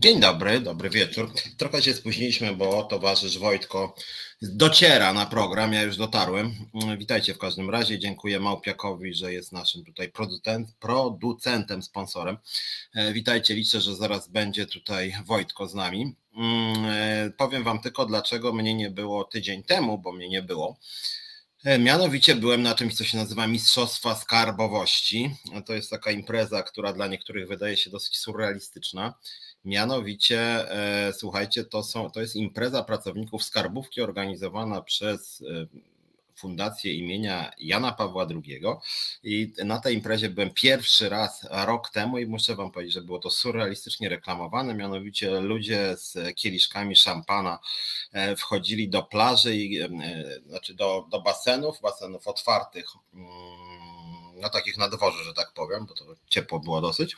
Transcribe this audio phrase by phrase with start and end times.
[0.00, 1.32] Dzień dobry, dobry wieczór.
[1.56, 3.94] Trochę się spóźniliśmy, bo towarzysz Wojtko
[4.42, 6.54] dociera na program, ja już dotarłem.
[6.98, 12.36] Witajcie w każdym razie, dziękuję Małpiakowi, że jest naszym tutaj producent, producentem, sponsorem.
[12.94, 16.14] E, witajcie, liczę, że zaraz będzie tutaj Wojtko z nami.
[16.36, 20.78] Mm, e, powiem wam tylko, dlaczego mnie nie było tydzień temu, bo mnie nie było.
[21.64, 25.30] E, mianowicie byłem na czymś, co się nazywa Mistrzostwa Skarbowości.
[25.66, 29.14] To jest taka impreza, która dla niektórych wydaje się dosyć surrealistyczna.
[29.64, 30.40] Mianowicie,
[30.70, 35.66] e, słuchajcie, to, są, to jest impreza pracowników skarbówki organizowana przez e,
[36.38, 38.62] Fundację imienia Jana Pawła II.
[39.22, 43.18] I na tej imprezie byłem pierwszy raz rok temu i muszę Wam powiedzieć, że było
[43.18, 44.74] to surrealistycznie reklamowane.
[44.74, 47.58] Mianowicie ludzie z kieliszkami szampana
[48.12, 49.80] e, wchodzili do plaży, i,
[50.46, 53.28] znaczy do, do basenów, basenów otwartych mm,
[54.40, 57.16] no takich na dworze, że tak powiem, bo to ciepło było dosyć.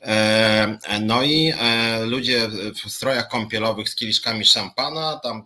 [0.00, 2.48] E, no i e, ludzie
[2.84, 5.42] w strojach kąpielowych z kieliszkami szampana, tam e,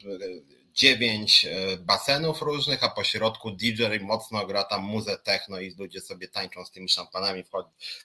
[0.72, 1.46] dziewięć
[1.80, 6.64] basenów różnych, a po środku DJ mocno gra tam muzę techno i ludzie sobie tańczą
[6.64, 7.44] z tymi szampanami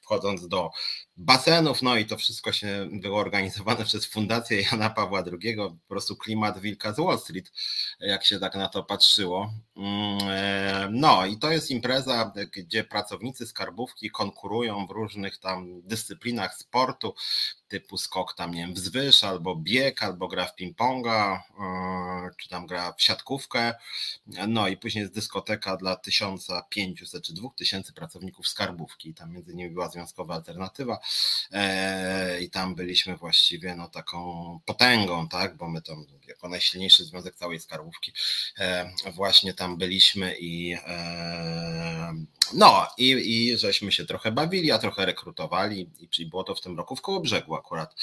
[0.01, 0.71] wchodząc do
[1.17, 6.15] basenów, no i to wszystko się było organizowane przez Fundację Jana Pawła II, po prostu
[6.15, 7.51] klimat wilka z Wall Street,
[7.99, 9.53] jak się tak na to patrzyło.
[9.77, 16.55] Mm, e, no i to jest impreza, gdzie pracownicy skarbówki konkurują w różnych tam dyscyplinach
[16.55, 17.15] sportu,
[17.67, 22.67] typu skok tam, nie wiem, wzwyż, albo bieg, albo gra w ping-ponga, e, czy tam
[22.67, 23.73] gra w siatkówkę.
[24.47, 29.13] No i później jest dyskoteka dla 1500 czy 2000 pracowników skarbówki.
[29.13, 30.99] Tam między innymi była związkowa alternatywa
[32.41, 37.59] i tam byliśmy właściwie no taką potęgą, tak, bo my tam jako najsilniejszy związek całej
[37.59, 38.13] skarbówki
[38.57, 40.77] e, właśnie tam byliśmy i
[42.53, 45.89] no i, i żeśmy się trochę bawili, a trochę rekrutowali
[46.19, 47.95] i było to w tym roku w Kołobrzegu akurat.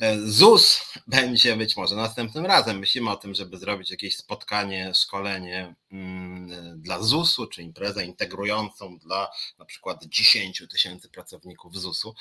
[0.00, 2.78] E, ZUS będzie być może następnym razem.
[2.78, 9.30] Myślimy o tym, żeby zrobić jakieś spotkanie, szkolenie mm, dla ZUS-u, czy imprezę integrującą dla
[9.58, 12.14] na przykład 10 tysięcy pracowników ZUS-u.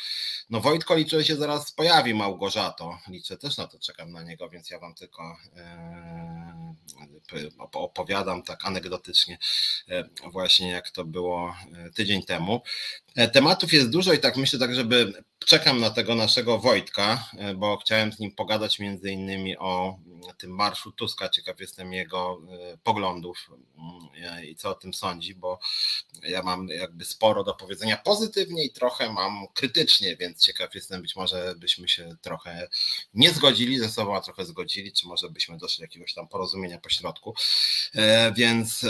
[0.50, 3.00] No Wojtko liczę, że się zaraz pojawi, Małgorzato.
[3.08, 5.43] Liczę też na to, czekam na niego, więc ja wam tylko e,
[7.74, 9.38] opowiadam tak anegdotycznie
[9.90, 11.56] e, właśnie jak to było
[11.96, 12.62] tydzień temu.
[13.34, 17.78] Tematów jest dużo i tak myślę tak, żeby czekam na tego naszego Wojtka, e, bo
[17.78, 20.00] chciałem z nim pogadać między innymi o
[20.38, 21.29] tym marszu Tuska.
[21.29, 22.41] Ciekaw jestem jego
[22.74, 25.59] e, poglądów mm, i co o tym sądzi, bo
[26.24, 31.16] ja mam jakby sporo do powiedzenia pozytywnie i trochę mam krytycznie, więc ciekaw jestem, być
[31.16, 32.68] może byśmy się trochę
[33.13, 36.78] nie zgodzili ze sobą, a trochę zgodzili, czy może byśmy doszli do jakiegoś tam porozumienia
[36.78, 37.35] po środku.
[37.95, 38.85] E, więc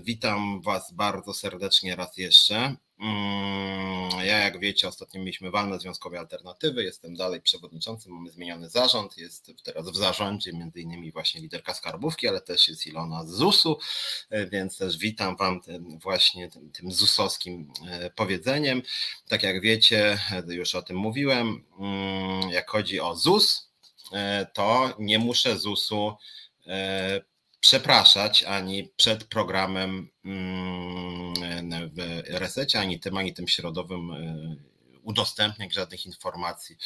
[0.00, 2.76] witam Was bardzo serdecznie raz jeszcze.
[3.00, 6.84] Mm, ja, jak wiecie, ostatnio mieliśmy walne związkowe alternatywy.
[6.84, 9.18] Jestem dalej przewodniczącym, mamy zmieniony zarząd.
[9.18, 13.78] Jest teraz w zarządzie między innymi właśnie liderka skarbówki, ale też jest Ilona z ZUS-u,
[14.30, 18.82] e, więc też witam Wam tym, właśnie tym, tym ZUS-owskim e, powiedzeniem.
[19.28, 23.68] Tak jak wiecie, e, już o tym mówiłem, mm, jak chodzi o ZUS,
[24.54, 26.16] to nie muszę ZUS-u
[27.68, 31.34] przepraszać ani przed programem mm,
[31.92, 34.56] w resecie, ani tym, ani tym środowym e,
[35.02, 36.76] udostępniać żadnych informacji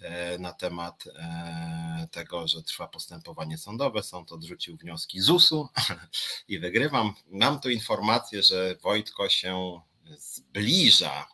[0.00, 4.02] e, na temat e, tego, że trwa postępowanie sądowe.
[4.02, 5.68] Sąd odrzucił wnioski ZUS-u
[6.48, 7.14] i wygrywam.
[7.26, 9.80] Mam tu informację, że Wojtko się
[10.18, 11.26] zbliża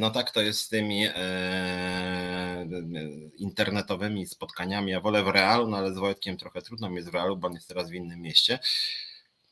[0.00, 2.66] no tak to jest z tymi e,
[3.36, 4.92] internetowymi spotkaniami.
[4.92, 7.48] Ja wolę w realu, no ale z Wojtkiem trochę trudno mi jest w realu, bo
[7.48, 8.58] on jest teraz w innym mieście.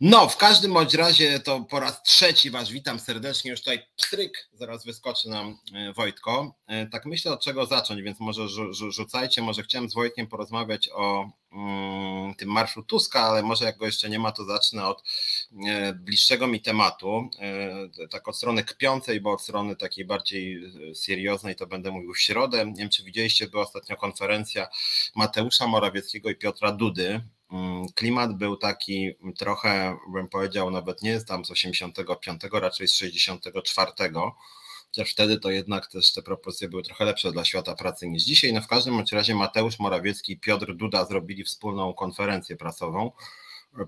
[0.00, 3.50] No, w każdym bądź razie to po raz trzeci Was witam serdecznie.
[3.50, 6.54] Już tutaj pstryk, zaraz wyskoczy nam e, Wojtko.
[6.66, 8.48] E, tak myślę od czego zacząć, więc może
[8.90, 9.42] rzucajcie.
[9.42, 14.10] Może chciałem z Wojtkiem porozmawiać o mm, tym marszu Tuska, ale może jak go jeszcze
[14.10, 15.02] nie ma, to zacznę od
[15.68, 17.30] e, bliższego mi tematu.
[18.10, 22.66] Tak od strony kpiącej, bo od strony takiej bardziej serioznej to będę mówił w środę.
[22.66, 24.68] Nie wiem, czy widzieliście, była ostatnio konferencja
[25.14, 27.20] Mateusza Morawieckiego i Piotra Dudy
[27.94, 33.92] klimat był taki trochę, bym powiedział, nawet nie tam z 85, raczej z 64.
[34.86, 38.52] Chociaż wtedy to jednak też te proporcje były trochę lepsze dla świata pracy niż dzisiaj.
[38.52, 43.12] No w każdym razie Mateusz Morawiecki i Piotr Duda zrobili wspólną konferencję prasową.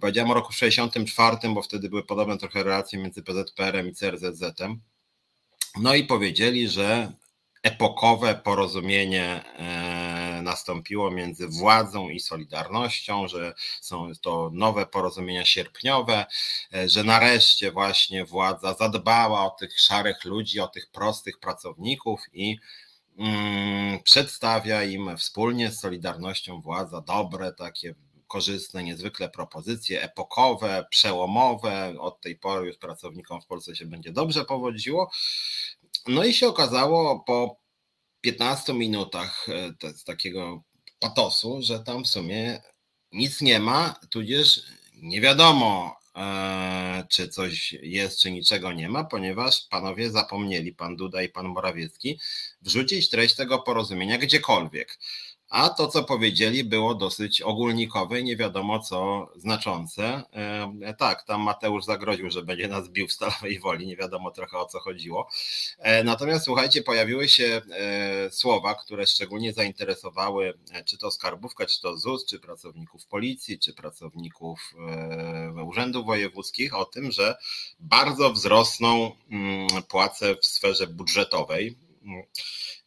[0.01, 4.81] Powiedziałem o roku 64, bo wtedy były podobne trochę relacje między PZPR-em i CRZZ-em.
[5.81, 7.13] No i powiedzieli, że
[7.63, 16.27] epokowe porozumienie e, nastąpiło między władzą i Solidarnością, że są to nowe porozumienia sierpniowe,
[16.75, 22.59] e, że nareszcie właśnie władza zadbała o tych szarych ludzi, o tych prostych pracowników i
[23.19, 27.95] mm, przedstawia im wspólnie z Solidarnością władza dobre, takie
[28.31, 31.95] korzystne niezwykle propozycje epokowe, przełomowe.
[31.99, 35.11] Od tej pory już pracownikom w Polsce się będzie dobrze powodziło.
[36.09, 37.61] No i się okazało po
[38.21, 39.75] 15 minutach e,
[40.05, 40.63] takiego
[40.99, 42.63] patosu, że tam w sumie
[43.13, 44.63] nic nie ma, tudzież
[44.95, 51.23] nie wiadomo, e, czy coś jest, czy niczego nie ma, ponieważ panowie zapomnieli, pan Duda
[51.23, 52.21] i pan Morawiecki,
[52.63, 54.99] wrzucić treść tego porozumienia gdziekolwiek
[55.51, 60.23] a to, co powiedzieli, było dosyć ogólnikowe i nie wiadomo co znaczące.
[60.83, 64.59] E, tak, tam Mateusz zagroził, że będzie nas bił w stalowej woli, nie wiadomo trochę
[64.59, 65.29] o co chodziło.
[65.79, 71.97] E, natomiast słuchajcie, pojawiły się e, słowa, które szczególnie zainteresowały czy to skarbówkę, czy to
[71.97, 74.75] ZUS, czy pracowników policji, czy pracowników
[75.67, 77.37] urzędów wojewódzkich o tym, że
[77.81, 81.77] bardzo wzrosną mm, płace w sferze budżetowej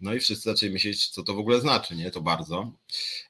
[0.04, 2.12] no i wszyscy zaczęli myśleć, co to w ogóle znaczy, nie?
[2.12, 2.72] To bardzo.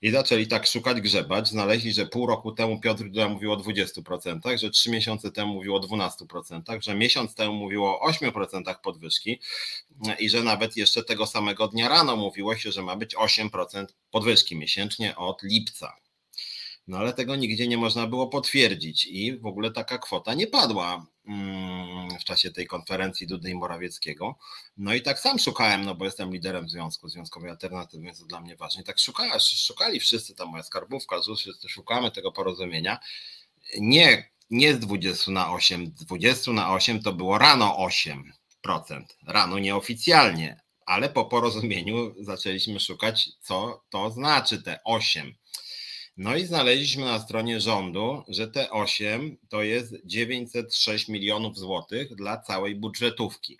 [0.01, 1.47] I zaczęli tak szukać, grzebać.
[1.47, 5.75] Znaleźli, że pół roku temu Piotr Duda mówił o 20%, że trzy miesiące temu mówił
[5.75, 9.39] o 12%, że miesiąc temu mówiło o 8% podwyżki
[10.19, 14.55] i że nawet jeszcze tego samego dnia rano mówiło się, że ma być 8% podwyżki
[14.55, 16.02] miesięcznie od lipca.
[16.87, 21.05] No ale tego nigdzie nie można było potwierdzić i w ogóle taka kwota nie padła
[21.27, 24.35] mm, w czasie tej konferencji Dudy i Morawieckiego.
[24.77, 28.41] No i tak sam szukałem, no bo jestem liderem związku, Związkowej Alternatywy, więc to dla
[28.41, 28.81] mnie ważne.
[28.81, 32.99] I tak szukali, szukali wszyscy, tam moja skarbówka, ZUS, wszyscy szukamy tego porozumienia.
[33.79, 37.77] Nie, nie z 20 na 8, 20 na 8 to było rano
[38.65, 45.35] 8%, rano nieoficjalnie, ale po porozumieniu zaczęliśmy szukać, co to znaczy te 8.
[46.17, 52.37] No i znaleźliśmy na stronie rządu, że te 8 to jest 906 milionów złotych dla
[52.37, 53.59] całej budżetówki.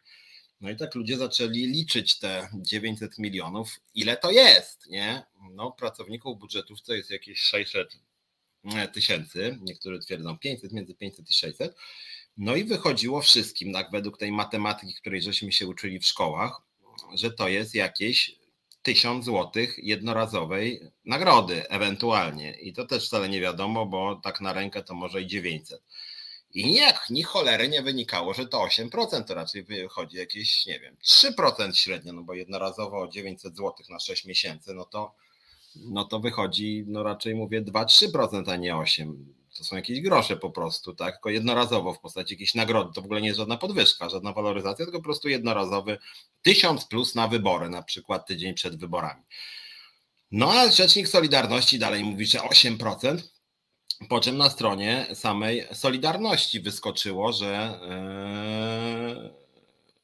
[0.62, 5.24] No i tak ludzie zaczęli liczyć te 900 milionów, ile to jest, nie?
[5.52, 7.98] No, pracowników budżetów to jest jakieś 600
[8.64, 11.76] e, tysięcy, niektórzy twierdzą 500, między 500 i 600.
[12.38, 16.62] No i wychodziło wszystkim, tak według tej matematyki, której żeśmy się uczyli w szkołach,
[17.16, 18.43] że to jest jakieś
[18.84, 22.52] 1000 złotych jednorazowej nagrody ewentualnie.
[22.52, 25.82] I to też wcale nie wiadomo, bo tak na rękę to może i 900.
[26.54, 30.98] I nie, ni cholery nie wynikało, że to 8%, to raczej wychodzi jakieś, nie wiem,
[31.06, 35.16] 3% średnio, no bo jednorazowo 900 zł na 6 miesięcy, no to,
[35.76, 39.14] no to wychodzi, no raczej mówię 2-3%, a nie 8%
[39.54, 41.14] to są jakieś grosze po prostu, tak?
[41.14, 42.94] Tylko jednorazowo w postaci jakiejś nagrody.
[42.94, 45.98] To w ogóle nie jest żadna podwyżka, żadna waloryzacja, tylko po prostu jednorazowy
[46.42, 49.24] tysiąc plus na wybory, na przykład tydzień przed wyborami.
[50.32, 53.18] No a Rzecznik Solidarności dalej mówi, że 8%.
[54.10, 57.80] Po czym na stronie samej Solidarności wyskoczyło, że,
[59.22, 59.43] yy,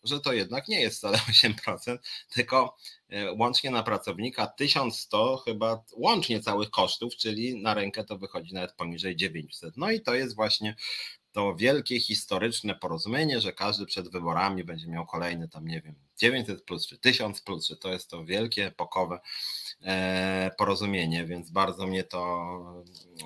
[0.04, 1.98] że to jednak nie jest wcale 8%,
[2.34, 2.78] tylko
[3.10, 8.74] E, łącznie na pracownika 1100 chyba łącznie całych kosztów, czyli na rękę to wychodzi nawet
[8.74, 9.78] poniżej 900.
[9.78, 10.76] No i to jest właśnie
[11.32, 16.64] to wielkie historyczne porozumienie, że każdy przed wyborami będzie miał kolejny tam, nie wiem, 900
[16.64, 19.20] plus czy 1000 plus, że to jest to wielkie, epokowe
[20.58, 22.50] porozumienie, więc bardzo mnie to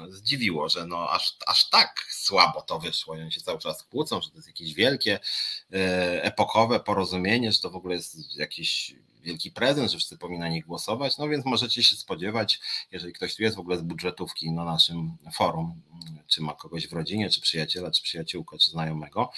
[0.09, 3.13] zdziwiło, że no aż, aż tak słabo to wyszło.
[3.13, 5.19] Oni się cały czas kłócą, że to jest jakieś wielkie,
[5.73, 10.47] e, epokowe porozumienie, że to w ogóle jest jakiś wielki prezent, że wszyscy powinni na
[10.47, 12.59] nich głosować, no więc możecie się spodziewać,
[12.91, 15.81] jeżeli ktoś tu jest w ogóle z budżetówki na naszym forum,
[16.27, 19.31] czy ma kogoś w rodzinie, czy przyjaciela, czy przyjaciółkę, czy znajomego,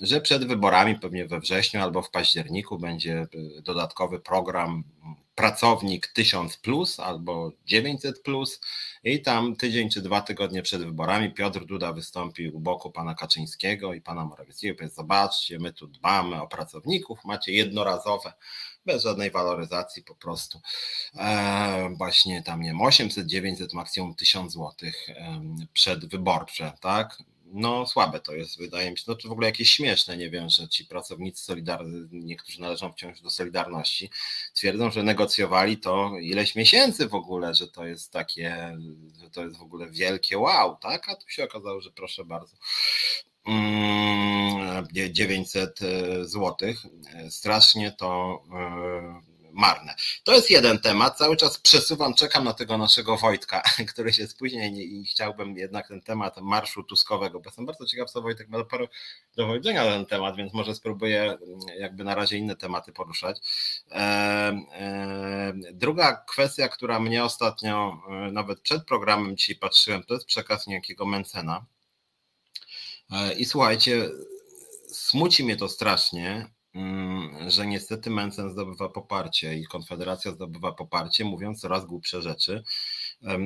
[0.00, 4.84] że przed wyborami pewnie we wrześniu albo w październiku będzie y, dodatkowy program
[5.38, 8.60] pracownik 1000 plus albo 900 plus
[9.04, 13.94] i tam tydzień czy dwa tygodnie przed wyborami Piotr Duda wystąpił u boku pana Kaczyńskiego
[13.94, 18.32] i pana Morawieckiego, powiedz zobaczcie, my tu dbamy o pracowników, macie jednorazowe
[18.86, 20.60] bez żadnej waloryzacji po prostu.
[21.16, 24.90] E, właśnie tam nie wiem, 800, 900, maksimum 1000 zł
[25.72, 27.18] przedwyborcze, tak?
[27.52, 30.48] No słabe to jest, wydaje mi się, no czy w ogóle jakieś śmieszne, nie wiem,
[30.48, 34.10] że ci pracownicy Solidarni, niektórzy należą wciąż do Solidarności,
[34.54, 38.78] twierdzą, że negocjowali to ileś miesięcy w ogóle, że to jest takie,
[39.22, 41.08] że to jest w ogóle wielkie wow, tak?
[41.08, 42.56] A tu się okazało, że proszę bardzo,
[45.12, 46.56] 900 mm, zł.
[47.30, 49.94] Strasznie to e, marne.
[50.24, 51.18] To jest jeden temat.
[51.18, 53.62] Cały czas przesuwam, czekam na tego naszego Wojtka,
[53.92, 58.22] który się spóźni i chciałbym jednak ten temat marszu tuskowego, bo jestem bardzo ciekaw, co
[58.22, 58.58] Wojtek ma
[59.36, 61.38] do powiedzenia na ten temat, więc może spróbuję mm,
[61.78, 63.38] jakby na razie inne tematy poruszać.
[63.90, 70.66] E, e, druga kwestia, która mnie ostatnio, nawet przed programem dzisiaj patrzyłem, to jest przekaz
[70.66, 71.66] niejakiego Mencena,
[73.10, 74.10] E, I słuchajcie,
[74.88, 76.46] smuci mnie to strasznie,
[77.46, 82.62] że niestety Mencen zdobywa poparcie i Konfederacja zdobywa poparcie, mówiąc coraz głupsze rzeczy.
[83.22, 83.38] E,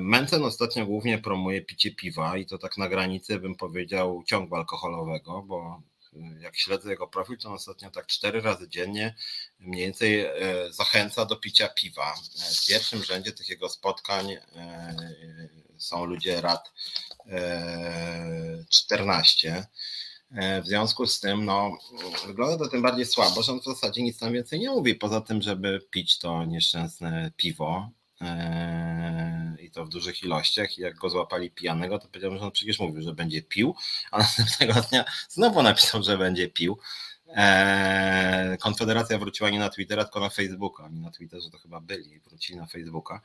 [0.00, 5.42] Mencen ostatnio głównie promuje picie piwa i to tak na granicy bym powiedział ciągu alkoholowego,
[5.42, 5.82] bo
[6.16, 9.14] e, jak śledzę jego profil, to on ostatnio tak cztery razy dziennie
[9.58, 10.32] mniej więcej e,
[10.70, 12.14] zachęca do picia piwa.
[12.62, 14.36] W pierwszym rzędzie tych jego spotkań
[15.78, 16.72] są ludzie rad
[18.70, 19.66] 14.
[20.62, 21.78] W związku z tym, no,
[22.26, 25.20] wygląda to tym bardziej słabo, że on w zasadzie nic tam więcej nie mówi, poza
[25.20, 30.78] tym, żeby pić to nieszczęsne piwo, Eee, i to w dużych ilościach.
[30.78, 33.74] I jak go złapali pijanego, to powiedział, że on przecież mówił, że będzie pił,
[34.10, 36.78] a następnego dnia znowu napisał, że będzie pił.
[37.34, 40.84] Eee, Konfederacja wróciła nie na Twittera, tylko na Facebooka.
[40.84, 43.20] Oni na Twitterze to chyba byli, wrócili na Facebooka.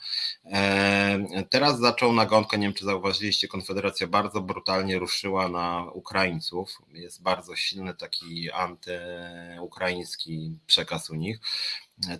[0.45, 6.81] Eee, teraz zaczął nagonkę, nie wiem czy zauważyliście, Konfederacja bardzo brutalnie ruszyła na Ukraińców.
[6.93, 11.39] Jest bardzo silny taki antyukraiński przekaz u nich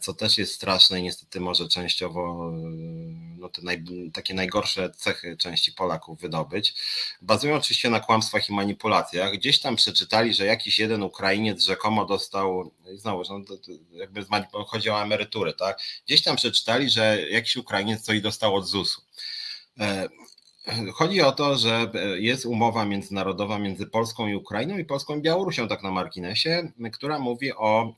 [0.02, 2.52] co też jest straszne i niestety może częściowo
[3.46, 3.84] no, te naj,
[4.14, 6.76] takie najgorsze cechy części Polaków wydobyć.
[7.22, 9.34] Bazują oczywiście na kłamstwach i manipulacjach.
[9.34, 13.56] Gdzieś tam przeczytali, że jakiś jeden Ukrainiec rzekomo dostał, znowu, no,
[13.92, 14.26] jakby
[14.68, 15.80] chodzi o emeryturę, tak?
[16.06, 19.02] Gdzieś tam przeczytali, że jakiś Ukrainiec coś dostał od ZUS-u.
[19.80, 20.10] E,
[20.94, 25.68] chodzi o to, że jest umowa międzynarodowa między Polską i Ukrainą i Polską i Białorusią,
[25.68, 27.94] tak na marginesie, która mówi o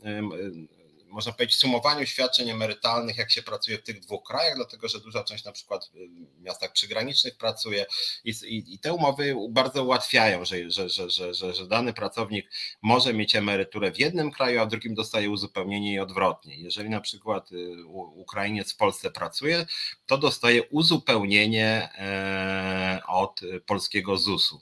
[1.10, 5.24] można powiedzieć, sumowaniu świadczeń emerytalnych, jak się pracuje w tych dwóch krajach, dlatego że duża
[5.24, 7.86] część na przykład w miastach przygranicznych pracuje
[8.24, 12.52] i, i, i te umowy bardzo ułatwiają, że, że, że, że, że, że dany pracownik
[12.82, 16.56] może mieć emeryturę w jednym kraju, a w drugim dostaje uzupełnienie i odwrotnie.
[16.56, 17.86] Jeżeli na przykład y,
[18.16, 19.66] Ukrainiec w Polsce pracuje,
[20.06, 24.62] to dostaje uzupełnienie e, od polskiego ZUS-u.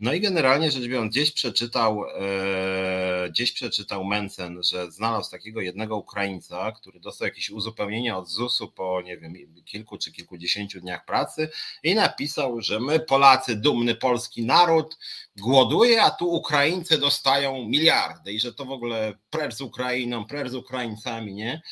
[0.00, 5.96] No i generalnie rzecz biorąc, gdzieś przeczytał, e, gdzieś przeczytał Mencen, że znalazł takiego jednego
[5.96, 11.48] Ukraińca, który dostał jakieś uzupełnienie od ZUS-u po, nie wiem, kilku czy kilkudziesięciu dniach pracy
[11.82, 14.98] i napisał, że my Polacy, dumny polski naród,
[15.36, 20.48] głoduje, a tu Ukraińcy dostają miliardy i że to w ogóle precz z Ukrainą, precz
[20.48, 21.62] z Ukraińcami, nie?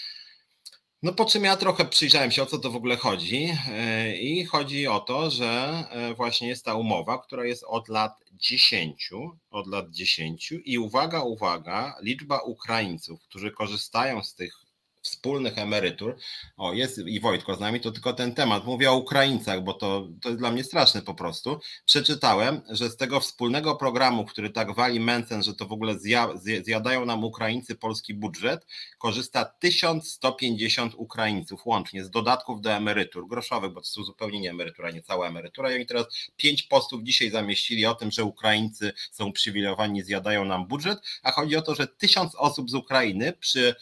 [1.02, 3.48] No po czym ja trochę przyjrzałem się, o co to w ogóle chodzi.
[3.70, 8.24] E, I chodzi o to, że e, właśnie jest ta umowa, która jest od lat
[8.32, 9.10] 10,
[9.50, 14.67] od lat 10 i uwaga, uwaga, liczba Ukraińców, którzy korzystają z tych
[15.08, 16.16] wspólnych emerytur.
[16.56, 18.64] O, jest i Wojtko z nami, to tylko ten temat.
[18.64, 21.60] Mówię o Ukraińcach, bo to, to jest dla mnie straszne po prostu.
[21.86, 26.28] Przeczytałem, że z tego wspólnego programu, który tak wali Mencen, że to w ogóle zja,
[26.62, 28.66] zjadają nam Ukraińcy polski budżet,
[28.98, 34.90] korzysta 1150 Ukraińców łącznie z dodatków do emerytur groszowych, bo to są zupełnie nie emerytura,
[34.90, 35.72] nie cała emerytura.
[35.72, 40.66] I oni teraz pięć postów dzisiaj zamieścili o tym, że Ukraińcy są przywilejowani, zjadają nam
[40.66, 43.74] budżet, a chodzi o to, że tysiąc osób z Ukrainy przy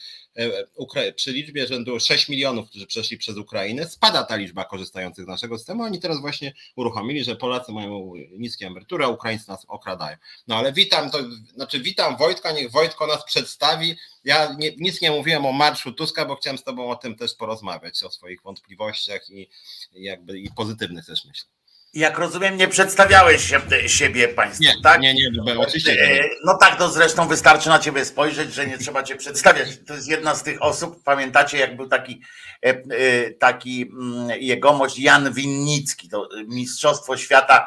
[1.17, 5.59] przy liczbie rzędu 6 milionów, którzy przeszli przez Ukrainę, spada ta liczba korzystających z naszego
[5.59, 5.83] systemu.
[5.83, 10.17] Oni teraz właśnie uruchomili, że Polacy mają niskie emerytury, a Ukraińcy nas okradają.
[10.49, 11.19] No ale witam, to
[11.55, 13.97] znaczy witam Wojtka, niech Wojtko nas przedstawi.
[14.25, 17.35] Ja nie, nic nie mówiłem o marszu Tuska, bo chciałem z Tobą o tym też
[17.35, 19.49] porozmawiać, o swoich wątpliwościach i
[19.93, 21.57] jakby i pozytywnych też myślę
[21.95, 25.01] jak rozumiem, nie przedstawiałeś się, siebie państwu, nie, tak?
[25.01, 26.03] Nie, nie, no, oczywiście.
[26.03, 29.69] E, no tak, to zresztą wystarczy na ciebie spojrzeć, że nie trzeba cię przedstawiać.
[29.87, 32.23] To jest jedna z tych osób, pamiętacie, jak był taki,
[32.65, 37.67] e, e, taki mm, jegomość Jan Winnicki, to Mistrzostwo Świata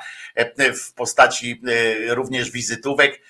[0.58, 1.62] w postaci
[2.08, 3.22] również wizytówek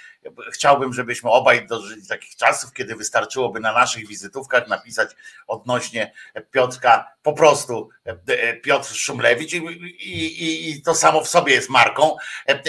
[0.52, 5.10] Chciałbym, żebyśmy obaj dożyli takich czasów, kiedy wystarczyłoby na naszych wizytówkach napisać
[5.48, 6.14] odnośnie
[6.52, 12.16] Piotrka po prostu e, Piotr Szumlewicz i, i, i to samo w sobie jest marką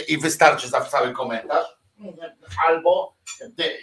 [0.08, 1.66] i wystarczy za cały komentarz.
[2.68, 3.16] Albo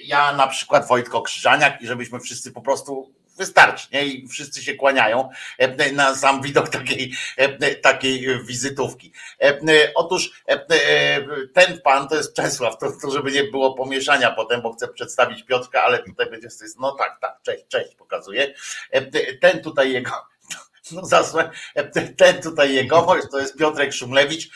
[0.03, 4.05] ja na przykład Wojtko Krzyżaniak i żebyśmy wszyscy po prostu wystarczy, nie?
[4.05, 9.13] I wszyscy się kłaniają e, na sam widok takiej, e, takiej wizytówki.
[9.41, 9.59] E,
[9.95, 10.43] otóż
[11.53, 15.43] ten pan to jest Czesław, to, to żeby nie było pomieszania potem, bo chcę przedstawić
[15.43, 16.47] Piotrka, ale tutaj będzie,
[16.79, 18.53] no tak, tak, cześć, cześć, pokazuję.
[19.41, 20.11] Ten tutaj jego
[20.91, 21.51] no zasłę,
[22.17, 24.49] ten tutaj jego, to jest Piotrek Szumlewicz,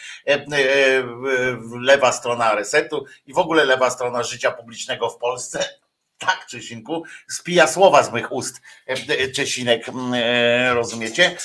[1.81, 5.81] lewa strona resetu i w ogóle lewa strona życia publicznego w Polsce
[6.25, 11.37] tak, Czesinku, spija słowa z mych ust, e, e, Czesinek, e, rozumiecie?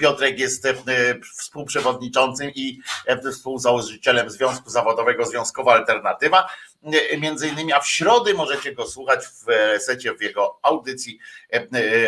[0.00, 0.68] Piotrek jest
[1.38, 2.80] współprzewodniczącym i
[3.32, 6.48] współzałożycielem Związku Zawodowego Związkowa Alternatywa,
[7.18, 9.44] między innymi, a w środy możecie go słuchać w
[9.82, 11.18] secie w jego audycji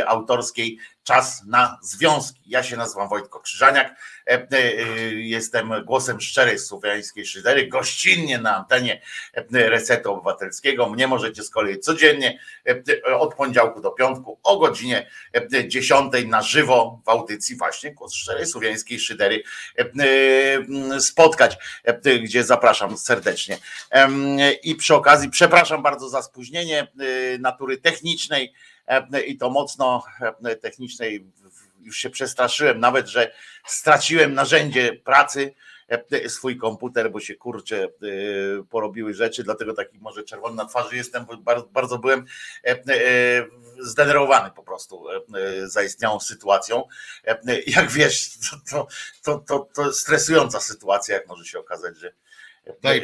[0.07, 2.41] autorskiej czas na związki.
[2.47, 4.67] Ja się nazywam Wojtko Krzyżaniak, e, e,
[5.15, 9.01] jestem głosem szczerej słowiańskiej szydery, gościnnie na antenie
[9.53, 10.89] Resetu Obywatelskiego.
[10.89, 12.41] Mnie możecie z kolei codziennie
[13.19, 15.11] od poniedziałku do piątku o godzinie
[15.69, 19.43] 10 na żywo w audycji właśnie Głos Szczerej Słowiańskiej Szydery
[20.99, 21.57] spotkać,
[22.23, 23.59] gdzie zapraszam serdecznie.
[24.63, 26.87] I przy okazji przepraszam bardzo za spóźnienie
[27.39, 28.80] natury technicznej, E,
[29.27, 30.03] i to mocno
[30.45, 31.27] e, technicznej.
[31.81, 33.33] Już się przestraszyłem, nawet że
[33.67, 35.55] straciłem narzędzie pracy,
[35.89, 37.89] e, swój komputer, bo się kurczę
[38.71, 42.25] porobiły rzeczy, dlatego taki może czerwony na twarzy jestem, bo bardzo, bardzo byłem
[43.79, 45.05] zdenerwowany po prostu
[45.65, 46.83] zaistniałą sytuacją.
[47.67, 48.31] Jak wiesz,
[48.71, 48.87] to,
[49.23, 52.13] to, to, to stresująca sytuacja, jak może się okazać, że
[52.81, 52.97] tak,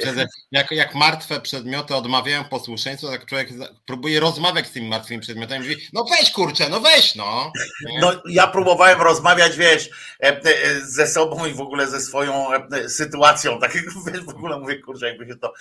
[0.50, 3.49] jak, jak martwe przedmioty odmawiają posłuszeństwa, tak człowiek
[3.87, 7.52] próbuje rozmawiać z tymi martwymi przedmiotami mówi, no weź kurczę, no weź no.
[8.00, 9.90] No ja próbowałem rozmawiać, wiesz,
[10.23, 13.73] e, e, ze sobą i w ogóle ze swoją e, sytuacją, tak
[14.06, 15.52] wiesz, w ogóle mówię, kurczę, jakby się to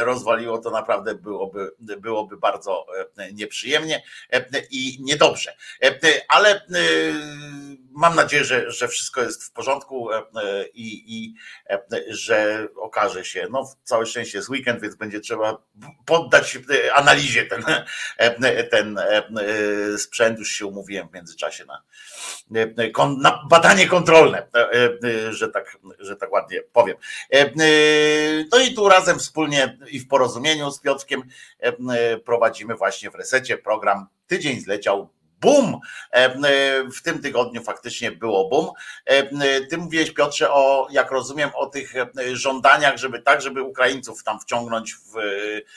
[0.00, 2.86] rozwaliło, to naprawdę byłoby, byłoby bardzo
[3.32, 4.02] nieprzyjemnie
[4.70, 5.56] i niedobrze.
[6.28, 6.60] Ale
[7.90, 10.08] mam nadzieję, że, że wszystko jest w porządku
[10.74, 11.34] i, i
[12.08, 15.62] że okaże się, no całe szczęście jest weekend, więc będzie trzeba
[16.06, 17.64] poddać e, analizie ten,
[18.16, 21.82] e, ten e, sprzęt, już się umówiłem w międzyczasie na,
[23.18, 24.46] na badanie kontrolne,
[25.30, 26.96] że tak, że tak ładnie powiem.
[28.52, 31.22] No i tu razem wspólnie i w porozumieniu z Piotrkiem
[32.24, 35.80] prowadzimy właśnie w resecie program Tydzień zleciał Bum!
[36.12, 36.34] E, e,
[36.90, 38.70] w tym tygodniu faktycznie było bum.
[39.04, 41.94] E, ty mówiłeś, Piotrze, o, jak rozumiem, o tych
[42.32, 45.14] żądaniach, żeby tak, żeby Ukraińców tam wciągnąć w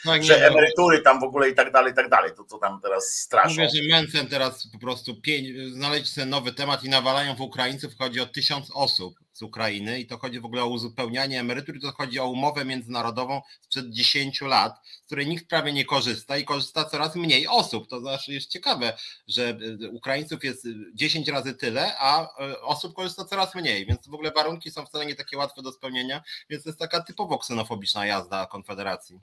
[0.05, 2.31] no, że nie, emerytury tam w ogóle i tak dalej, i tak dalej.
[2.37, 3.49] To co tam teraz straszą.
[3.49, 7.93] Mówię, że Mencen teraz po prostu pięć, znaleźć sobie nowy temat i nawalają w Ukraińców.
[7.97, 11.91] Chodzi o tysiąc osób z Ukrainy i to chodzi w ogóle o uzupełnianie emerytur, to
[11.91, 16.85] chodzi o umowę międzynarodową sprzed 10 lat, z której nikt prawie nie korzysta i korzysta
[16.85, 17.89] coraz mniej osób.
[17.89, 18.97] To znaczy jest ciekawe,
[19.27, 22.27] że e, Ukraińców jest 10 razy tyle, a
[22.61, 26.23] osób korzysta coraz mniej, więc w ogóle warunki są wcale nie takie łatwe do spełnienia,
[26.49, 29.19] więc to jest taka typowo ksenofobiczna jazda Konfederacji.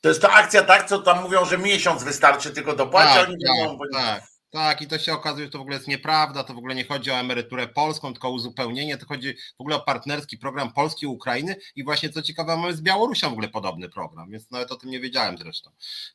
[0.00, 3.44] To jest ta akcja, tak, co tam mówią, że miesiąc wystarczy tylko dopłacić, tak, oni
[3.44, 4.37] tak, mówią, tak.
[4.50, 6.84] Tak, i to się okazuje, że to w ogóle jest nieprawda, to w ogóle nie
[6.84, 11.06] chodzi o emeryturę polską, tylko o uzupełnienie, to chodzi w ogóle o partnerski program Polski
[11.06, 14.76] Ukrainy i właśnie co ciekawe, mamy z Białorusią w ogóle podobny program, więc nawet o
[14.76, 15.70] tym nie wiedziałem zresztą.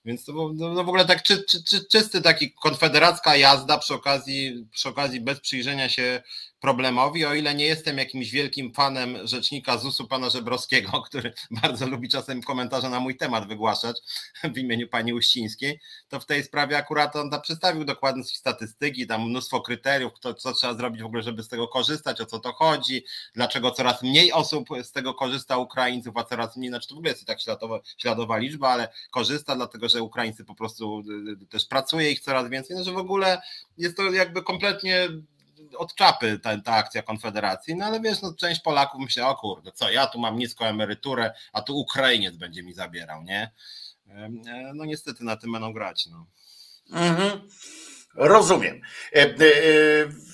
[0.05, 3.93] Więc to no, no w ogóle tak czy, czy, czy, czysty taki konfederacka jazda przy
[3.93, 6.23] okazji, przy okazji bez przyjrzenia się
[6.63, 12.09] problemowi, o ile nie jestem jakimś wielkim fanem rzecznika ZUS-u pana Żebrowskiego, który bardzo lubi
[12.09, 14.01] czasem komentarze na mój temat wygłaszać
[14.53, 19.61] w imieniu pani Uścińskiej, to w tej sprawie akurat on przedstawił dokładnie statystyki, tam mnóstwo
[19.61, 23.05] kryteriów, kto, co trzeba zrobić w ogóle, żeby z tego korzystać, o co to chodzi,
[23.33, 27.11] dlaczego coraz mniej osób z tego korzysta Ukraińców, a coraz mniej, znaczy to w ogóle
[27.11, 31.47] jest i tak śladowa, śladowa liczba, ale korzysta dlatego, że Ukraińcy po prostu y, y,
[31.47, 33.41] też pracuje ich coraz więcej, no że w ogóle
[33.77, 35.09] jest to jakby kompletnie
[35.77, 39.71] od czapy ta, ta akcja Konfederacji, no ale wiesz, no, część Polaków myśli, o kurde,
[39.71, 43.51] co ja tu mam niską emeryturę, a tu Ukrainiec będzie mi zabierał, nie?
[44.07, 44.29] E,
[44.75, 46.25] no niestety na tym będą grać, no.
[46.91, 47.49] Mhm.
[48.15, 48.81] Rozumiem.
[49.15, 49.35] E, e,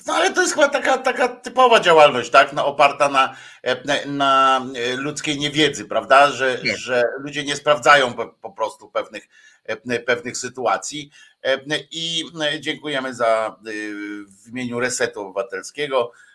[0.07, 2.53] no ale to jest chyba taka, taka typowa działalność, tak?
[2.53, 3.35] No, oparta na,
[4.05, 4.65] na
[4.97, 6.31] ludzkiej niewiedzy, prawda?
[6.31, 9.27] Że, że ludzie nie sprawdzają po, po prostu pewnych,
[10.05, 11.11] pewnych sytuacji.
[11.91, 12.25] I
[12.59, 13.55] dziękujemy za
[14.45, 16.28] w imieniu Resetu Obywatelskiego e,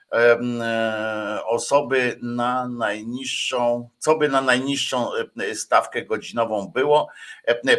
[1.46, 5.10] osoby na najniższą, co by na najniższą
[5.54, 7.08] stawkę godzinową było.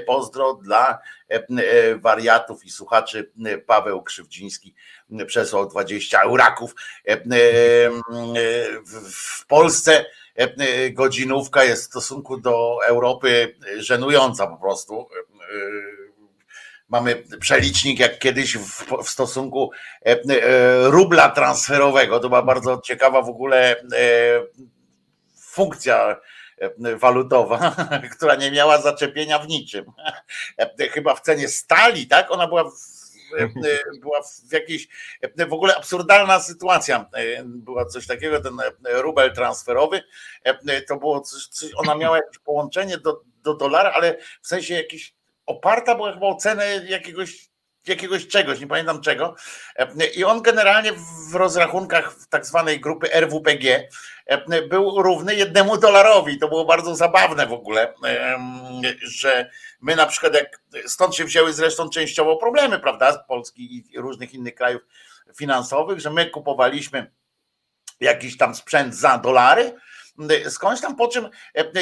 [0.07, 0.99] Pozdro dla
[1.95, 3.31] wariatów i słuchaczy
[3.65, 4.75] Paweł Krzywdziński
[5.27, 6.75] przesłał 20 euraków.
[9.37, 10.05] W Polsce
[10.93, 15.09] godzinówka jest w stosunku do Europy żenująca po prostu
[16.89, 19.71] mamy przelicznik jak kiedyś w, w stosunku
[20.05, 22.19] e, e, rubla transferowego.
[22.19, 23.85] To była bardzo ciekawa w ogóle e,
[25.39, 26.17] funkcja
[26.97, 27.75] walutowa,
[28.17, 29.85] która nie miała zaczepienia w niczym.
[30.93, 32.31] Chyba w cenie stali, tak?
[32.31, 32.71] Ona była w,
[34.01, 34.87] była w jakiejś
[35.49, 37.09] w ogóle absurdalna sytuacja.
[37.45, 40.03] Była coś takiego, ten rubel transferowy,
[40.87, 41.43] to było coś,
[41.75, 45.13] ona miała jakieś połączenie do, do dolara, ale w sensie jakiś
[45.45, 47.49] oparta była chyba o cenę jakiegoś
[47.87, 49.35] jakiegoś czegoś, nie pamiętam czego.
[50.15, 50.91] I on generalnie
[51.31, 53.89] w rozrachunkach tak zwanej grupy RWPG
[54.69, 56.39] był równy jednemu dolarowi.
[56.39, 57.93] To było bardzo zabawne w ogóle,
[59.01, 59.49] że
[59.81, 64.33] my na przykład, jak stąd się wzięły zresztą częściowo problemy, prawda, z Polski i różnych
[64.33, 64.81] innych krajów
[65.37, 67.11] finansowych, że my kupowaliśmy
[67.99, 69.73] jakiś tam sprzęt za dolary,
[70.49, 71.29] skądś tam, po czym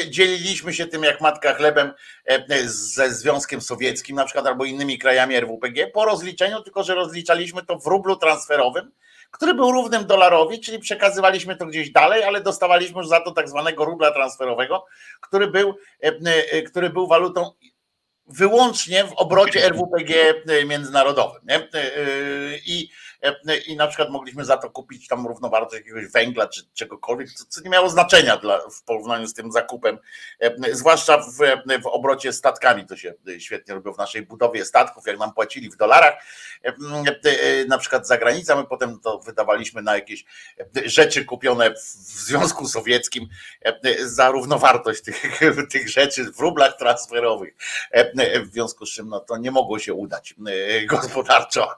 [0.08, 1.92] dzieliliśmy się tym jak matka chlebem
[2.66, 7.78] ze Związkiem Sowieckim na przykład albo innymi krajami RWPG po rozliczeniu, tylko że rozliczaliśmy to
[7.78, 8.92] w rublu transferowym,
[9.30, 13.48] który był równym dolarowi, czyli przekazywaliśmy to gdzieś dalej, ale dostawaliśmy już za to tak
[13.48, 14.86] zwanego rubla transferowego,
[15.20, 15.74] który był,
[16.66, 17.52] który był walutą
[18.26, 20.34] wyłącznie w obrocie RWPG
[20.66, 21.42] międzynarodowym.
[21.44, 21.68] Nie?
[22.66, 23.03] I E,
[23.66, 27.60] i na przykład mogliśmy za to kupić tam równowartość jakiegoś węgla czy czegokolwiek, co, co
[27.60, 29.98] nie miało znaczenia dla, w porównaniu z tym zakupem,
[30.40, 31.32] e, zwłaszcza w,
[31.82, 35.76] w obrocie statkami, to się świetnie robiło w naszej budowie statków, jak nam płacili w
[35.76, 36.14] dolarach,
[36.62, 40.24] e, na przykład za granicą, my potem to wydawaliśmy na jakieś
[40.84, 43.28] rzeczy kupione w Związku Sowieckim
[44.04, 45.40] za równowartość tych,
[45.72, 47.54] tych rzeczy w rublach transferowych,
[48.44, 50.34] w związku z czym no, to nie mogło się udać
[50.88, 51.76] gospodarczo.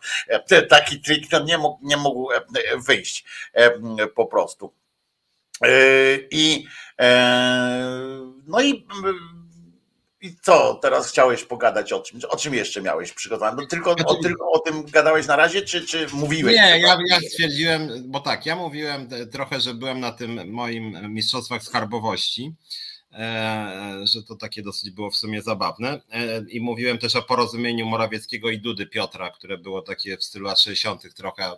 [0.69, 2.43] Taki trik nie mógł, nie mógł e,
[2.87, 4.73] wyjść e, po prostu.
[5.63, 5.69] E,
[6.31, 6.67] I
[8.47, 8.87] no i
[10.21, 12.21] i co, teraz chciałeś pogadać o czym?
[12.29, 13.63] O czym jeszcze miałeś przygotowane?
[13.63, 16.57] No tylko, o, znaczy- tylko o tym gadałeś na razie, czy, czy mówiłeś?
[16.57, 21.63] Nie, ja, ja stwierdziłem, bo tak, ja mówiłem trochę, że byłem na tym moim mistrzostwach
[21.63, 22.86] skarbowości E,
[24.05, 26.01] że to takie dosyć było w sumie zabawne.
[26.11, 30.45] E, I mówiłem też o porozumieniu Morawieckiego i Dudy Piotra, które było takie w stylu
[30.47, 31.15] lat 60.
[31.15, 31.51] trochę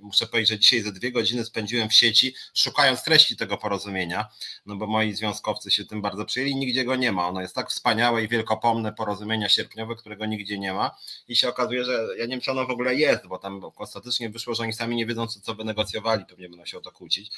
[0.00, 4.28] muszę powiedzieć, że dzisiaj ze dwie godziny spędziłem w sieci, szukając treści tego porozumienia,
[4.66, 7.28] no bo moi związkowcy się tym bardzo przyjęli, nigdzie go nie ma.
[7.28, 10.96] Ono jest tak wspaniałe i wielkopomne porozumienia sierpniowe, którego nigdzie nie ma
[11.28, 14.30] i się okazuje, że ja nie wiem, czy ono w ogóle jest, bo tam ostatecznie
[14.30, 16.92] wyszło, że oni sami nie wiedzą, co, co by negocjowali, pewnie będą się o to
[16.92, 17.30] kłócić.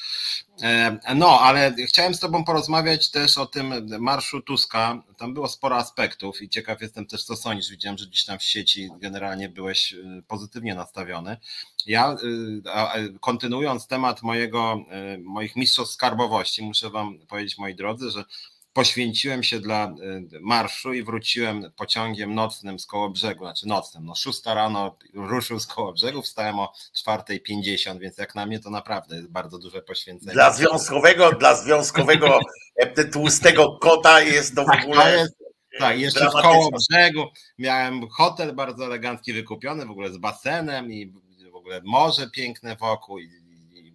[0.62, 5.02] E, no, ale chciałem z Tobą porozmawiać też o tym marszu Tuska.
[5.18, 7.70] Tam było sporo aspektów i ciekaw jestem też, co sądzisz.
[7.70, 11.36] Widziałem, że gdzieś tam w sieci generalnie byłeś y, pozytywnie nastawiony.
[11.86, 12.16] Ja y,
[13.20, 18.24] kontynuując temat mojego, y, moich mistrzostw skarbowości, muszę Wam powiedzieć, moi drodzy, że
[18.76, 19.94] poświęciłem się dla
[20.34, 25.60] y, marszu i wróciłem pociągiem nocnym z koło brzegu, znaczy nocnym, no 6 rano ruszył
[25.60, 26.72] z koło brzegu, wstałem o
[27.06, 30.32] 4.50, więc jak na mnie to naprawdę jest bardzo duże poświęcenie.
[30.32, 32.40] Dla związkowego, dla związkowego
[32.76, 35.16] e, tłustego kota jest to w tak, ogóle...
[35.18, 35.36] Jest,
[35.78, 37.24] tak, jeszcze w koło brzegu
[37.58, 41.12] miałem hotel bardzo elegancki wykupiony, w ogóle z basenem i
[41.66, 43.30] ogóle morze piękne wokół i,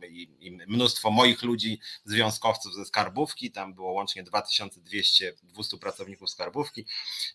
[0.10, 6.86] i, i, mnóstwo moich ludzi, związkowców ze skarbówki, tam było łącznie 2200 200 pracowników skarbówki,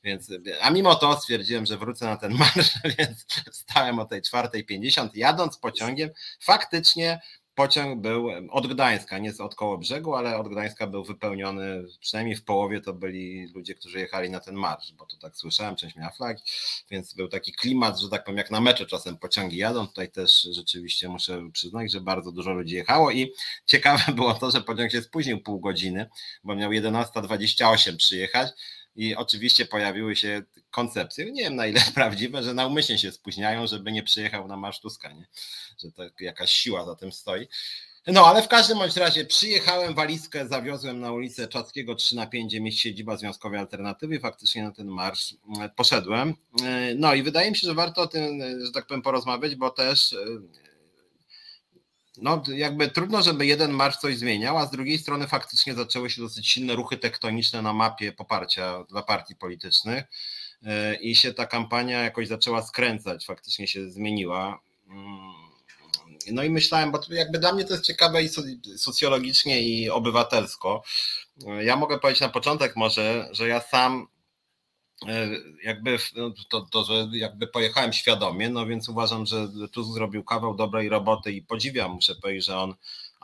[0.04, 5.08] więc, a mimo to stwierdziłem, że wrócę na ten marsz, więc stałem o tej 4.50,
[5.14, 7.20] jadąc pociągiem, faktycznie
[7.56, 12.44] pociąg był od Gdańska, nie od koło brzegu, ale od Gdańska był wypełniony, przynajmniej w
[12.44, 16.10] połowie to byli ludzie, którzy jechali na ten marsz, bo to tak słyszałem, część miała
[16.10, 16.42] flagi,
[16.90, 20.42] więc był taki klimat, że tak powiem, jak na mecze czasem pociągi jadą, tutaj też
[20.42, 23.32] rzeczywiście muszę przyznać, że bardzo dużo ludzi jechało i
[23.66, 26.08] ciekawe było to, że pociąg się spóźnił pół godziny,
[26.44, 28.48] bo miał 11.28 przyjechać,
[28.96, 33.92] i oczywiście pojawiły się koncepcje, nie wiem na ile prawdziwe, że naumyślnie się spóźniają, żeby
[33.92, 35.26] nie przyjechał na Marsz Tuska, nie?
[35.82, 37.48] że to jakaś siła za tym stoi.
[38.06, 42.60] No, ale w każdym bądź razie przyjechałem, walizkę zawiozłem na ulicę Czackiego 3 na 5,
[42.60, 46.34] gdzie siedziba Związkowej Alternatywy faktycznie na ten marsz e, poszedłem.
[46.64, 49.70] E, no i wydaje mi się, że warto o tym, że tak powiem, porozmawiać, bo
[49.70, 50.16] też e,
[52.16, 56.22] no jakby trudno, żeby jeden marsz coś zmieniał, a z drugiej strony faktycznie zaczęły się
[56.22, 60.04] dosyć silne ruchy tektoniczne na mapie poparcia dla partii politycznych
[61.00, 64.60] i się ta kampania jakoś zaczęła skręcać, faktycznie się zmieniła.
[64.88, 65.46] Mm,
[66.32, 68.28] no i myślałem, bo jakby dla mnie to jest ciekawe i
[68.76, 70.82] socjologicznie i obywatelsko.
[71.60, 74.15] Ja mogę powiedzieć na początek może, że ja sam e,
[75.64, 80.56] jakby no, to, to, że jakby pojechałem świadomie, no więc uważam, że tu zrobił kawał
[80.56, 82.74] dobrej roboty i podziwiam, muszę powiedzieć, że on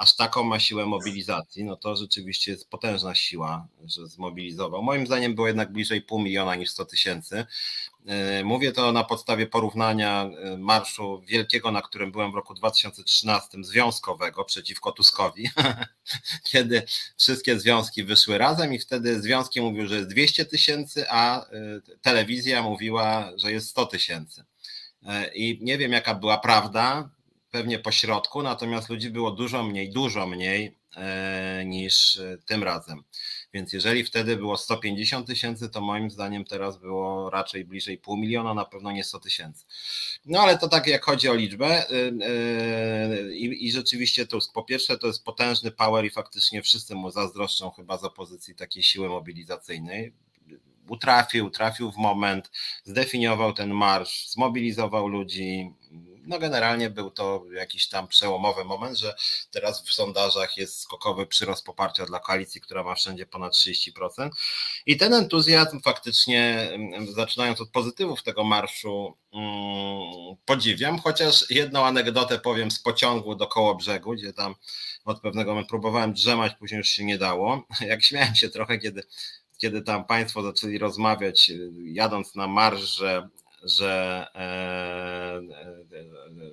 [0.03, 4.83] aż taką ma siłę mobilizacji, no to rzeczywiście jest potężna siła, że zmobilizował.
[4.83, 7.47] Moim zdaniem było jednak bliżej pół miliona niż 100 tysięcy.
[8.07, 13.59] E, mówię to na podstawie porównania e, marszu wielkiego, na którym byłem w roku 2013,
[13.61, 15.51] związkowego przeciwko Tuskowi,
[16.51, 16.83] kiedy
[17.19, 21.51] wszystkie związki wyszły razem i wtedy związki mówiły, że jest 200 tysięcy, a e,
[22.01, 24.45] telewizja mówiła, że jest 100 tysięcy.
[25.35, 27.11] I nie wiem, jaka była prawda,
[27.53, 30.77] pewnie po środku, natomiast ludzi było dużo mniej, dużo mniej
[31.65, 33.05] niż tym razem.
[33.55, 38.55] Więc jeżeli wtedy było 150 tysięcy, to moim zdaniem teraz było raczej bliżej pół miliona,
[38.55, 39.65] na pewno nie 100 tysięcy.
[40.27, 41.87] No ale to tak jak chodzi o liczbę
[43.33, 47.71] i, i rzeczywiście Tusk, po pierwsze to jest potężny power i faktycznie wszyscy mu zazdroszczą
[47.71, 50.13] chyba z opozycji takiej siły mobilizacyjnej
[50.89, 52.51] utrafił, trafił w moment,
[52.85, 55.71] zdefiniował ten marsz, zmobilizował ludzi.
[56.27, 59.15] No generalnie był to jakiś tam przełomowy moment, że
[59.51, 64.31] teraz w sondażach jest skokowy przyrost poparcia dla koalicji, która ma wszędzie ponad 30%.
[64.87, 72.39] I ten entuzjazm faktycznie, mm, zaczynając od pozytywów tego marszu, mm, podziwiam, chociaż jedną anegdotę
[72.39, 74.55] powiem z pociągu do koło brzegu, gdzie tam
[75.05, 77.67] od pewnego momentu próbowałem drzemać, później już się nie dało.
[77.91, 79.03] Jak śmiałem się trochę, kiedy
[79.63, 83.29] kiedy tam Państwo zaczęli rozmawiać, y, jadąc na marsz, że,
[83.63, 85.43] że, e, e,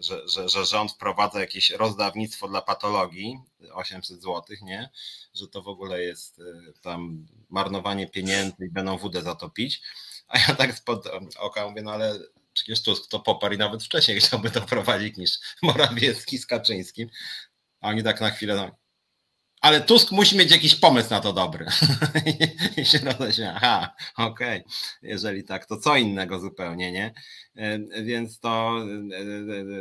[0.03, 3.39] że, że, że rząd wprowadza jakieś rozdawnictwo dla patologii
[3.73, 4.89] 800 zł, nie?
[5.33, 9.81] Że to w ogóle jest y, tam marnowanie pieniędzy i będą wódę zatopić.
[10.27, 12.19] A ja tak spod oka mówię, no ale
[12.53, 17.09] przecież Tusk to poparł i nawet wcześniej chciałby to prowadzić niż Morawiecki z Kaczyńskim.
[17.81, 18.77] A oni tak na chwilę, no,
[19.61, 21.65] ale Tusk musi mieć jakiś pomysł na to dobry.
[22.77, 24.71] I się roześmiał, aha, okej, okay.
[25.01, 27.13] jeżeli tak, to co innego zupełnie, nie?
[27.55, 28.75] E, więc to,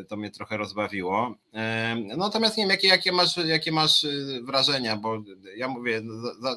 [0.01, 1.35] e, to mnie trochę rozbawiło.
[1.55, 4.07] E, natomiast nie wiem, jakie, jakie, masz, jakie masz
[4.43, 5.23] wrażenia, bo
[5.57, 6.03] ja mówię,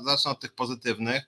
[0.05, 1.23] zacznę od tych pozytywnych,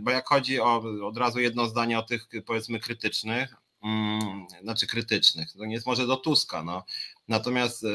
[0.00, 5.52] bo jak chodzi o od razu jedno zdanie o tych powiedzmy krytycznych, mm, znaczy krytycznych,
[5.52, 6.84] to nie jest może do Tuska, no
[7.28, 7.88] Natomiast y,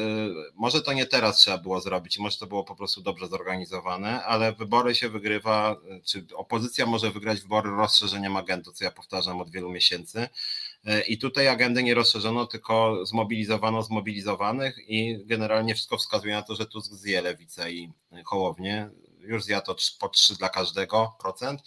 [0.54, 4.52] może to nie teraz trzeba było zrobić, może to było po prostu dobrze zorganizowane, ale
[4.52, 9.50] wybory się wygrywa, y, czy opozycja może wygrać wybory rozszerzeniem agentu, co ja powtarzam od
[9.50, 10.28] wielu miesięcy.
[10.88, 16.54] Y, I tutaj agendy nie rozszerzono, tylko zmobilizowano zmobilizowanych i generalnie wszystko wskazuje na to,
[16.54, 17.92] że Tusk zje lewicę i
[18.24, 18.90] Hołownię
[19.22, 21.60] już zjadł to po 3 dla każdego procent.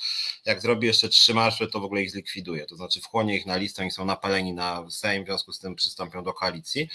[0.46, 2.66] Jak zrobi jeszcze trzy marsze, to w ogóle ich zlikwiduje.
[2.66, 5.76] To znaczy wchłonie ich na listę, oni są napaleni na Sejm, w związku z tym
[5.76, 6.90] przystąpią do koalicji.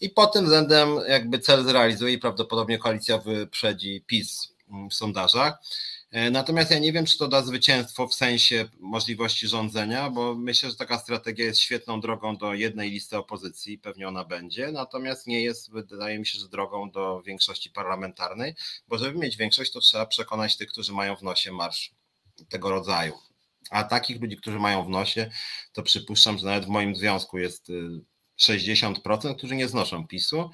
[0.00, 4.48] I pod tym względem jakby cel zrealizuje i prawdopodobnie koalicja wyprzedzi PiS
[4.90, 5.58] w sondażach.
[6.10, 10.70] E, natomiast ja nie wiem, czy to da zwycięstwo w sensie możliwości rządzenia, bo myślę,
[10.70, 15.42] że taka strategia jest świetną drogą do jednej listy opozycji, pewnie ona będzie, natomiast nie
[15.42, 18.54] jest, wydaje mi się, że drogą do większości parlamentarnej,
[18.88, 21.90] bo żeby mieć większość, to trzeba przekonać tych, którzy mają w nosie marsz
[22.48, 23.12] tego rodzaju.
[23.70, 25.30] A takich ludzi, którzy mają w nosie,
[25.72, 27.72] to przypuszczam, że nawet w moim związku jest
[28.40, 30.50] 60%, y, którzy nie znoszą PiSu,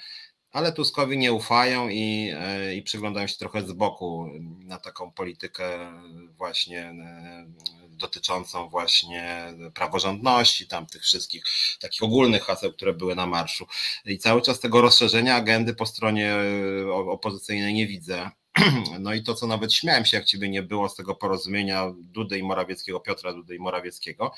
[0.53, 4.31] ale Tuskowi nie ufają i, e, i przyglądają się trochę z boku
[4.65, 5.93] na taką politykę
[6.37, 7.47] właśnie e,
[7.91, 11.45] dotyczącą właśnie praworządności, tam tych wszystkich
[11.81, 13.67] takich ogólnych haseł, które były na marszu.
[14.05, 18.31] I cały czas tego rozszerzenia agendy po stronie e, opozycyjnej nie widzę.
[19.01, 22.39] No i to, co nawet śmiałem się, jak ciebie nie było z tego porozumienia Dudy
[22.39, 24.33] i Morawieckiego, Piotra Dudy i Morawieckiego,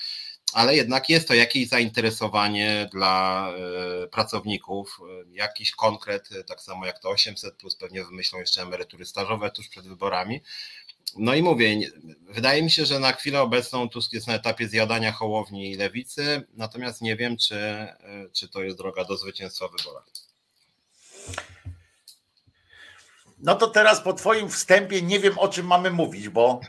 [0.54, 3.48] ale jednak jest to jakieś zainteresowanie dla
[4.04, 8.62] e, pracowników, e, jakiś konkret, e, tak samo jak to 800, plus pewnie wymyślą jeszcze
[8.62, 10.40] emerytury stażowe tuż przed wyborami.
[11.16, 11.78] No i mówię,
[12.20, 16.42] wydaje mi się, że na chwilę obecną Tusk jest na etapie zjadania hołowni i lewicy,
[16.54, 17.88] natomiast nie wiem, czy,
[18.32, 19.72] czy to jest droga do zwycięstwa w.
[23.38, 26.60] No to teraz po Twoim wstępie nie wiem, o czym mamy mówić, bo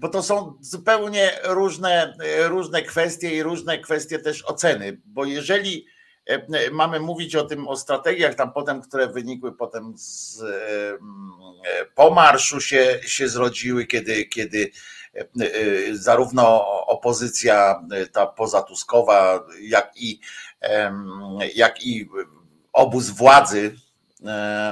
[0.00, 2.14] bo to są zupełnie różne,
[2.48, 5.86] różne kwestie i różne kwestie też oceny, bo jeżeli
[6.26, 12.10] e, mamy mówić o tym, o strategiach tam potem, które wynikły potem z, e, po
[12.10, 14.70] marszu się, się zrodziły, kiedy, kiedy
[15.92, 17.82] zarówno opozycja
[18.12, 20.20] ta pozatuskowa, jak i,
[21.54, 22.08] jak i
[22.72, 23.76] obóz władzy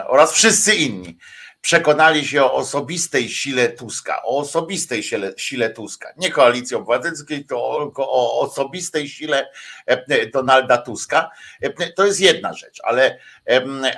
[0.08, 1.18] oraz wszyscy inni
[1.60, 8.10] przekonali się o osobistej sile Tuska, o osobistej sile, sile Tuska, nie koalicji obywatelskiej, tylko
[8.10, 9.48] o osobistej sile
[9.86, 11.30] e, Donalda Tuska.
[11.60, 13.18] E, to jest jedna rzecz, ale,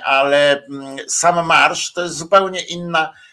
[0.05, 3.30] ale mm, sam marsz to jest zupełnie inna E,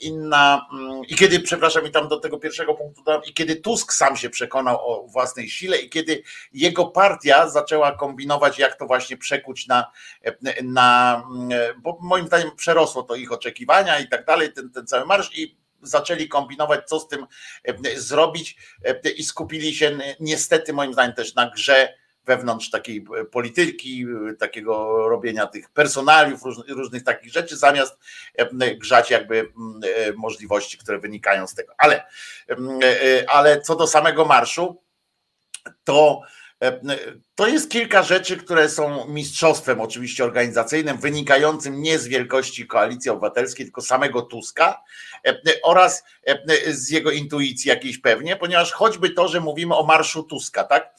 [0.00, 4.16] inna mm, i kiedy, przepraszam, i tam do tego pierwszego punktu i kiedy Tusk sam
[4.16, 9.66] się przekonał o własnej sile i kiedy jego partia zaczęła kombinować, jak to właśnie przekuć
[9.66, 9.92] na,
[10.24, 14.86] e, na mm, bo moim zdaniem przerosło to ich oczekiwania i tak dalej, ten, ten
[14.86, 17.26] cały marsz i zaczęli kombinować, co z tym
[17.64, 18.56] e, zrobić
[19.16, 25.08] i skupili się niestety moim zdaniem też na grze wewnątrz takiej e, polityki, e, takiego
[25.08, 27.98] robienia tych personaliów, różnych, różnych takich rzeczy, zamiast
[28.34, 29.52] e, grzać jakby
[30.16, 31.74] możliwości, które wynikają z tego.
[31.78, 32.06] Ale,
[33.28, 34.82] ale co do samego marszu,
[35.84, 36.22] to
[37.40, 43.66] to jest kilka rzeczy, które są mistrzostwem oczywiście organizacyjnym, wynikającym nie z wielkości koalicji obywatelskiej,
[43.66, 44.82] tylko samego Tuska
[45.62, 46.04] oraz
[46.68, 50.94] z jego intuicji jakiejś pewnie, ponieważ choćby to, że mówimy o marszu Tuska, tak?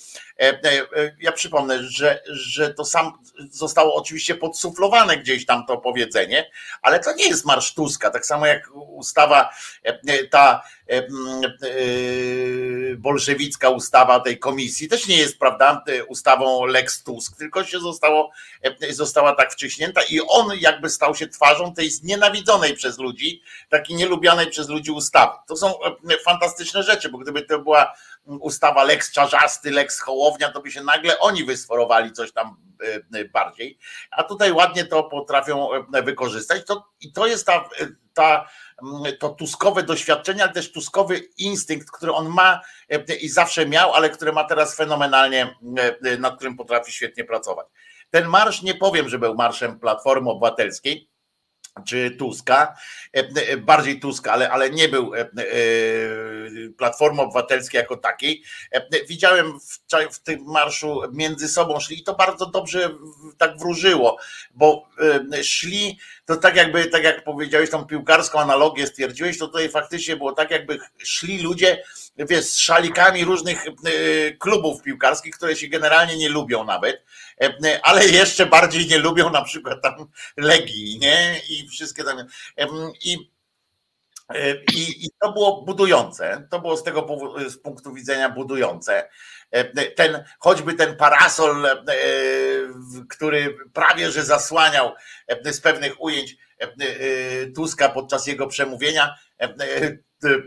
[1.19, 3.11] Ja przypomnę, że, że to sam
[3.51, 6.51] zostało oczywiście podsuflowane gdzieś tam to powiedzenie,
[6.81, 9.49] ale to nie jest marsz Tuska, tak samo jak ustawa
[10.29, 10.63] ta
[12.97, 15.83] bolszewicka ustawa tej komisji też nie jest, prawda,
[16.31, 18.31] ustawą Lex Tusk, tylko się zostało,
[18.89, 24.47] została tak wciśnięta i on jakby stał się twarzą tej znienawidzonej przez ludzi, takiej nielubianej
[24.47, 25.31] przez ludzi ustawy.
[25.47, 25.73] To są
[26.25, 27.93] fantastyczne rzeczy, bo gdyby to była
[28.25, 32.57] ustawa Lex Czarzasty, Lex Hołownia, to by się nagle oni wysforowali coś tam
[33.33, 33.77] bardziej,
[34.11, 35.69] a tutaj ładnie to potrafią
[36.03, 36.65] wykorzystać.
[36.65, 37.69] To, I to jest ta,
[38.13, 38.49] ta
[39.19, 44.09] to tuskowe doświadczenie, ale też tuskowy instynkt, który on ma e, i zawsze miał, ale
[44.09, 45.55] który ma teraz fenomenalnie,
[46.03, 47.67] e, nad którym potrafi świetnie pracować.
[48.09, 51.09] Ten marsz nie powiem, że był marszem Platformy Obywatelskiej,
[51.87, 52.75] czy Tuska,
[53.13, 55.11] e, bardziej Tuska, ale, ale nie był
[56.77, 58.43] Platformy Obywatelskiej jako takiej.
[59.07, 59.79] Widziałem w,
[60.15, 62.89] w tym marszu między sobą szli i to bardzo dobrze
[63.37, 64.17] tak wróżyło,
[64.53, 64.87] bo
[65.43, 65.99] szli
[66.35, 70.51] to tak jakby, tak jak powiedziałeś, tą piłkarską analogię stwierdziłeś, to tutaj faktycznie było tak,
[70.51, 71.83] jakby szli ludzie,
[72.17, 73.71] wiesz, z szalikami różnych e,
[74.31, 77.03] klubów piłkarskich, które się generalnie nie lubią nawet,
[77.41, 79.93] e, ale jeszcze bardziej nie lubią na przykład tam
[80.37, 81.41] Legii, nie?
[81.49, 82.19] I wszystkie tam.
[82.19, 82.67] E,
[83.03, 83.31] I
[84.73, 87.07] i, I, to było budujące, to było z tego
[87.47, 89.09] z punktu widzenia budujące.
[89.95, 91.67] Ten, choćby ten parasol,
[93.09, 94.93] który prawie że zasłaniał
[95.45, 96.37] z pewnych ujęć
[97.55, 99.15] Tuska podczas jego przemówienia,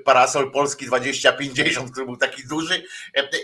[0.04, 2.84] parasol Polski 2050, który był taki duży.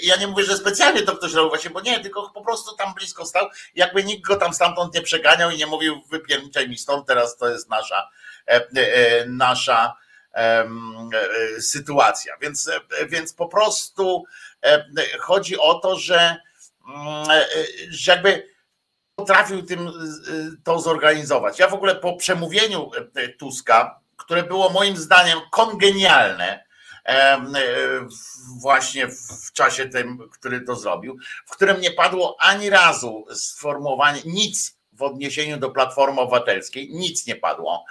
[0.03, 2.95] Ja nie mówię, że specjalnie to ktoś robił właśnie, bo nie, tylko po prostu tam
[2.95, 7.07] blisko stał, jakby nikt go tam stamtąd nie przeganiał i nie mówił wypierniczaj mi stąd,
[7.07, 8.09] teraz to jest nasza
[9.27, 9.97] nasza
[10.35, 10.69] E,
[11.61, 12.37] sytuacja.
[12.41, 14.50] Więc, e, więc po prostu e,
[15.19, 16.37] chodzi o to, że,
[16.89, 17.27] mm,
[17.91, 18.51] że jakby
[19.15, 19.91] potrafił tym
[20.65, 21.59] to zorganizować.
[21.59, 22.91] Ja w ogóle po przemówieniu
[23.39, 26.65] Tuska, które było moim zdaniem kongenialne,
[28.61, 34.81] właśnie w czasie tym, który to zrobił, w którym nie padło ani razu sformułowanie nic
[34.93, 37.85] w odniesieniu do Platformy Obywatelskiej nic nie padło.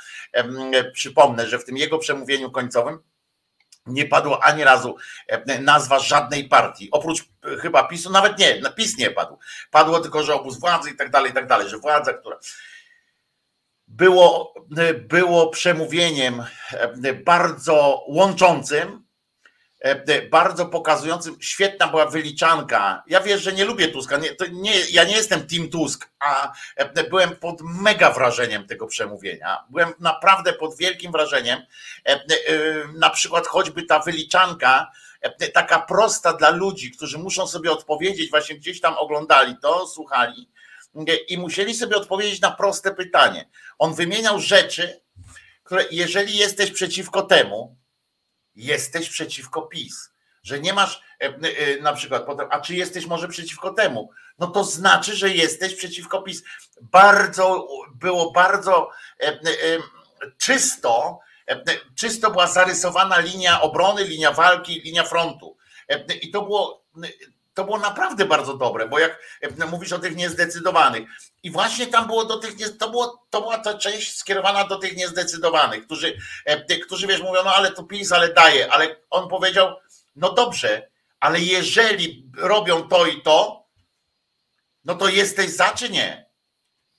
[0.93, 2.99] Przypomnę, że w tym jego przemówieniu końcowym
[3.85, 4.95] nie padło ani razu
[5.61, 7.25] nazwa żadnej partii, oprócz
[7.61, 9.37] chyba PiSu, nawet nie, PiS nie padł.
[9.71, 12.37] Padło tylko, że obóz władzy i tak dalej, i tak dalej, że władza, która
[13.87, 14.53] było,
[15.09, 16.43] było przemówieniem
[17.25, 19.08] bardzo łączącym, E, e,
[20.31, 23.03] bardzo pokazującym, świetna była wyliczanka.
[23.07, 27.03] Ja wiesz, że nie lubię Tuska, nie, nie, ja nie jestem Team Tusk, a e,
[27.03, 29.63] byłem pod mega wrażeniem tego przemówienia.
[29.69, 31.59] Byłem naprawdę pod wielkim wrażeniem.
[32.95, 34.91] Na przykład choćby ta wyliczanka,
[35.53, 40.49] taka prosta dla ludzi, którzy muszą sobie odpowiedzieć, właśnie gdzieś tam oglądali to, słuchali
[41.27, 43.49] i musieli sobie odpowiedzieć na proste pytanie.
[43.79, 45.01] On wymieniał rzeczy,
[45.63, 47.78] które jeżeli jesteś przeciwko temu,
[48.59, 50.09] jesteś przeciwko PiS.
[50.43, 54.09] Że nie masz e, e, na przykład potem, a czy jesteś może przeciwko temu?
[54.39, 56.43] No to znaczy, że jesteś przeciwko PiS.
[56.81, 58.89] Bardzo było bardzo
[59.21, 59.39] e,
[60.37, 61.19] czysto,
[61.95, 65.57] czysto była zarysowana linia obrony, linia walki, linia frontu.
[66.21, 66.85] I to było
[67.59, 69.19] to było naprawdę bardzo dobre, bo jak
[69.71, 71.09] mówisz o tych niezdecydowanych,
[71.43, 74.97] i właśnie tam było do tych, to, było, to była ta część skierowana do tych
[74.97, 76.17] niezdecydowanych, którzy,
[76.85, 79.75] którzy wiesz, mówią, no ale to PiS, ale daje, ale on powiedział,
[80.15, 83.65] no dobrze, ale jeżeli robią to i to,
[84.85, 86.29] no to jesteś za czy nie?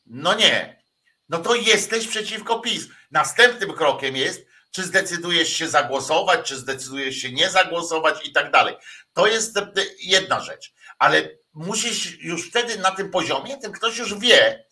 [0.07, 0.83] No nie.
[1.29, 2.87] No to jesteś przeciwko PiS.
[3.11, 8.77] Następnym krokiem jest, czy zdecydujesz się zagłosować, czy zdecydujesz się nie zagłosować i tak dalej.
[9.13, 9.59] To jest
[10.03, 14.65] jedna rzecz, ale musisz już wtedy na tym poziomie, ten ktoś już wie,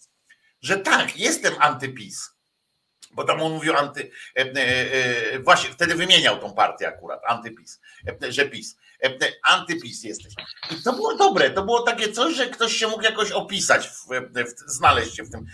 [0.60, 2.38] że tak, jestem antypis.
[3.10, 4.52] Bo tam on mówił anty, e, e,
[5.32, 7.80] e, właśnie wtedy wymieniał tą partię akurat, antypis,
[8.28, 8.76] że PiS.
[9.42, 10.34] Antypis jesteś.
[10.70, 13.90] I to było dobre, to było takie coś, że ktoś się mógł jakoś opisać,
[14.66, 15.46] znaleźć się w tym,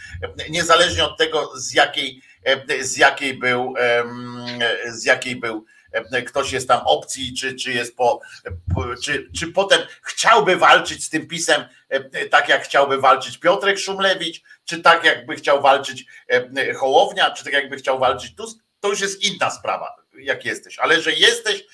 [0.51, 2.23] niezależnie od tego, z jakiej,
[2.81, 3.75] z jakiej był,
[4.87, 5.65] z jakiej był
[6.27, 8.21] ktoś jest tam opcji, czy, czy jest po,
[9.05, 11.65] czy, czy potem chciałby walczyć z tym pisem,
[12.31, 16.05] tak jak chciałby walczyć Piotrek Szumlewicz, czy tak jakby chciał walczyć
[16.77, 19.97] Hołownia, czy tak jakby chciał walczyć Tusk, to już jest inna sprawa.
[20.19, 21.65] jak jesteś, ale że jesteś,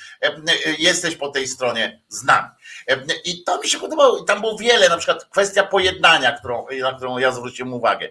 [0.79, 2.49] jesteś po tej stronie z nami.
[3.25, 7.19] I to mi się podobało, tam było wiele, na przykład kwestia pojednania, którą, na którą
[7.19, 8.11] ja zwróciłem uwagę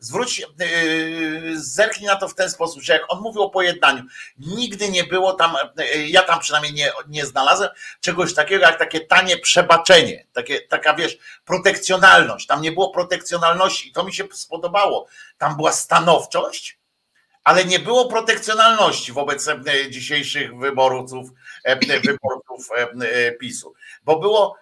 [0.00, 4.02] zwróć, yy, zerknij na to w ten sposób, że jak on mówił o pojednaniu,
[4.38, 7.70] nigdy nie było tam, yy, ja tam przynajmniej nie, nie znalazłem
[8.00, 12.46] czegoś takiego jak takie tanie przebaczenie, takie, taka wiesz, protekcjonalność.
[12.46, 15.06] Tam nie było protekcjonalności i to mi się spodobało.
[15.38, 16.78] Tam była stanowczość,
[17.44, 21.30] ale nie było protekcjonalności wobec yy, dzisiejszych wyborców,
[22.04, 22.68] wyborców
[23.40, 23.74] PiSu,
[24.04, 24.56] bo było,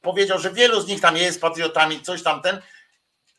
[0.00, 2.62] powiedział, że wielu z nich tam jest patriotami, coś tam ten,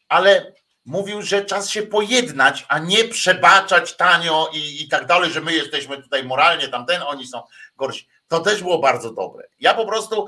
[0.10, 0.54] ale
[0.90, 5.54] mówił, że czas się pojednać, a nie przebaczać tanio i, i tak dalej, że my
[5.54, 7.42] jesteśmy tutaj moralnie tamten, oni są
[7.76, 8.08] gorsi.
[8.28, 9.48] To też było bardzo dobre.
[9.60, 10.28] Ja po prostu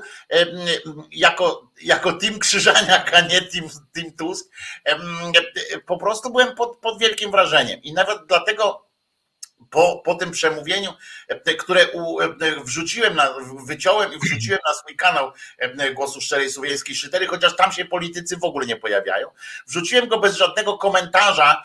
[1.12, 4.50] jako, jako team Krzyżaniak, a nie team, team Tusk,
[5.86, 7.82] po prostu byłem pod, pod wielkim wrażeniem.
[7.82, 8.86] I nawet dlatego
[9.70, 10.92] po, po tym przemówieniu,
[11.28, 12.28] e, które u, e,
[12.64, 13.34] wrzuciłem, na,
[13.66, 18.36] wyciąłem i wrzuciłem na swój kanał e, Głosu Szczerej Słowiańskiej Szytery, chociaż tam się politycy
[18.36, 19.28] w ogóle nie pojawiają.
[19.66, 21.64] Wrzuciłem go bez żadnego komentarza,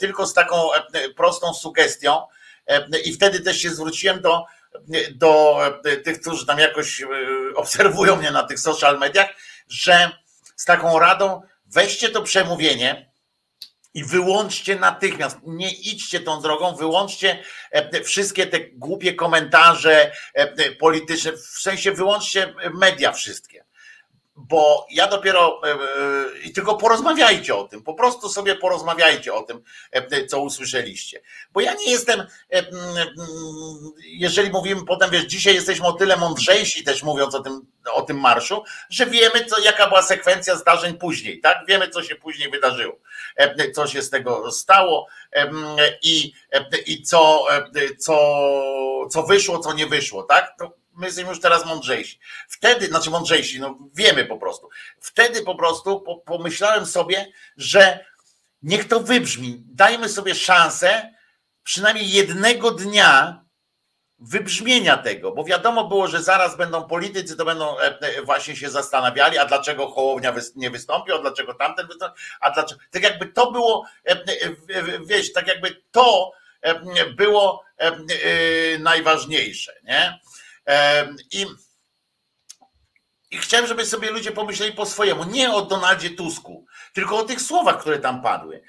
[0.00, 0.68] tylko z taką
[1.16, 2.22] prostą sugestią
[3.04, 4.44] i wtedy też się zwróciłem do,
[5.14, 5.60] do
[6.04, 7.02] tych, którzy tam jakoś
[7.54, 9.28] obserwują mnie na tych social mediach,
[9.68, 10.10] że
[10.56, 13.10] z taką radą weźcie to przemówienie,
[13.96, 17.38] i wyłączcie natychmiast, nie idźcie tą drogą, wyłączcie
[17.70, 23.65] e, wszystkie te głupie komentarze e, polityczne, w sensie wyłączcie media wszystkie
[24.36, 25.78] bo ja dopiero e, e,
[26.44, 29.62] i tylko porozmawiajcie o tym, po prostu sobie porozmawiajcie o tym,
[29.92, 31.20] e, co usłyszeliście.
[31.52, 32.26] Bo ja nie jestem,
[34.04, 37.60] jeżeli mówimy potem, wiesz, dzisiaj jesteśmy o tyle mądrzejsi też mówiąc o tym,
[37.92, 41.58] o tym marszu, że wiemy, co, jaka była sekwencja zdarzeń później, tak?
[41.68, 42.98] Wiemy, co się później wydarzyło,
[43.74, 45.06] co się z tego stało
[46.02, 46.32] i,
[46.86, 47.46] i co,
[47.98, 48.18] co,
[49.10, 50.54] co wyszło, co nie wyszło, tak?
[50.58, 52.18] To my jesteśmy już teraz mądrzejsi.
[52.48, 54.68] Wtedy, znaczy mądrzejsi, no wiemy po prostu.
[55.00, 58.04] Wtedy po prostu pomyślałem sobie, że
[58.62, 59.62] niech to wybrzmi.
[59.66, 61.14] Dajmy sobie szansę
[61.62, 63.46] przynajmniej jednego dnia
[64.18, 68.70] wybrzmienia tego, bo wiadomo było, że zaraz będą politycy, to będą e, e, właśnie się
[68.70, 73.52] zastanawiali, a dlaczego Hołownia nie wystąpił, a dlaczego tamten wystąpił, a dlaczego, tak jakby to
[73.52, 74.16] było, e,
[75.06, 76.32] wiesz, tak jakby to
[77.16, 77.64] było
[78.78, 80.20] najważniejsze, nie?
[81.32, 81.46] I,
[83.30, 87.40] I chciałem, żeby sobie ludzie pomyśleli po swojemu, nie o Donaldzie Tusku, tylko o tych
[87.40, 88.62] słowach, które tam padły.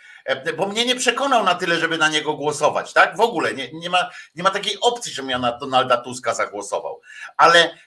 [0.58, 3.18] Bo mnie nie przekonał na tyle, żeby na niego głosować, tak?
[3.18, 7.02] W ogóle nie, nie, ma, nie ma takiej opcji, żebym ja na Donalda Tuska zagłosował.
[7.38, 7.78] Ale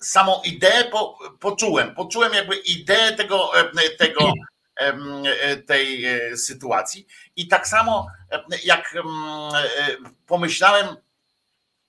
[0.00, 3.50] samą ideę po, poczułem, poczułem jakby ideę tego,
[3.98, 4.32] tego
[5.66, 7.06] tej e, sytuacji.
[7.36, 8.06] I tak samo
[8.64, 9.02] jak e,
[10.26, 10.96] pomyślałem,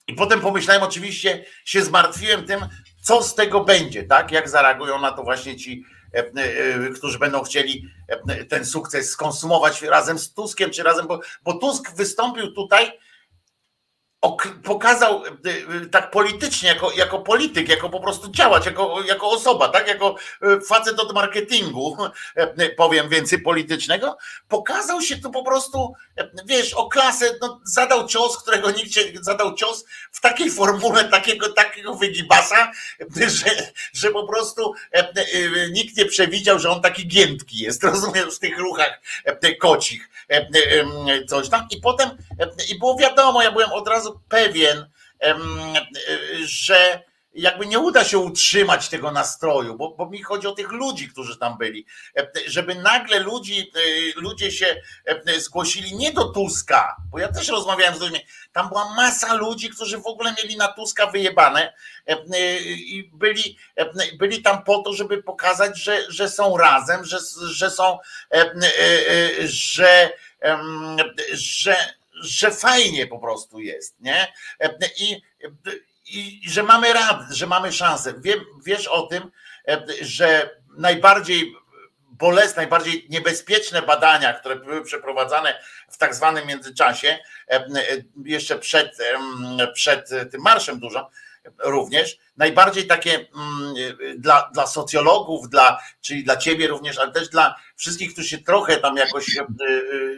[0.08, 2.60] i potem pomyślałem, oczywiście się zmartwiłem tym,
[3.02, 4.32] co z tego będzie, tak?
[4.32, 9.82] Jak zareagują na to właśnie ci, e, e, którzy będą chcieli e, ten sukces skonsumować
[9.82, 12.92] razem z Tuskiem, czy razem, bo, bo Tusk wystąpił tutaj
[14.64, 19.70] pokazał e, e, tak politycznie, jako, jako polityk, jako po prostu działać, jako, jako osoba,
[19.70, 21.98] tak, jako e, facet od marketingu,
[22.78, 24.18] powiem więcej politycznego,
[24.48, 25.94] pokazał się tu po prostu,
[26.46, 31.54] wiesz, o klasę, no, zadał cios, którego nikt nie zadał cios w takiej formule takiego,
[31.54, 32.72] takiego wygibasa,
[33.16, 34.74] że, że po prostu
[35.72, 39.02] nikt nie przewidział, że on taki giętki jest, rozumiesz, w tych ruchach
[39.60, 40.10] kocich,
[41.28, 42.10] coś tam i potem,
[42.70, 44.90] i było wiadomo, ja byłem od razu pewien,
[46.46, 47.04] że
[47.36, 51.38] jakby nie uda się utrzymać tego nastroju, bo, bo mi chodzi o tych ludzi, którzy
[51.38, 51.86] tam byli,
[52.48, 54.82] żeby nagle ludzi, e, ludzie się
[55.38, 58.20] zgłosili nie do Tuska, bo ja też rozmawiałem z ludźmi,
[58.54, 61.74] tam była masa ludzi, którzy w ogóle mieli na Tuska wyjebane
[62.66, 63.58] i byli,
[64.20, 68.00] byli tam po to, żeby pokazać, że, że są razem, że, że są,
[68.32, 70.10] e, e, że,
[71.34, 74.34] że że fajnie po prostu jest, nie?
[75.00, 75.22] I,
[76.06, 78.14] i, i że mamy rad, że mamy szansę.
[78.18, 79.32] Wiem, wiesz o tym,
[80.02, 81.56] że najbardziej
[82.12, 85.60] bolesne, najbardziej niebezpieczne badania, które były przeprowadzane
[85.90, 87.20] w tak zwanym międzyczasie,
[88.26, 88.98] jeszcze przed,
[89.74, 91.10] przed tym marszem dużo,
[91.64, 93.76] również, najbardziej takie mm,
[94.18, 98.78] dla, dla socjologów, dla, czyli dla ciebie również, ale też dla wszystkich, którzy się trochę
[98.78, 99.46] tam jakoś e, e,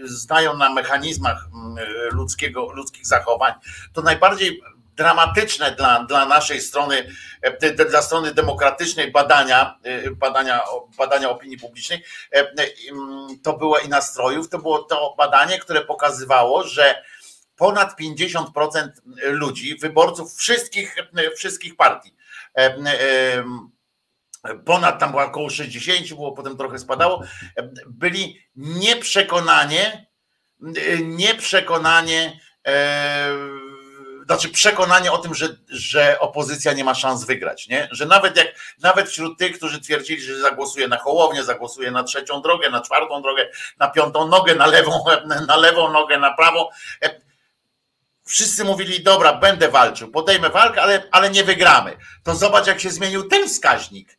[0.03, 1.77] znają na mechanizmach mm,
[2.11, 3.53] ludzkiego, ludzkich zachowań,
[3.93, 4.61] to najbardziej
[4.95, 7.07] dramatyczne dla, dla naszej strony,
[7.41, 9.79] e, dla strony demokratycznej badania,
[10.15, 10.61] badania,
[10.97, 12.03] badania opinii publicznej,
[13.43, 17.03] to było i nastrojów, to było to badanie, które pokazywało, że
[17.57, 18.89] ponad 50%
[19.23, 20.95] ludzi, wyborców wszystkich,
[21.35, 22.15] wszystkich partii.
[24.65, 27.23] Ponad tam było około 60, było potem trochę spadało,
[27.87, 30.07] byli nieprzekonanie,
[31.03, 32.39] nieprzekonanie
[34.27, 37.87] znaczy przekonanie o tym, że, że opozycja nie ma szans wygrać, nie?
[37.91, 38.47] Że nawet jak
[38.79, 43.21] nawet wśród tych, którzy twierdzili, że zagłosuje na Hołownię, zagłosuje na trzecią drogę, na czwartą
[43.21, 43.49] drogę,
[43.79, 45.03] na piątą nogę, na lewą,
[45.47, 46.69] na lewą nogę, na prawą,
[47.03, 47.21] e,
[48.27, 51.97] wszyscy mówili, dobra, będę walczył, podejmę walkę, ale, ale nie wygramy.
[52.23, 54.17] To zobacz, jak się zmienił ten wskaźnik.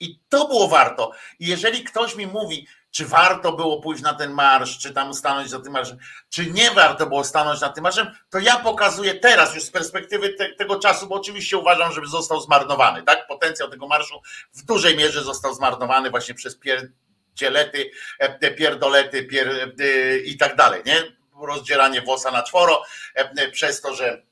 [0.00, 1.12] I to było warto.
[1.38, 5.50] I jeżeli ktoś mi mówi, czy warto było pójść na ten marsz, czy tam stanąć
[5.50, 5.98] za tym marszem,
[6.28, 10.28] czy nie warto było stanąć na tym marszem, to ja pokazuję teraz już z perspektywy
[10.28, 13.26] te, tego czasu, bo oczywiście uważam, żeby został zmarnowany, tak?
[13.26, 14.20] Potencjał tego marszu
[14.52, 20.82] w dużej mierze został zmarnowany właśnie przez pierdzielety, e, pierdolety pier, e, i tak dalej,
[20.86, 21.19] nie?
[21.42, 22.82] Rozdzieranie włosa na czworo,
[23.14, 24.22] e, przez to, że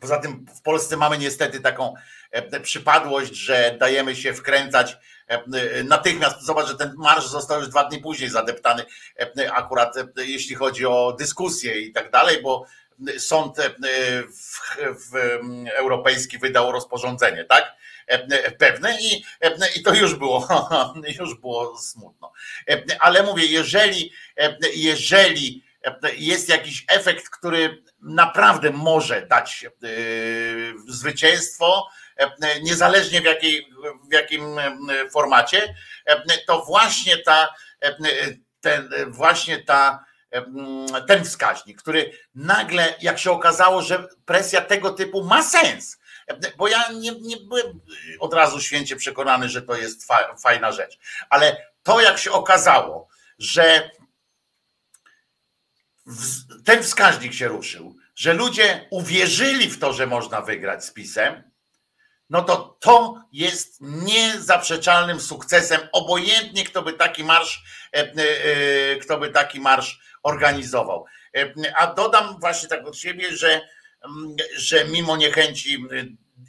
[0.00, 1.94] poza tym w Polsce mamy niestety taką
[2.62, 4.96] przypadłość, że dajemy się wkręcać
[5.26, 8.84] E, natychmiast zobacz, że ten marsz został już dwa dni później zadeptany,
[9.38, 12.66] e, akurat e, jeśli chodzi o dyskusję i tak dalej, bo
[13.18, 13.56] sąd
[14.28, 14.76] w,
[15.10, 15.38] w,
[15.74, 17.76] europejski wydał rozporządzenie, tak?
[18.58, 19.24] Pewne i,
[19.76, 20.48] i to już było,
[21.20, 22.32] już było smutno.
[23.00, 24.12] Ale mówię, jeżeli,
[24.74, 25.64] jeżeli
[26.16, 29.66] jest jakiś efekt, który naprawdę może dać
[30.88, 33.68] zwycięstwo, E, niezależnie w, jakiej,
[34.10, 34.72] w jakim e,
[35.10, 35.74] formacie,
[36.06, 37.54] e, to właśnie ta,
[38.60, 40.04] ten, właśnie ta,
[41.08, 45.98] ten wskaźnik, który nagle, jak się okazało, że presja tego typu ma sens,
[46.56, 47.80] bo ja nie, nie byłem
[48.20, 50.08] od razu święcie przekonany, że to jest
[50.42, 50.98] fajna rzecz,
[51.30, 53.08] ale to jak się okazało,
[53.38, 53.90] że
[56.64, 61.50] ten wskaźnik się ruszył, że ludzie uwierzyli w to, że można wygrać z pisem,
[62.30, 68.12] no to to jest niezaprzeczalnym sukcesem, obojętnie kto by taki marsz, e, e,
[68.92, 71.04] e, kto by taki marsz organizował.
[71.78, 73.68] A dodam właśnie tak od siebie, że,
[74.04, 75.84] mm, że mimo niechęci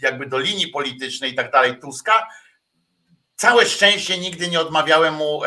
[0.01, 2.27] jakby do linii politycznej i tak dalej Tuska,
[3.37, 5.41] całe szczęście nigdy nie odmawiałem mu,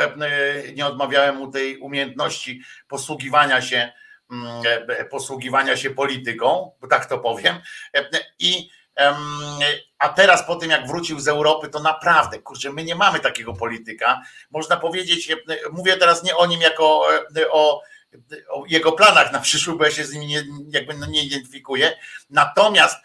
[0.74, 3.92] nie odmawiałem mu tej umiejętności posługiwania się,
[4.30, 4.62] mm,
[5.10, 7.60] posługiwania się polityką, bo tak to powiem.
[8.38, 8.70] I
[9.98, 13.52] a teraz po tym, jak wrócił z Europy, to naprawdę, kurczę, my nie mamy takiego
[13.52, 14.22] polityka.
[14.50, 15.36] Można powiedzieć,
[15.72, 17.06] mówię teraz nie o nim jako
[17.50, 17.82] o,
[18.48, 21.96] o jego planach na przyszłość, bo ja się z nimi nie, jakby no nie identyfikuję.
[22.30, 22.96] Natomiast,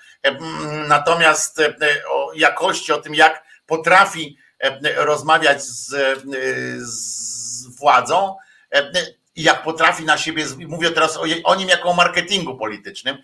[0.88, 1.62] natomiast
[2.10, 4.38] o jakości, o tym, jak potrafi
[4.96, 5.96] rozmawiać z,
[6.80, 8.36] z władzą,
[9.36, 13.18] jak potrafi na siebie, mówię teraz o, o, nim jako o marketingu politycznym,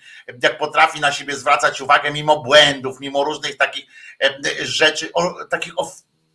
[0.43, 3.85] jak potrafi na siebie zwracać uwagę mimo błędów, mimo różnych takich
[4.23, 5.11] e, rzeczy,
[5.49, 5.73] takich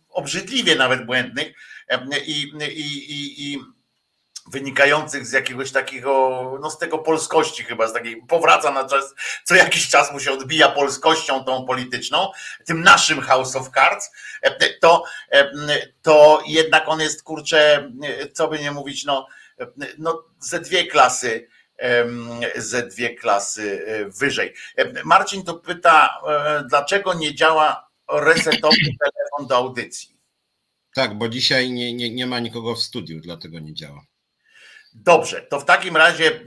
[0.09, 1.53] obrzydliwie nawet błędnych
[1.87, 3.59] e, i, i, i, i
[4.51, 9.55] wynikających z jakiegoś takiego, no z tego polskości chyba, z takiej, powraca na czas, co
[9.55, 12.31] jakiś czas mu się odbija polskością tą polityczną,
[12.65, 15.03] tym naszym House of Cards, e, to,
[16.01, 17.91] to jednak on jest, kurczę,
[18.33, 19.27] co by nie mówić, no
[19.97, 21.47] no, ze dwie klasy
[22.55, 24.53] ze dwie klasy e, wyżej.
[25.05, 30.17] Marcin to pyta, e, dlaczego nie działa resetowy telefon do audycji?
[30.93, 34.01] Tak, bo dzisiaj nie, nie, nie ma nikogo w studiu, dlatego nie działa.
[35.03, 36.39] Dobrze, to w takim razie e,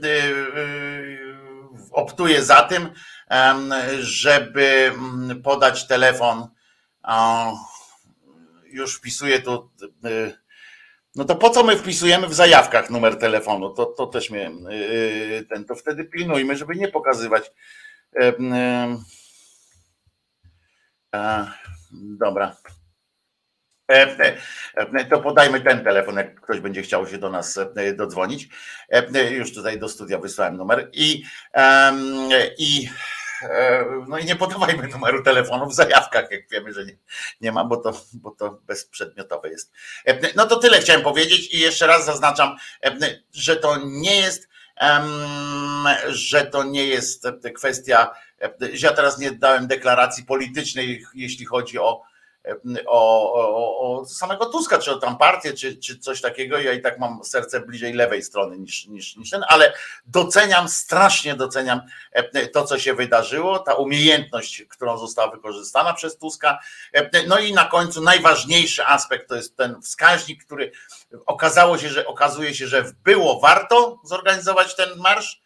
[1.91, 2.89] optuję za tym,
[3.99, 6.47] żeby mm, podać telefon.
[8.65, 9.71] Już wpisuję tu
[11.15, 13.73] no to po co my wpisujemy w zajawkach numer telefonu?
[13.73, 14.51] To, to też mnie
[15.49, 17.51] ten, to wtedy pilnujmy, żeby nie pokazywać.
[21.91, 22.55] Dobra.
[25.09, 27.59] To podajmy ten telefon, jak ktoś będzie chciał się do nas
[27.95, 28.47] dodzwonić.
[29.31, 31.23] Już tutaj do studia wysłałem numer i,
[32.57, 32.89] i
[33.41, 36.97] E, no i nie podawajmy numeru telefonu w zajawkach, jak wiemy, że nie,
[37.41, 39.71] nie ma, bo to, bo to bezprzedmiotowe jest.
[40.05, 42.97] E, no to tyle chciałem powiedzieć i jeszcze raz zaznaczam, e,
[43.33, 44.51] że to nie jest,
[46.07, 48.11] że to nie jest kwestia,
[48.59, 52.03] że ja teraz nie dałem deklaracji politycznej, jeśli chodzi o
[52.85, 56.59] o, o, o, samego Tuska, czy o tam partię, czy, czy coś takiego.
[56.59, 59.73] Ja i tak mam serce bliżej lewej strony niż, niż, niż ten, ale
[60.05, 61.81] doceniam, strasznie doceniam
[62.53, 66.59] to, co się wydarzyło, ta umiejętność, którą została wykorzystana przez Tuska.
[67.27, 70.71] No i na końcu najważniejszy aspekt to jest ten wskaźnik, który
[71.25, 75.41] okazało się, że okazuje się, że było warto zorganizować ten marsz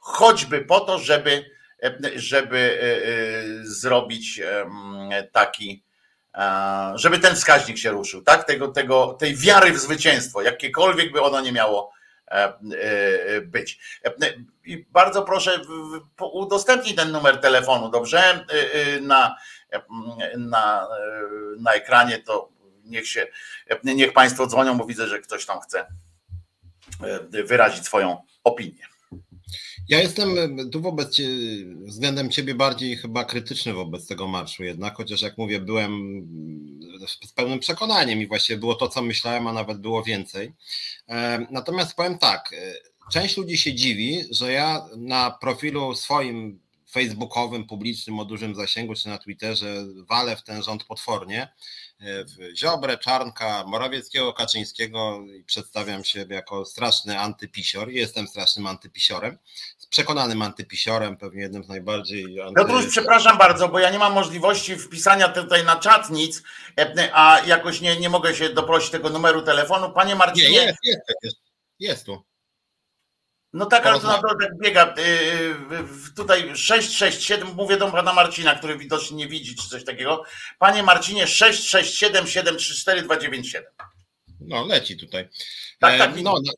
[0.00, 1.50] choćby po to, żeby,
[2.14, 2.80] żeby
[3.62, 4.40] zrobić
[5.32, 5.84] taki,
[6.94, 8.44] żeby ten wskaźnik się ruszył, tak?
[8.44, 11.92] Tego, tego, tej wiary w zwycięstwo, jakiekolwiek by ono nie miało
[13.42, 13.80] być.
[14.64, 15.60] I bardzo proszę,
[16.32, 18.46] udostępnij ten numer telefonu, dobrze?
[19.00, 19.36] Na,
[20.36, 20.88] na,
[21.58, 22.48] na ekranie to
[22.84, 23.26] niech się,
[23.84, 25.86] niech Państwo dzwonią, bo widzę, że ktoś tam chce
[27.44, 28.89] wyrazić swoją opinię.
[29.88, 30.36] Ja jestem
[30.70, 31.16] tu wobec
[31.86, 36.22] względem ciebie bardziej chyba krytyczny wobec tego marszu jednak, chociaż jak mówię, byłem
[37.26, 40.52] z pełnym przekonaniem i właściwie było to, co myślałem, a nawet było więcej.
[41.08, 42.74] E, natomiast powiem tak, e,
[43.12, 49.08] część ludzi się dziwi, że ja na profilu swoim facebookowym, publicznym o dużym zasięgu, czy
[49.08, 51.48] na Twitterze walę w ten rząd potwornie,
[52.00, 57.88] w Ziobrę, Czarnka, Morawieckiego, Kaczyńskiego i przedstawiam się jako straszny antypisior.
[57.88, 59.38] Jestem strasznym antypisiorem,
[59.90, 62.40] przekonanym antypisiorem, pewnie jednym z najbardziej...
[62.40, 62.60] Anty...
[62.60, 66.42] Piotruś, przepraszam bardzo, bo ja nie mam możliwości wpisania tutaj na czat nic,
[66.78, 69.92] e, a jakoś nie, nie mogę się doprosić tego numeru telefonu.
[69.92, 70.50] Panie Marcinie...
[70.50, 71.36] Nie, jest, jest, jest,
[71.78, 72.29] jest tu.
[73.52, 74.94] No tak, ale to na dole tak biega.
[74.98, 80.24] Y, tutaj 667, mówię do pana Marcina, który widocznie nie widzi, czy coś takiego.
[80.58, 83.70] Panie Marcinie, 667 734 297.
[84.40, 85.28] No, leci tutaj.
[85.78, 86.22] Tak, tak.
[86.22, 86.52] No, no,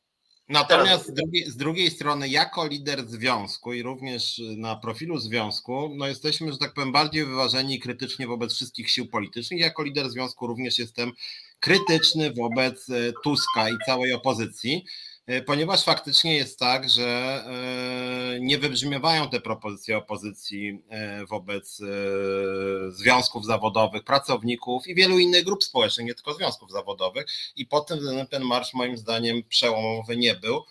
[0.49, 6.07] natomiast z drugiej, z drugiej, strony, jako lider związku i również na profilu związku, no
[6.07, 9.61] jesteśmy, że tak powiem, bardziej wyważeni krytycznie wobec wszystkich sił politycznych.
[9.61, 11.13] Jako lider związku również jestem
[11.61, 14.85] krytyczny wobec e, Tuska i całej opozycji.
[15.27, 21.81] E, ponieważ faktycznie jest tak, że e, nie wybrzmiewają te propozycje opozycji e, wobec
[22.89, 27.27] związków zawodowych, pracowników i wielu innych grup społecznych, nie tylko związków zawodowych.
[27.57, 30.65] I pod tym względem ten marsz moim zdaniem przełomowy nie był.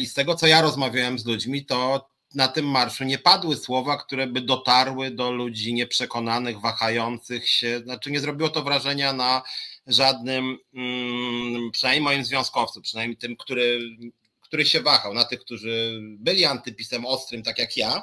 [0.00, 3.96] I z tego, co ja rozmawiałem z ludźmi, to na tym marszu nie padły słowa,
[3.96, 7.80] które by dotarły do ludzi nieprzekonanych, wahających się.
[7.84, 9.42] Znaczy, nie zrobiło to wrażenia na
[9.86, 13.80] żadnym, mm, przynajmniej moim związkowcu, przynajmniej tym, który,
[14.40, 18.02] który się wahał, na tych, którzy byli antypisem ostrym, tak jak ja,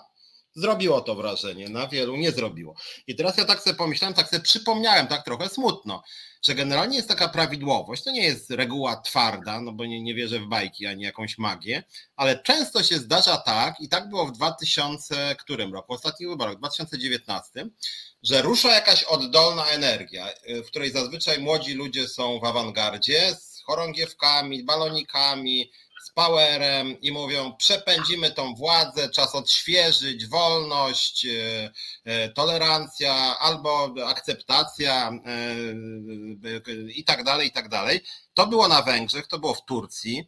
[0.53, 2.75] zrobiło to wrażenie, na wielu nie zrobiło.
[3.07, 6.03] I teraz ja tak sobie pomyślałem, tak sobie przypomniałem, tak trochę smutno,
[6.41, 10.39] że generalnie jest taka prawidłowość, to nie jest reguła twarda, no bo nie, nie wierzę
[10.39, 11.83] w bajki ani jakąś magię,
[12.15, 16.55] ale często się zdarza tak, i tak było w 2000, którym roku, w ostatnich wyborach,
[16.55, 17.65] w 2019,
[18.23, 24.63] że rusza jakaś oddolna energia, w której zazwyczaj młodzi ludzie są w awangardzie z chorągiewkami,
[24.63, 25.71] balonikami,
[26.13, 31.71] powerem i mówią: przepędzimy tą władzę, czas odświeżyć, wolność, e,
[32.03, 35.55] e, tolerancja albo akceptacja e,
[36.95, 38.01] i tak dalej, i tak dalej.
[38.33, 40.27] To było na Węgrzech, to było w Turcji,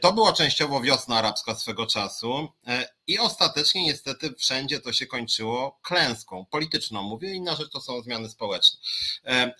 [0.00, 2.48] to było częściowo wiosna arabska swego czasu
[3.06, 7.02] i ostatecznie niestety wszędzie to się kończyło klęską polityczną.
[7.02, 8.80] Mówię, inna rzecz to są zmiany społeczne.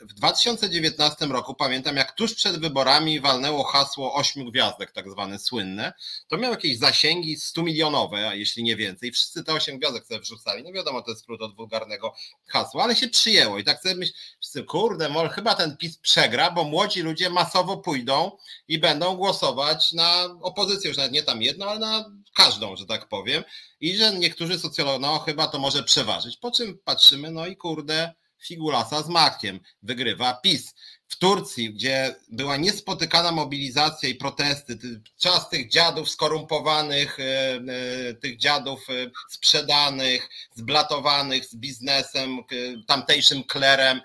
[0.01, 5.93] W 2019 roku pamiętam, jak tuż przed wyborami walnęło hasło ośmiu gwiazdek, tak zwane słynne.
[6.29, 9.13] To miało jakieś zasięgi 100 milionowe, a jeśli nie więcej.
[9.13, 10.63] Wszyscy te osiem gwiazdek sobie wrzucali.
[10.63, 12.15] No wiadomo, to jest skrót od wulgarnego
[12.47, 13.59] hasła, ale się przyjęło.
[13.59, 18.37] I tak sobie myślę, kurde, może chyba ten PiS przegra, bo młodzi ludzie masowo pójdą
[18.69, 23.09] i będą głosować na opozycję, już nawet nie tam jedną, ale na każdą, że tak
[23.09, 23.45] powiem,
[23.81, 26.37] i że niektórzy socjologowie, no chyba to może przeważyć.
[26.37, 30.75] Po czym patrzymy, no i kurde, figulasa z makiem, wygrywa PiS.
[31.09, 34.79] W Turcji, gdzie była niespotykana mobilizacja i protesty,
[35.19, 42.39] czas tych dziadów skorumpowanych, e, e, tych dziadów e, sprzedanych, zblatowanych z biznesem,
[42.87, 44.01] tamtejszym klerem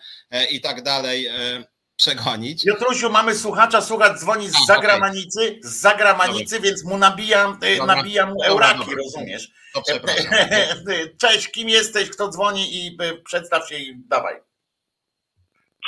[0.51, 1.30] i tak dalej
[1.98, 2.64] przegonić.
[2.66, 7.95] Piotrusiu, mamy słuchacza, słuchacz dzwoni z zagranicy, z zagranicy, więc mu nabijam, e, dobra.
[7.95, 9.52] nabijam mu euraki, dobra, rozumiesz?
[9.74, 9.82] To
[11.22, 14.36] Cześć, kim jesteś, kto dzwoni i e, przedstaw się i dawaj.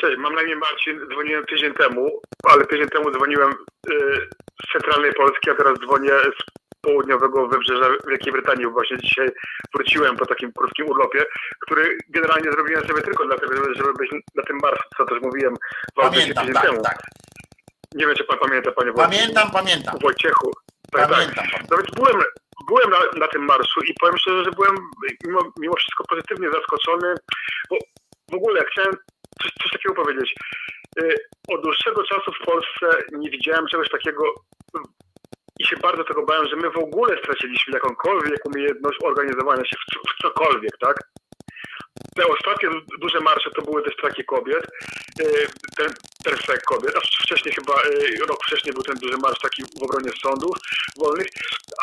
[0.01, 3.93] Cześć, mam na imię Marcin, dzwoniłem tydzień temu, ale tydzień temu dzwoniłem e,
[4.67, 8.67] z centralnej Polski, a teraz dzwonię z południowego wybrzeża Wielkiej Brytanii.
[8.67, 9.29] Właśnie dzisiaj
[9.75, 11.25] wróciłem po takim krótkim urlopie,
[11.59, 15.53] który generalnie zrobiłem sobie tylko dlatego, żeby być na tym marszu, co też mówiłem
[15.95, 16.81] pamiętam, tydzień tak, temu.
[16.81, 16.97] Tak.
[17.95, 19.97] Nie wiem, czy pan pamięta, panie Pamiętam, pamiętam.
[20.01, 20.51] Wojciechu.
[20.91, 21.11] Tak, tak.
[21.11, 21.63] pamiętam, tak.
[21.71, 22.21] No więc byłem,
[22.67, 24.75] byłem na, na, tym marszu i powiem szczerze, że byłem
[25.25, 27.15] mimo, mimo wszystko pozytywnie zaskoczony,
[27.69, 27.77] bo
[28.31, 28.93] w ogóle chciałem
[29.41, 30.35] coś, coś takiego powiedzieć.
[31.01, 31.15] Y,
[31.47, 34.23] od dłuższego czasu w Polsce nie widziałem czegoś takiego
[35.59, 40.09] i się bardzo tego bałem, że my w ogóle straciliśmy jakąkolwiek umiejętność organizowania się w,
[40.09, 40.97] w cokolwiek, tak?
[42.19, 44.63] Te ostatnie duże marsze to były też traki kobiet,
[45.19, 45.25] e,
[45.77, 45.93] ten,
[46.23, 49.83] ten strajk kobiet, a wcześniej chyba, e, rok wcześniej był ten duży marsz taki w
[49.83, 50.57] obronie sądów
[50.97, 51.27] wolnych,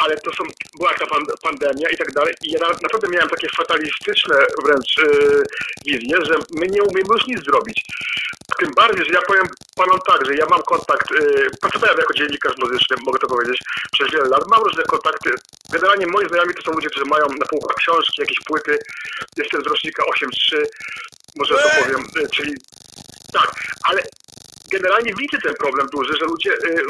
[0.03, 0.45] ale to są,
[0.79, 1.07] była ta
[1.43, 5.43] pandemia i tak dalej i ja naprawdę miałem takie fatalistyczne wręcz yy,
[5.87, 7.81] wizje, że my nie umiemy już nic zrobić.
[8.59, 11.09] Tym bardziej, że ja powiem panom tak, że ja mam kontakt,
[11.61, 13.59] pracowałem jako dziennikarz muzyczny, mogę to powiedzieć,
[13.93, 15.31] przez wiele lat, mam różne kontakty.
[15.73, 18.79] Generalnie moi znajomi to są ludzie, którzy mają na półkach książki, jakieś płyty.
[19.37, 20.63] Jestem z rocznika 8.3,
[21.37, 22.55] może to powiem, yy, czyli
[23.33, 24.03] tak, ale
[24.73, 26.83] generalnie widzę ten problem duży, że ludzie, y,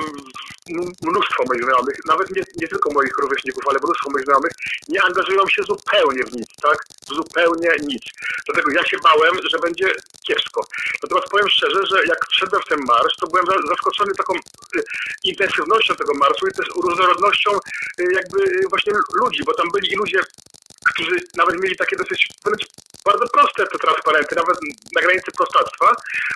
[1.02, 4.52] mnóstwo moich znajomych, nawet nie, nie tylko moich rówieśników, ale mnóstwo moich znajomych,
[4.88, 6.78] nie angażują się zupełnie w nic, tak?
[7.08, 8.02] Zupełnie nic.
[8.46, 9.88] Dlatego ja się bałem, że będzie
[10.26, 10.60] kiepsko.
[11.02, 14.82] Natomiast powiem szczerze, że jak wszedłem w ten marsz, to byłem zaskoczony taką y,
[15.24, 17.50] intensywnością tego marszu i też różnorodnością
[18.00, 20.20] y, jakby właśnie ludzi, bo tam byli i ludzie
[20.92, 22.28] którzy nawet mieli takie dosyć
[23.09, 24.59] bardzo proste te transparenty, nawet
[24.96, 25.88] na granicy prostactwa,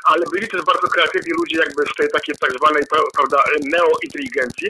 [0.04, 2.84] ale byli też bardzo kreatywni ludzie jakby z tej takiej tak zwanej
[3.16, 3.38] prawda,
[3.74, 4.68] neointeligencji.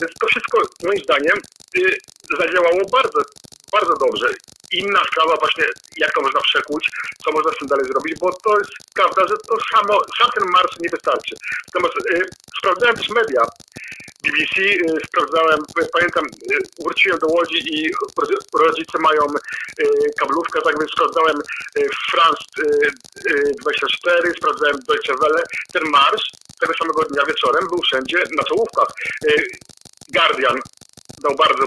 [0.00, 1.36] Więc to wszystko moim zdaniem
[1.76, 1.98] y,
[2.40, 3.20] zadziałało bardzo,
[3.72, 4.26] bardzo dobrze.
[4.72, 5.64] Inna sprawa właśnie,
[5.96, 6.90] jak to można przekuć,
[7.24, 10.44] co można z tym dalej zrobić, bo to jest prawda, że to samo, sam ten
[10.54, 11.34] marsz nie wystarczy.
[11.66, 12.24] Natomiast y,
[12.58, 13.42] sprawdzałem też media.
[14.22, 15.58] BBC, y, sprawdzałem,
[15.92, 17.90] pamiętam, y, wróciłem do Łodzi i
[18.54, 19.84] rodzice mają y,
[20.18, 21.36] kablówkę, tak więc sprawdzałem
[22.10, 22.44] France
[23.60, 25.42] 24, sprawdzałem Deutsche Welle.
[25.72, 28.88] Ten marsz tego samego dnia wieczorem był wszędzie na czołówkach.
[30.14, 30.58] Guardian
[31.22, 31.66] dał bardzo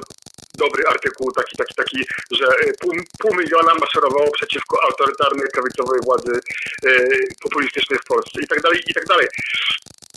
[0.57, 1.97] dobry artykuł, taki, taki, taki,
[2.31, 2.47] że
[2.79, 6.39] pół, pół miliona maszerowało przeciwko autorytarnej, prawicowej władzy
[7.41, 9.27] populistycznej w Polsce i tak dalej, i tak dalej.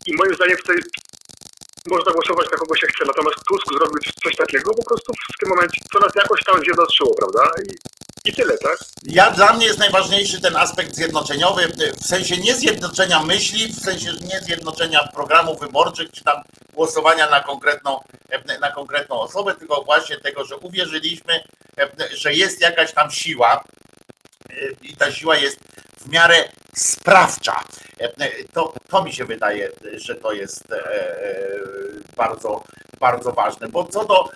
[0.07, 0.77] I moim zdaniem w tej
[1.91, 5.49] można głosować na kogo się chce, natomiast Tusk zrobił coś takiego po prostu w tym
[5.49, 7.51] momencie, co nas jakoś tam zjednoczyło, prawda?
[7.65, 7.75] I,
[8.31, 8.79] i tyle, tak?
[9.03, 11.73] Ja dla mnie jest najważniejszy ten aspekt zjednoczeniowy,
[12.03, 17.41] w sensie nie zjednoczenia myśli, w sensie nie zjednoczenia programów wyborczych, czy tam głosowania na
[17.41, 18.01] konkretną,
[18.61, 21.41] na konkretną osobę, tylko właśnie tego, że uwierzyliśmy,
[22.15, 23.65] że jest jakaś tam siła,
[24.83, 25.59] i ta siła jest
[26.05, 27.61] w miarę sprawcza.
[28.53, 31.39] To, to mi się wydaje, że to jest e, e,
[32.17, 32.63] bardzo,
[33.01, 34.29] bardzo ważne, bo co do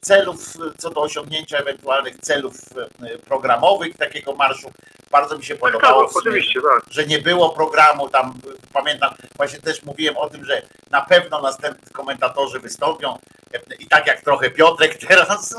[0.00, 2.54] celów, co do osiągnięcia ewentualnych celów
[3.02, 4.72] e, programowych takiego marszu,
[5.10, 6.92] bardzo mi się tak, podobało, tak, oczywiście, tak.
[6.92, 8.34] że nie było programu, tam
[8.72, 13.18] pamiętam, właśnie też mówiłem o tym, że na pewno następni komentatorzy wystąpią
[13.78, 15.54] i tak jak trochę Piotrek teraz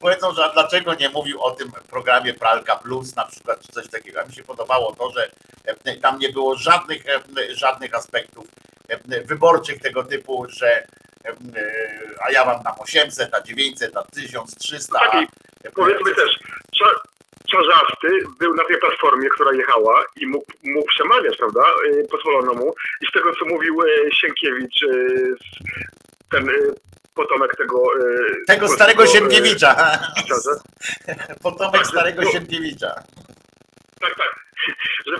[0.00, 3.88] powiedzą, że a dlaczego nie mówił o tym programie Pralka Plus na przykład, czy coś
[3.88, 4.20] takiego.
[4.20, 5.30] A mi się podobało to, że
[6.02, 7.02] tam nie było żadnych,
[7.50, 8.46] żadnych aspektów
[9.24, 10.86] wyborczych tego typu, że
[12.26, 14.98] a ja mam tam 800, a 900, a 1300.
[15.04, 15.28] No tak,
[15.74, 16.38] powiedzmy też,
[17.52, 18.08] Czarzasty
[18.38, 21.64] był na tej platformie, która jechała i mógł, mógł przemawiać, prawda?
[22.10, 22.74] Pozwolono mu.
[23.00, 23.80] I z tego, co mówił
[24.12, 24.80] Sienkiewicz,
[26.30, 26.50] ten
[27.14, 27.82] potomek tego...
[28.46, 29.98] Tego starego Sienkiewicza.
[31.42, 32.94] Potomek starego Sienkiewicza.
[34.00, 34.42] Tak, tak
[35.06, 35.16] że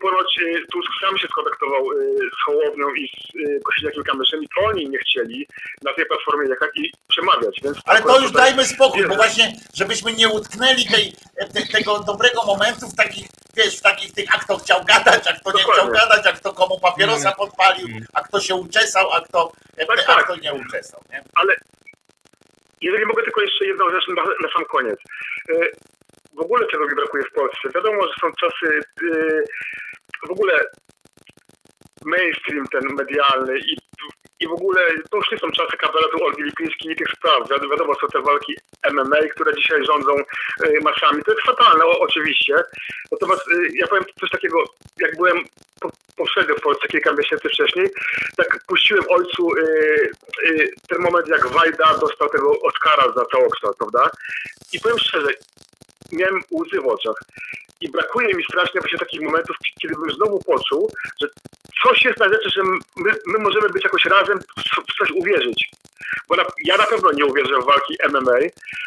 [0.00, 4.48] ponoć y, Tusk sam się skontaktował y, z Hołownią i z y, Kosiniakiem Kamyszem i
[4.48, 5.48] to oni nie chcieli
[5.82, 7.60] na tej platformie jechać i przemawiać.
[7.62, 11.12] Więc Ale to już dajmy spokój, bo właśnie, żebyśmy nie utknęli tej,
[11.54, 13.26] te, tego dobrego momentu w takich,
[13.56, 16.52] wiesz, w takich tych, a kto chciał gadać, a kto nie chciał gadać, a kto
[16.52, 17.36] komu papierosa mm.
[17.36, 18.06] podpalił, mm.
[18.12, 20.24] a kto się uczesał, a kto, tak, a tak.
[20.24, 21.00] kto nie uczesał.
[21.10, 21.22] Nie?
[21.34, 21.54] Ale
[22.80, 24.98] jeżeli mogę tylko jeszcze jedną rzecz na, na sam koniec
[26.36, 27.68] w ogóle czego mi brakuje w Polsce.
[27.74, 29.44] Wiadomo, że są czasy yy,
[30.28, 30.60] w ogóle
[32.04, 33.76] mainstream ten medialny i,
[34.40, 34.80] i w ogóle
[35.10, 37.48] to już nie są czasy kabaretu Olgi Lipińskiej i tych spraw.
[37.48, 38.54] Wi wiadomo, są te walki
[38.92, 41.22] MMA, które dzisiaj rządzą y, masami.
[41.22, 42.54] To jest fatalne o, oczywiście.
[43.12, 44.64] Natomiast y, ja powiem coś takiego,
[45.00, 45.44] jak byłem
[45.80, 47.88] po, poprzednio w Polsce kilka miesięcy wcześniej,
[48.36, 50.10] tak puściłem ojcu y,
[50.44, 54.10] y, ten moment, jak Wajda dostał tego Oscara za całokształt, prawda?
[54.72, 55.28] I powiem szczerze,
[56.12, 57.22] miałem łzy w oczach.
[57.80, 60.90] I brakuje mi strasznie właśnie takich momentów, kiedy bym znowu poczuł,
[61.20, 61.28] że
[61.82, 62.62] coś jest na rzeczy, że
[62.96, 64.38] my, my możemy być jakoś razem
[64.88, 65.70] w coś uwierzyć.
[66.28, 68.38] Bo na, ja na pewno nie uwierzę w walki MMA.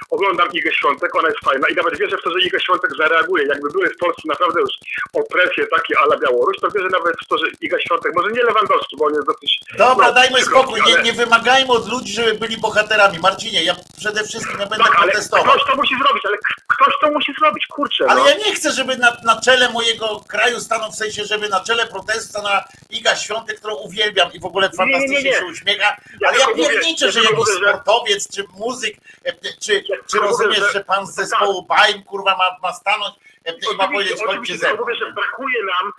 [0.10, 3.46] Oglądam Igę Świątek, ona jest fajna i nawet wierzę w to, że Iga Świątek zareaguje.
[3.48, 4.72] Jakby były w Polsce naprawdę już
[5.14, 8.98] opresje takie ala Białoruś, to wierzę nawet w to, że Iga Świątek, może nie Lewandowski,
[8.98, 9.60] bo on jest dosyć...
[9.78, 10.92] Dobra, no, dajmy spokój, ale...
[10.92, 13.20] nie, nie wymagajmy od ludzi, żeby byli bohaterami.
[13.20, 15.46] Marcinie, ja przede wszystkim ja będę tak, protestował.
[15.46, 16.38] ktoś to musi zrobić, ale
[16.68, 18.06] ktoś to musi zrobić, kurczę.
[18.10, 18.30] Ale no.
[18.30, 21.88] ja nie chcę, żeby na, na czele mojego kraju stanął, w sensie, żeby na czele
[21.88, 25.98] protestu stanęła Iga Świątek, którą uwielbiam i w ogóle fantastycznie nie, nie, nie, się uśmiecha,
[26.28, 29.34] ale ja, ja pierniczę, że jego sportowiec, czy muzyk, e,
[29.66, 33.88] czy, czy rozumiesz, że pan z zespołu Baim, kurwa, ma, ma stanąć e, i ma
[33.88, 34.82] powiedzieć, chodźcie ze mną.
[34.82, 35.92] Mówię, że brakuje nam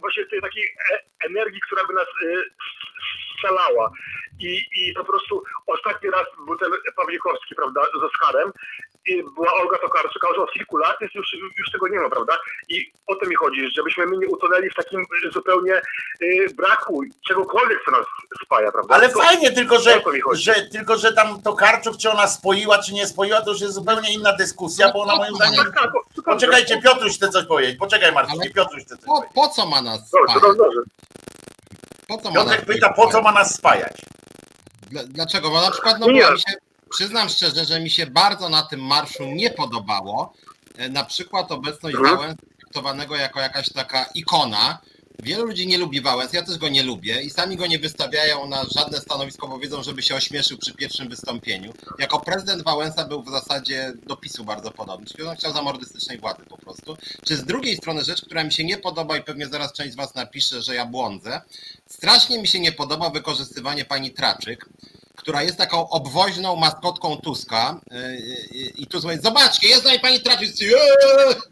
[0.00, 2.06] właśnie tej takiej e, energii, która by nas
[3.38, 3.90] scalała.
[4.40, 8.52] I, I po prostu ostatni raz był ten Pawlikowski, prawda, z Oskarem,
[9.34, 12.32] była Olga Tokarczyk, a już od kilku lat jest już, już tego nie ma, prawda?
[12.68, 15.82] I o to mi chodzi, żebyśmy my nie utonęli w takim zupełnie
[16.22, 18.06] y, braku czegokolwiek, co nas
[18.44, 18.94] spaja, prawda?
[18.94, 22.94] Ale Tylko- fajnie, tylko że, to że, tylko że tam Tokarczuk, czy ona spoiła, czy
[22.94, 25.64] nie spoiła, to już jest zupełnie inna dyskusja, bo ona moim zdaniem...
[25.64, 27.78] Tak, tak, to- Poczekajcie, Piotruś chce coś powiedzieć.
[27.78, 29.34] Poczekaj Marcin, Ale- Piotruś chce coś Po, powiedzieć.
[29.34, 30.42] po co ma nas spajać?
[30.42, 30.80] dobrze, dobrze.
[32.08, 33.96] Po co ma nas Piotrek pyta, po co ma nas spajać?
[34.90, 35.50] Dla- Dlaczego?
[35.50, 36.22] Bo na przykład, no Nie.
[36.24, 36.44] bo mi się,
[36.90, 40.32] przyznam szczerze, że mi się bardzo na tym marszu nie podobało.
[40.78, 42.16] e, Na przykład obecność Mhm.
[42.16, 44.78] Wałęsy traktowanego jako jakaś taka ikona.
[45.22, 48.46] Wielu ludzi nie lubi Wałęsy, ja też go nie lubię i sami go nie wystawiają
[48.48, 51.72] na żadne stanowisko, bo wiedzą, żeby się ośmieszył przy pierwszym wystąpieniu.
[51.98, 56.42] Jako prezydent Wałęsa był w zasadzie do PiSu bardzo podobny, czyli on chciał zamordystycznej władzy
[56.48, 56.96] po prostu.
[57.24, 59.96] Czy z drugiej strony rzecz, która mi się nie podoba i pewnie zaraz część z
[59.96, 61.40] Was napisze, że ja błądzę,
[61.86, 64.68] strasznie mi się nie podoba wykorzystywanie pani Traczyk,
[65.16, 67.98] która jest taką obwoźną maskotką Tuska yy,
[68.52, 70.50] yy, i tu mówi, zobaczcie, jest tutaj pani Traczyk,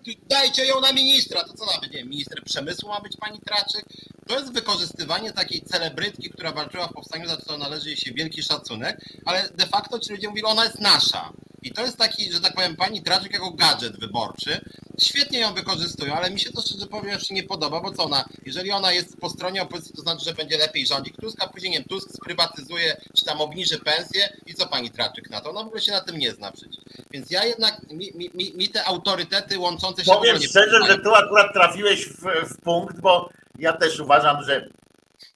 [0.06, 3.84] eee, dajcie ją na ministra, to co ona będzie, minister przemysłu ma być pani Traczyk?
[4.26, 8.42] To jest wykorzystywanie takiej celebrytki, która walczyła w powstaniu, za co należy jej się wielki
[8.42, 11.32] szacunek, ale de facto ci ludzie mówili, ona jest nasza.
[11.62, 14.60] I to jest taki, że tak powiem, pani Traczyk jako gadżet wyborczy.
[14.98, 18.72] Świetnie ją wykorzystują, ale mi się to szczerze mówiąc nie podoba, bo co ona, jeżeli
[18.72, 21.78] ona jest po stronie opozycji, to znaczy, że będzie lepiej rządzić Tusk, a później nie
[21.78, 25.50] wiem, Tusk sprywatyzuje, czy tam obniży pensję i co pani Traczyk na to?
[25.50, 26.84] Ona w ogóle się na tym nie zna przecież.
[27.10, 31.14] Więc ja jednak, mi, mi, mi, te autorytety łączące się Powiem nie szczerze, że tu
[31.14, 34.68] akurat trafiłeś w, w punkt, bo ja też uważam, że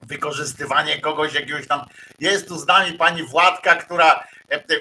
[0.02, 1.80] wykorzystywanie kogoś jakiegoś tam.
[2.20, 4.24] Jest tu z nami pani Władka, która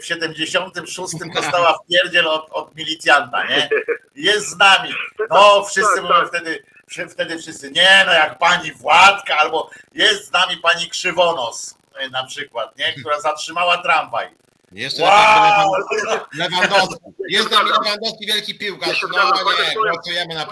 [0.01, 3.70] w 76 dostała w pierdziel od, od milicjanta, nie?
[4.15, 4.93] Jest z nami.
[5.30, 6.28] No, wszyscy Tak, mówią tak.
[6.28, 6.63] wtedy,
[7.09, 12.24] wtedy wszyscy, nie no, jak pani Władka, albo jest z nami pani Krzywonos e, na
[12.26, 12.93] przykład, nie?
[12.93, 14.30] Która zatrzymała tramwaj.
[14.72, 15.11] Jeszcze Wow!
[15.13, 16.99] Lewandowski- Lewandowski.
[17.30, 19.01] Jest tam Lewandowski, wielki piłkarz.
[19.11, 20.45] No nie, głosujemy na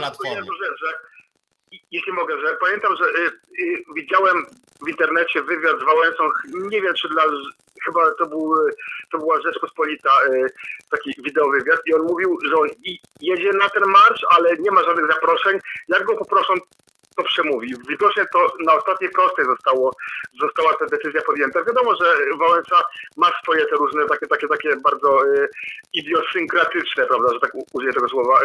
[0.82, 0.94] że,
[1.92, 3.32] jeśli mogę, że pamiętam, że y,
[3.64, 4.46] y, widziałem
[4.86, 6.24] w internecie wywiad z Wałęsą,
[6.70, 7.24] nie wiem czy dla,
[7.86, 8.54] chyba to, był,
[9.12, 10.48] to była Rzeczpospolita, y,
[10.92, 12.68] taki wideo wywiad i on mówił, że on
[13.22, 16.54] jedzie na ten marsz, ale nie ma żadnych zaproszeń, jak go poproszą,
[17.18, 17.76] to przemówi.
[17.90, 19.92] Widocznie to na ostatniej prostej zostało,
[20.42, 21.64] została ta decyzja podjęta.
[21.64, 22.82] Wiadomo, że Wałęsa
[23.18, 25.50] ma swoje te różne takie, takie, takie bardzo y,
[25.94, 28.40] idiosynkratyczne, prawda, że tak użyję tego słowa,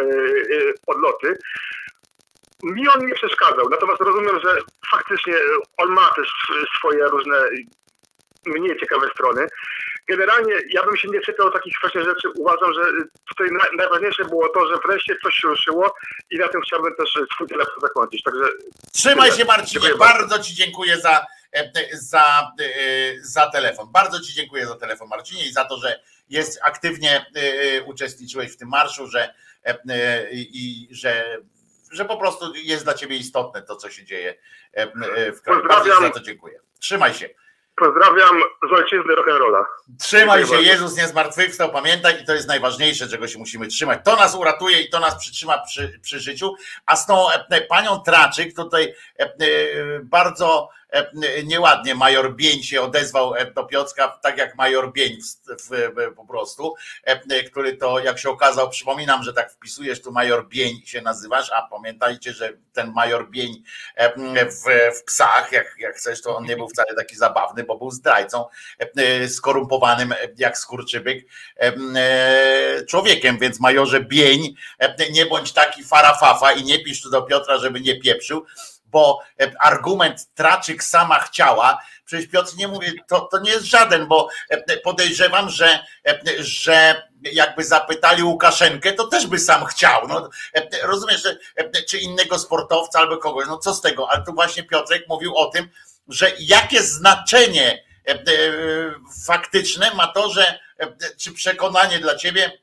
[0.87, 1.37] odloty.
[2.63, 4.57] Mi on nie przeszkadzał, natomiast rozumiem, że
[4.91, 5.33] faktycznie
[5.77, 6.27] on ma też
[6.77, 7.49] swoje różne
[8.45, 9.47] mniej ciekawe strony.
[10.07, 12.29] Generalnie ja bym się nie czepiał takich właśnie rzeczy.
[12.29, 12.81] Uważam, że
[13.29, 15.95] tutaj na, najważniejsze było to, że wreszcie coś się ruszyło
[16.31, 18.23] i na tym chciałbym też swój telefon zakończyć.
[18.23, 18.43] Także
[18.93, 20.27] Trzymaj się Marcinie, Dziękuję bardzo.
[20.27, 22.65] bardzo Ci dziękuję za, e, za, e,
[23.21, 23.91] za telefon.
[23.91, 28.57] Bardzo Ci dziękuję za telefon Marcinie i za to, że jest aktywnie e, uczestniczyłeś w
[28.57, 29.33] tym marszu, że
[30.31, 31.37] i że,
[31.91, 34.35] że po prostu jest dla Ciebie istotne to, co się dzieje
[35.35, 35.67] w kraju.
[35.67, 36.59] Bardzo Ci za to dziękuję.
[36.79, 37.29] Trzymaj się.
[37.81, 39.63] Pozdrawiam z ojczyzny rock'n'rolla.
[39.99, 40.61] Trzymaj się.
[40.61, 43.99] Jezus nie zmartwychwstał, pamiętaj i to jest najważniejsze, czego się musimy trzymać.
[44.05, 46.55] To nas uratuje i to nas przytrzyma przy, przy życiu.
[46.85, 49.29] A z tą e, panią Traczyk tutaj e, e,
[50.03, 50.69] bardzo
[51.43, 55.17] nieładnie major Bień się odezwał e, do Piotrka, tak jak major Bień
[56.15, 56.75] po prostu,
[57.07, 61.01] e, e, który to jak się okazał, przypominam, że tak wpisujesz tu major Bień się
[61.01, 63.63] nazywasz, a pamiętajcie, że ten major Bień
[63.95, 64.63] e, w,
[64.99, 68.45] w psach, jak, jak chcesz, to on nie był wcale taki zabawny, bo był zdrajcą
[68.79, 71.25] e, skorumpowanym jak skurczybyk
[71.57, 77.09] e, e, człowiekiem, więc majorze Bień, e, nie bądź taki farafafa i nie pisz tu
[77.09, 78.45] do Piotra, żeby nie pieprzył,
[78.91, 84.07] bo e, argument traczyk sama chciała, przecież Piotr nie mówi, to, to nie jest żaden,
[84.07, 90.07] bo e, podejrzewam, że, e, że jakby zapytali Łukaszenkę, to też by sam chciał.
[90.07, 90.29] No,
[90.83, 91.37] rozumiesz, że,
[91.89, 95.45] czy innego sportowca albo kogoś, no co z tego, ale tu właśnie Piotrek mówił o
[95.45, 95.69] tym,
[96.07, 97.83] że jakie znaczenie
[99.25, 100.59] faktyczne ma to, że
[101.17, 102.61] czy przekonanie dla ciebie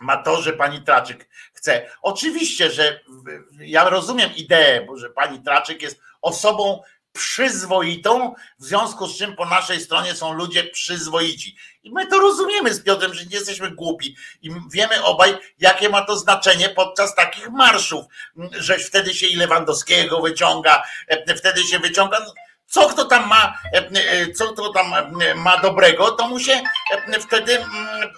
[0.00, 1.28] ma to, że pani Traczyk
[1.62, 1.86] chce.
[2.02, 3.00] Oczywiście, że
[3.58, 6.82] ja rozumiem ideę, bo że pani Traczyk jest osobą
[7.12, 11.56] przyzwoitą, w związku z czym po naszej stronie są ludzie przyzwoici.
[11.82, 16.02] I my to rozumiemy z Piotrem, że nie jesteśmy głupi i wiemy obaj, jakie ma
[16.02, 18.04] to znaczenie podczas takich marszów,
[18.52, 22.20] że wtedy się i Lewandowskiego wyciąga, e, wtedy się wyciąga.
[22.20, 22.32] no,
[22.66, 24.86] Co kto tam ma, e, e, co kto tam
[25.36, 26.62] ma dobrego, to mu się
[27.20, 28.10] wtedy mm,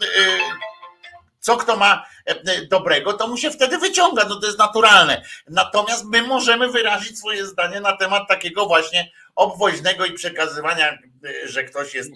[1.44, 5.22] co kto ma e, dobrego, to mu się wtedy wyciąga, no to jest naturalne.
[5.46, 10.98] Natomiast my możemy wyrazić swoje zdanie na temat takiego właśnie obwoźnego i przekazywania
[11.44, 12.10] że ktoś jest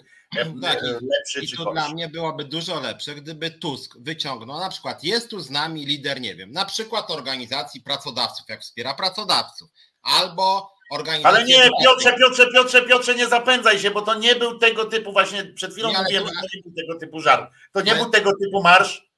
[0.61, 1.81] tak, lepszy i czy to gorzszy.
[1.81, 6.21] dla mnie byłoby dużo lepsze, gdyby Tusk wyciągnął, na przykład jest tu z nami lider,
[6.21, 9.69] nie wiem, na przykład organizacji pracodawców, jak wspiera pracodawców,
[10.01, 11.37] albo organizacji...
[11.37, 15.11] Ale nie, Piotrze, Piotrze, Piotrze, Piotrze, nie zapędzaj się, bo to nie był tego typu,
[15.11, 17.51] właśnie przed chwilą Nie, mówiłem, to- że to nie był tego typu żart.
[17.71, 19.08] To nie Ale- był tego typu marsz,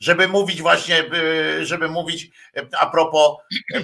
[0.00, 1.04] żeby mówić właśnie,
[1.60, 3.36] y, żeby mówić e, a propos
[3.74, 3.82] e,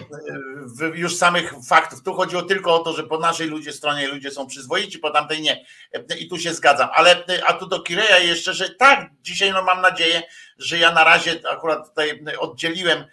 [0.94, 2.02] już samych faktów.
[2.02, 5.42] Tu chodziło tylko o to, że po naszej ludzie stronie ludzie są przyzwoici, po tamtej
[5.42, 5.64] nie.
[5.92, 6.88] E, I tu się zgadzam.
[6.92, 10.22] Ale e, a tu do Kireja jeszcze, że tak, dzisiaj no mam nadzieję,
[10.58, 13.06] że ja na razie akurat tutaj oddzieliłem e,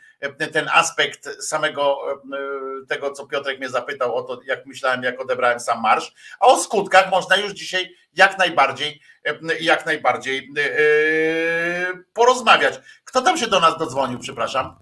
[0.54, 5.60] ten aspekt samego e, tego, co Piotrek mnie zapytał o to, jak myślałem, jak odebrałem
[5.60, 12.80] sam marsz, a o skutkach można już dzisiaj jak najbardziej, e, jak najbardziej e, porozmawiać.
[13.06, 14.76] Kto tam się do nas dodzwonił, przepraszam?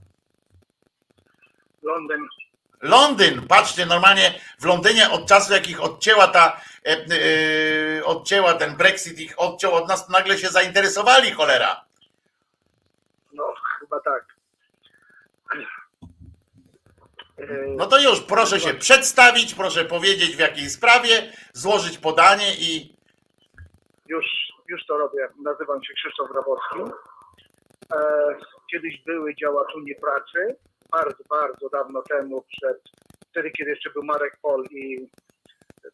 [1.81, 2.27] Londyn.
[2.81, 8.75] Londyn, patrzcie, normalnie w Londynie od czasu, jak ich odcięła ta, e, e, odcięła ten
[8.75, 11.85] Brexit, ich odciął od nas, nagle się zainteresowali, cholera.
[13.33, 14.35] No, chyba tak.
[15.55, 15.57] E,
[17.77, 22.95] No to już, proszę się przedstawić, proszę powiedzieć w jakiej sprawie, złożyć podanie i
[24.07, 24.25] już,
[24.69, 25.27] już to robię.
[25.43, 26.79] Nazywam się Krzysztof Grabowski.
[27.93, 27.99] E,
[28.71, 30.55] kiedyś były działaczuni pracy,
[30.91, 32.81] bardzo, bardzo dawno temu, przed,
[33.29, 35.09] wtedy, kiedy jeszcze był Marek Pol i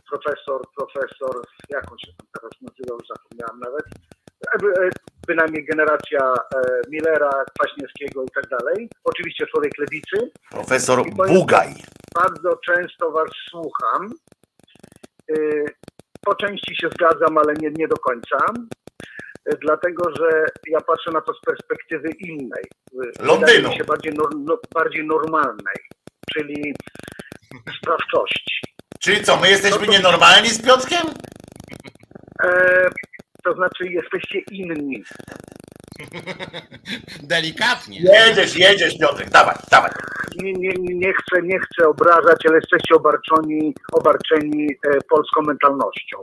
[0.09, 3.85] profesor, profesor, jak on się tam teraz nazywał, zapomniałem nawet,
[5.27, 7.29] bynajmniej generacja e, Millera,
[7.59, 8.89] Kwaśniewskiego i tak dalej.
[9.03, 10.31] Oczywiście człowiek lewicy.
[10.51, 11.73] profesor Bugaj.
[12.15, 14.09] bardzo często Was słucham.
[15.31, 15.65] Y,
[16.25, 18.37] Po części się zgadzam, ale nie, nie do końca.
[19.61, 22.63] Dlatego, że ja patrzę na to z perspektywy innej.
[23.19, 23.71] Londynu.
[23.71, 24.13] się bardziej,
[24.45, 25.75] no, bardziej normalnej,
[26.33, 26.73] czyli
[27.79, 28.61] sprawczości.
[28.99, 31.07] Czyli co, my jesteśmy nienormalni z Piotrkiem?
[32.43, 32.89] E,
[33.43, 35.03] to znaczy, jesteście inni.
[37.33, 37.99] Delikatnie.
[37.99, 39.91] Jedziesz, jedziesz Piotrek, dawaj, dawaj.
[40.35, 46.17] Nie, nie, nie, chcę, nie chcę obrażać, ale jesteście obarczeni, obarczeni e, polską mentalnością.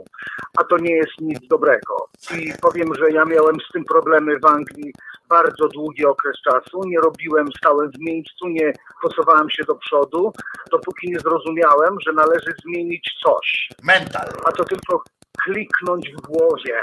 [0.57, 2.09] A to nie jest nic dobrego.
[2.37, 4.93] I powiem, że ja miałem z tym problemy w Anglii
[5.29, 6.81] bardzo długi okres czasu.
[6.85, 10.33] Nie robiłem, stałem w miejscu, nie posuwałem się do przodu,
[10.71, 13.69] dopóki nie zrozumiałem, że należy zmienić coś.
[13.83, 14.27] Mental.
[14.45, 15.03] A to tylko
[15.43, 16.79] kliknąć w głowie.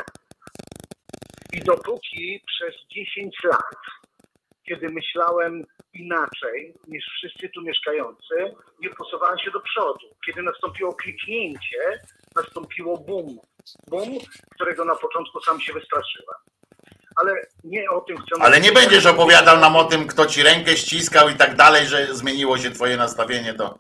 [1.53, 3.77] I dopóki przez 10 lat,
[4.69, 8.35] kiedy myślałem inaczej niż wszyscy tu mieszkający,
[8.81, 10.07] nie posuwałem się do przodu.
[10.27, 12.01] Kiedy nastąpiło kliknięcie,
[12.37, 13.39] nastąpiło boom.
[13.91, 14.19] Boom,
[14.55, 16.39] którego na początku sam się wystraszyłem.
[17.17, 17.33] Ale
[17.65, 21.29] nie o tym chcę Ale nie będziesz opowiadał nam o tym, kto ci rękę ściskał
[21.29, 23.79] i tak dalej, że zmieniło się twoje nastawienie do...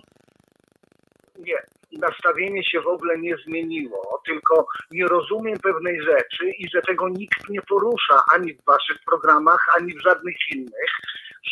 [1.98, 7.08] Nie, nastawienie się w ogóle nie zmieniło, tylko nie rozumiem pewnej rzeczy i że tego
[7.08, 10.90] nikt nie porusza ani w waszych programach, ani w żadnych innych,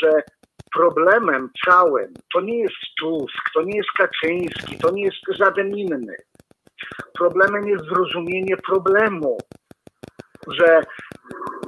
[0.03, 0.11] że
[0.74, 6.16] problemem całym to nie jest Tusk, to nie jest Kaczyński, to nie jest żaden inny.
[7.18, 9.38] Problemem jest zrozumienie problemu,
[10.49, 10.82] że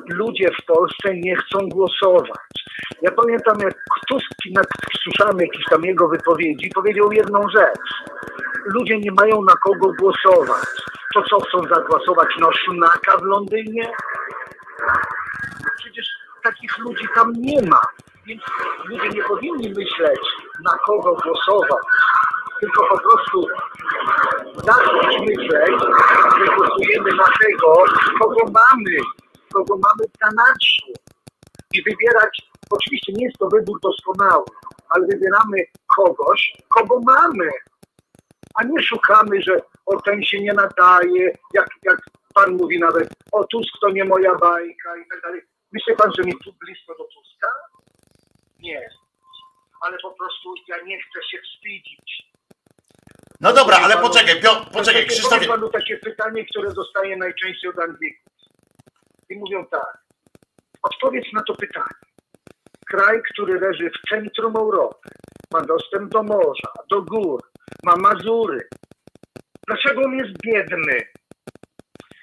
[0.08, 2.58] ludzie w Polsce nie chcą głosować.
[3.02, 3.74] Ja pamiętam, jak
[4.08, 4.66] Tusk, jak
[5.02, 8.08] słyszałem jakieś tam jego wypowiedzi, powiedział jedną rzecz.
[8.64, 10.66] Ludzie nie mają na kogo głosować.
[11.14, 13.92] To co, chcą zagłosować na Szunaka w Londynie?
[15.78, 16.06] Przecież
[16.42, 17.80] takich ludzi tam nie ma.
[18.26, 18.42] Więc
[18.84, 20.20] ludzie nie powinni myśleć,
[20.64, 21.84] na kogo głosować,
[22.60, 23.46] tylko po prostu
[24.54, 25.80] zacząć myśleć,
[26.38, 27.84] że głosujemy na tego,
[28.20, 28.96] kogo mamy,
[29.52, 30.92] kogo mamy w zanadrzu
[31.72, 34.44] i wybierać, oczywiście nie jest to wybór doskonały,
[34.88, 35.58] ale wybieramy
[35.96, 37.50] kogoś, kogo mamy,
[38.58, 41.98] a nie szukamy, że o ten się nie nadaje, jak, jak
[42.34, 45.42] pan mówi nawet, o Tusk to nie moja bajka i tak dalej.
[45.72, 47.48] Myśli pan, że mi tu blisko do Tuska?
[48.58, 48.90] Nie.
[49.80, 52.28] Ale po prostu ja nie chcę się wstydzić.
[53.40, 55.46] No dobra, ale poczekaj, Pio, poczekaj, Krzysztofie.
[55.46, 58.32] Panu takie pytanie, które dostaję najczęściej od Anglików.
[59.30, 59.98] I mówią tak.
[60.82, 61.98] Odpowiedz na to pytanie.
[62.90, 65.08] Kraj, który leży w centrum Europy,
[65.52, 67.40] ma dostęp do morza, do gór,
[67.84, 68.68] ma Mazury.
[69.66, 71.00] Dlaczego on jest biedny?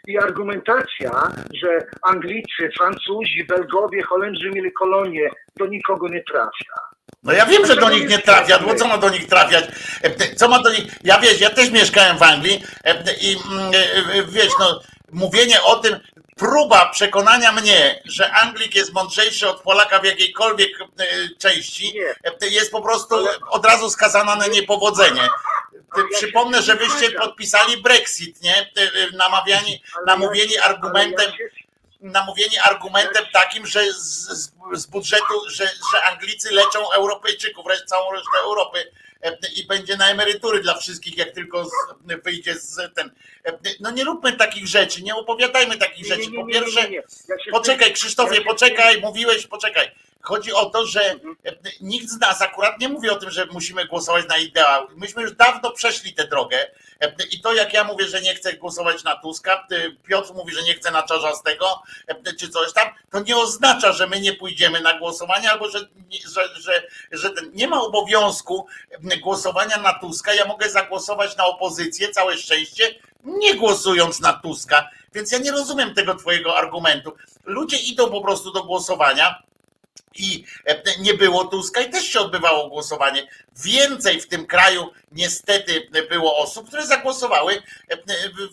[0.08, 6.76] I argumentacja, że Anglicy, Francuzi, Belgowie, Holendrzy mieli kolonie, do nikogo nie trafia.
[7.24, 9.66] No ja wiem, że do nich nie trafia, bo co ma do nich trafiać?
[10.04, 10.86] E, Co ma do nich...
[11.04, 13.72] Ja wiesz, ja też mieszkałem w Anglii e, i mm,
[14.14, 14.82] e, wiesz, no
[15.12, 16.00] mówienie o tym,
[16.36, 21.06] próba przekonania mnie, że Anglik jest mądrzejszy od Polaka w jakiejkolwiek e,
[21.38, 22.10] części, Nie.
[22.42, 23.16] e, jest po prostu
[23.50, 25.30] od razu skazana na niepowodzenie.
[26.12, 28.62] Przypomnę, że wyście podpisali Brexit, nie?
[28.62, 31.32] Y, Namawiani, namówieni argumentem,
[32.02, 38.92] namówieni argumentem takim, że z, z, budżetu, że, że Anglicy leczą Europejczyków, całą resztę Europy
[39.56, 41.70] i będzie na emerytury dla wszystkich, jak tylko
[42.24, 43.12] wyjdzie z ten.
[43.46, 46.32] e, No nie róbmy takich rzeczy, nie opowiadajmy takich rzeczy.
[46.36, 46.82] Po pierwsze,
[47.52, 49.92] Poczekaj, Krzysztofie, poczekaj, mówiłeś, poczekaj.
[50.26, 51.56] Chodzi o to, że Mhm.
[51.82, 54.88] nikt z nas akurat nie mówi o tym, że musimy głosować na ideał.
[54.96, 56.68] Myśmy już dawno przeszli tę drogę
[57.32, 59.68] i to jak ja mówię, że nie chcę głosować na Tuska,
[60.08, 61.84] Piotr mówi, że nie chce na Czarzastego,
[62.40, 65.80] czy coś tam, to nie oznacza, że my nie pójdziemy na głosowanie albo że,
[66.28, 68.68] że, że, że nie ma obowiązku
[69.22, 70.34] głosowania na Tuska.
[70.34, 74.90] Ja mogę zagłosować na opozycję, całe szczęście, nie głosując na Tuska.
[75.14, 77.14] Więc ja nie rozumiem tego twojego argumentu.
[77.46, 79.44] Ludzie idą po prostu do głosowania
[80.16, 83.28] i e, nie było Tuska i też się odbywało głosowanie.
[83.64, 87.98] Więcej w tym kraju niestety było osób, które zagłosowały e,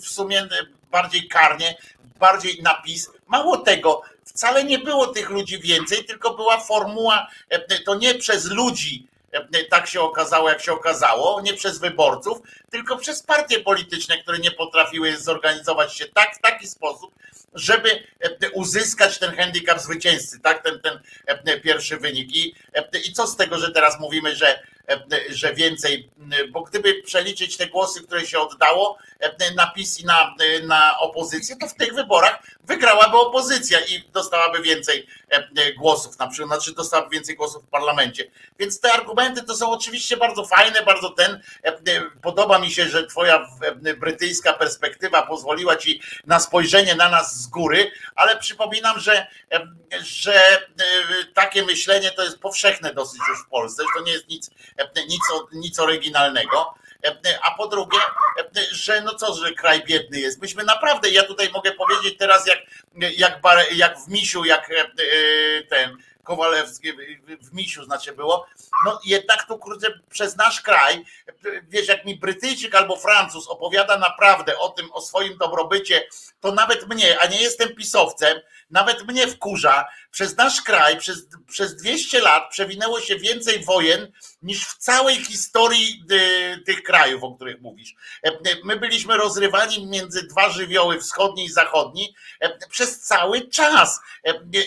[0.00, 0.48] w sumie
[0.90, 1.76] bardziej karnie,
[2.18, 3.10] bardziej na PiS.
[3.26, 8.50] Mało tego, wcale nie było tych ludzi więcej, tylko była formuła, e, to nie przez
[8.50, 9.06] ludzi
[9.70, 12.38] tak się okazało, jak się okazało, nie przez wyborców,
[12.70, 17.14] tylko przez partie polityczne, które nie potrafiły zorganizować się tak, w taki sposób,
[17.54, 18.02] żeby
[18.52, 22.36] uzyskać ten handicap zwycięzcy, tak, ten, ten pierwszy wynik.
[22.36, 22.54] I,
[23.08, 24.62] I co z tego, że teraz mówimy, że,
[25.28, 26.10] że więcej,
[26.50, 28.98] bo gdyby przeliczyć te głosy, które się oddało
[29.56, 35.06] na PiS i na, na opozycję, to w tych wyborach wygrałaby opozycja i dostałaby więcej
[35.78, 38.30] głosów, na przykład, znaczy dostałaby więcej głosów w parlamencie.
[38.58, 41.42] Więc te argumenty to są oczywiście bardzo fajne, bardzo ten.
[42.22, 43.48] Podoba mi się, że twoja
[43.98, 49.26] brytyjska perspektywa pozwoliła ci na spojrzenie na nas z góry, ale przypominam, że,
[50.02, 50.40] że
[51.34, 54.50] takie myślenie to jest powszechne dosyć już w Polsce, to nie jest nic,
[55.08, 56.74] nic, nic oryginalnego.
[57.42, 57.98] A po drugie,
[58.72, 60.42] że no co, że kraj biedny jest.
[60.42, 62.58] Myśmy naprawdę, ja tutaj mogę powiedzieć teraz, jak,
[63.16, 63.40] jak,
[63.72, 64.70] jak w Misiu, jak
[65.68, 66.92] ten Kowalewski
[67.40, 68.46] w Misiu znaczy było,
[68.84, 71.04] no jednak tu kurde przez nasz kraj,
[71.68, 76.08] wiesz, jak mi Brytyjczyk albo Francuz opowiada naprawdę o tym, o swoim dobrobycie,
[76.40, 81.76] to nawet mnie, a nie jestem pisowcem, nawet mnie wkurza, przez nasz kraj przez, przez
[81.76, 84.12] 200 lat przewinęło się więcej wojen
[84.42, 87.94] niż w całej historii y, tych krajów, o których mówisz.
[88.64, 92.14] My byliśmy rozrywani między dwa żywioły, wschodni i zachodni,
[92.70, 94.00] przez cały czas.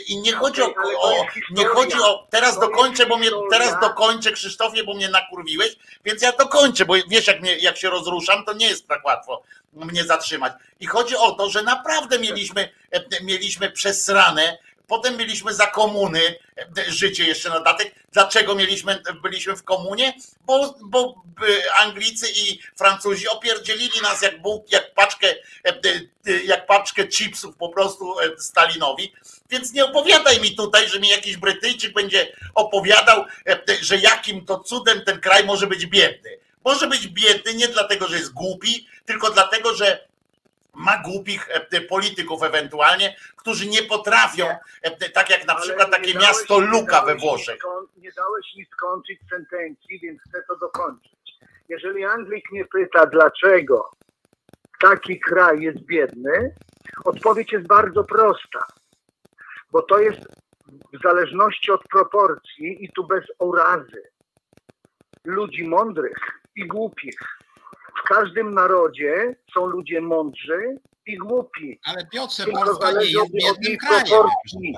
[0.07, 4.83] I nie chodzi o, o nie chodzi o, teraz dokończę, bo mnie, teraz dokończę Krzysztofie,
[4.83, 5.75] bo mnie nakurwiłeś,
[6.05, 9.43] więc ja dokończę, bo wiesz jak, mnie, jak się rozruszam, to nie jest tak łatwo
[9.75, 10.53] mnie zatrzymać.
[10.79, 12.69] I chodzi o to, że naprawdę mieliśmy,
[13.21, 16.21] mieliśmy przesrane, potem mieliśmy za komuny
[16.87, 17.95] życie jeszcze na datek.
[18.11, 20.13] Dlaczego mieliśmy, byliśmy w komunie?
[20.41, 21.15] Bo, bo
[21.79, 25.27] Anglicy i Francuzi opierdzielili nas jak, bułk, jak, paczkę,
[26.45, 29.13] jak paczkę chipsów po prostu Stalinowi.
[29.49, 33.25] Więc nie opowiadaj mi tutaj, że mi jakiś Brytyjczyk będzie opowiadał,
[33.81, 36.37] że jakim to cudem ten kraj może być biedny.
[36.65, 40.07] Może być biedny nie dlatego, że jest głupi, tylko dlatego, że
[40.73, 41.49] ma głupich
[41.89, 44.47] polityków ewentualnie, którzy nie potrafią,
[45.13, 47.59] tak jak na przykład takie dałeś, miasto Luka we Włoszech.
[47.97, 51.11] Nie dałeś mi skończyć sentencji, więc chcę to dokończyć.
[51.69, 53.89] Jeżeli Anglik nie pyta, dlaczego
[54.81, 56.55] taki kraj jest biedny,
[57.05, 58.59] odpowiedź jest bardzo prosta.
[59.75, 60.19] Bo to jest
[60.93, 64.03] w zależności od proporcji i tu bez urazy
[65.25, 66.17] ludzi mądrych
[66.55, 67.19] i głupich.
[67.99, 71.79] W każdym narodzie są ludzie mądrzy i głupi.
[71.85, 74.05] Ale Piotrze, Polska nie jest od biednym krajem.
[74.07, 74.75] proporcji.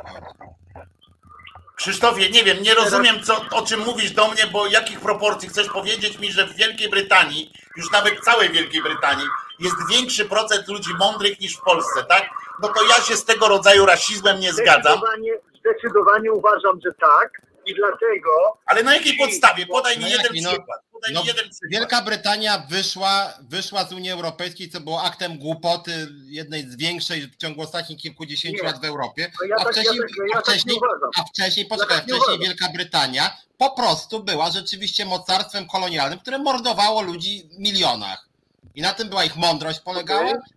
[1.75, 5.69] Krzysztofie, nie wiem, nie rozumiem, co, o czym mówisz do mnie, bo jakich proporcji chcesz
[5.69, 9.27] powiedzieć mi, że w Wielkiej Brytanii, już nawet w całej Wielkiej Brytanii,
[9.59, 12.29] jest większy procent ludzi mądrych niż w Polsce, tak?
[12.61, 14.81] No to ja się z tego rodzaju rasizmem nie zgadzam.
[14.99, 17.41] Zdecydowanie, zdecydowanie uważam, że tak.
[17.65, 18.29] I dlatego
[18.65, 19.65] Ale na jakiej podstawie?
[19.67, 20.49] Podaj mi No jeden jaki, no?
[20.49, 20.81] przykład.
[20.91, 21.71] Podaj No, mi jeden przykład.
[21.71, 27.37] Wielka Brytania wyszła, wyszła z Unii Europejskiej, co było aktem głupoty, jednej z większych w
[27.37, 28.71] ciągu ostatnich kilkudziesięciu Nie.
[28.71, 29.31] lat w Europie.
[29.41, 30.79] no ja, A tak, ja, wcześniej, tak, ja a tak nie wcześniej,
[31.19, 32.39] a wcześniej, poczekaj, nie wcześniej.
[32.39, 38.27] Wielka Brytania po prostu była rzeczywiście mocarstwem kolonialnym, które mordowało ludzi w milionach.
[38.75, 40.21] I na tym była ich mądrość polegała?
[40.29, 40.56] Okej.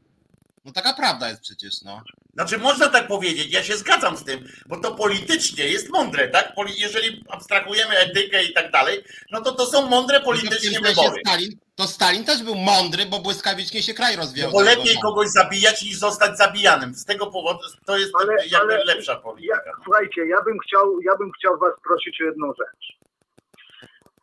[0.64, 2.02] No taka prawda jest przecież, no.
[2.34, 6.52] Znaczy można tak powiedzieć, ja się zgadzam z tym, bo to politycznie jest mądre, tak?
[6.78, 11.20] Jeżeli abstrahujemy etykę i tak dalej, no to to są mądre No politycznie sensie wybory.
[11.26, 14.50] Stalin, to Stalin też był mądry, bo błyskawicznie się kraj rozwijał.
[14.50, 16.94] No bo lepiej kogoś zabijać niż zostać zabijanym.
[16.94, 19.72] Z tego powodu to jest Ale- jakby ale- lepsza Ja, polityka.
[19.84, 23.00] słuchajcie, ja bym chciał, ja bym chciał was prosić o jedną rzecz.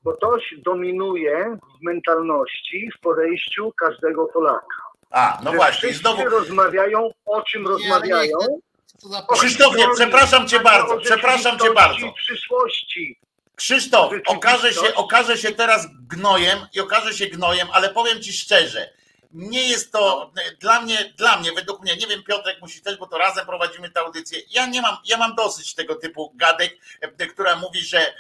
[0.03, 4.86] bo to dominuje w mentalności, w podejściu każdego Polaka.
[5.11, 6.29] A, no właśnie, znowu.
[6.29, 8.38] rozmawiają, o czym rozmawiają.
[9.34, 12.13] Krzysztofie, przepraszam cię bardzo, przepraszam cię bardzo.
[12.13, 13.19] Przyszłości.
[13.55, 18.89] Krzysztof, okaże się, okaże się teraz gnojem i okaże się gnojem, ale powiem ci szczerze,
[19.31, 23.07] nie jest to dla mnie, dla mnie, według mnie, nie wiem, Piotrek musi też, bo
[23.07, 24.39] to razem prowadzimy tę audycję.
[24.49, 26.77] Ja nie mam, ja mam dosyć tego typu gadek,
[27.33, 28.13] która mówi, że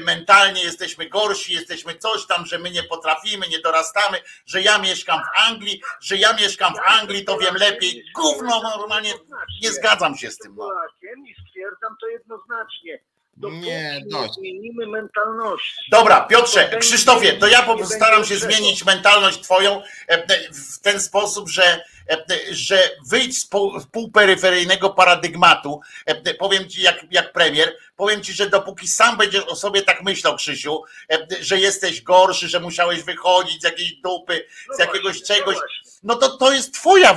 [0.00, 5.20] mentalnie jesteśmy gorsi, jesteśmy coś tam, że my nie potrafimy, nie dorastamy, że ja mieszkam
[5.20, 8.04] w Anglii, że ja mieszkam w Anglii, to wiem lepiej.
[8.14, 9.14] Gówno normalnie
[9.62, 10.56] nie zgadzam się z tym.
[10.56, 10.70] No.
[11.26, 12.98] I stwierdzam to jednoznacznie
[13.48, 14.34] nie, dość.
[14.34, 15.90] zmienimy mentalności.
[15.90, 21.84] Dobra, Piotrze, Krzysztofie, to ja postaram się zmienić mentalność twoją e, w ten sposób, że,
[22.10, 23.48] e, że wyjdź z
[23.92, 29.56] półperyferyjnego paradygmatu, e, powiem ci jak, jak premier, powiem ci, że dopóki sam będziesz o
[29.56, 30.82] sobie tak myślał, Krzysiu,
[31.40, 35.56] że jesteś gorszy, że musiałeś wychodzić z jakiejś dupy, z no jakiegoś czegoś,
[36.02, 37.14] no to to jest twoja,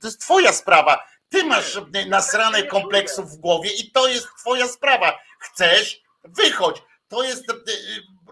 [0.00, 1.06] to jest twoja sprawa.
[1.28, 5.18] Ty masz nasrane kompleksów w głowie i to jest twoja sprawa
[5.50, 6.00] Chcesz?
[6.24, 6.82] Wychodź.
[7.08, 7.54] To jest, e,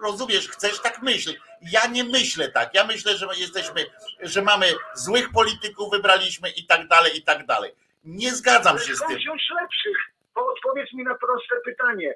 [0.00, 1.36] rozumiesz, chcesz tak myśleć.
[1.62, 2.74] Ja nie myślę tak.
[2.74, 3.86] Ja myślę, że jesteśmy,
[4.22, 7.72] że mamy złych polityków, wybraliśmy i tak dalej, i tak dalej.
[8.04, 9.18] Nie zgadzam się z tym.
[9.18, 9.96] wziąć lepszych?
[10.34, 12.14] Odpowiedz mi na proste pytanie.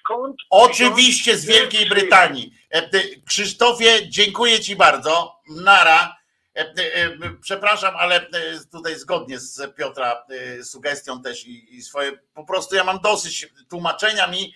[0.00, 0.36] Skąd?
[0.50, 2.52] Oczywiście z Wielkiej Brytanii.
[2.70, 2.90] E,
[3.28, 5.40] Krzysztofie, dziękuję Ci bardzo.
[5.48, 6.15] Nara.
[6.56, 8.30] E, e, przepraszam, ale e,
[8.72, 10.26] tutaj zgodnie z Piotra
[10.62, 14.54] sugestią też i, swoje, po prostu ja mam dosyć tłumaczenia mi,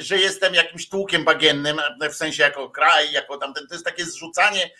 [0.00, 1.80] że jestem jakimś tłukiem bagiennym,
[2.10, 4.70] w sensie jako kraj, jako tamten, to jest takie zrzucanie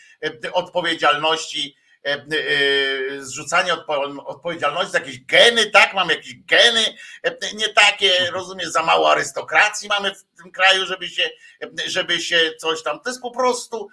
[0.52, 3.72] odpowiedzialności E, e, zrzucanie
[4.24, 10.14] odpowiedzialności, jakieś geny, tak, mam jakieś geny, e, nie takie, rozumiem, za mało arystokracji mamy
[10.14, 11.30] w tym kraju, żeby się,
[11.86, 13.88] żeby się coś tam, to jest po prostu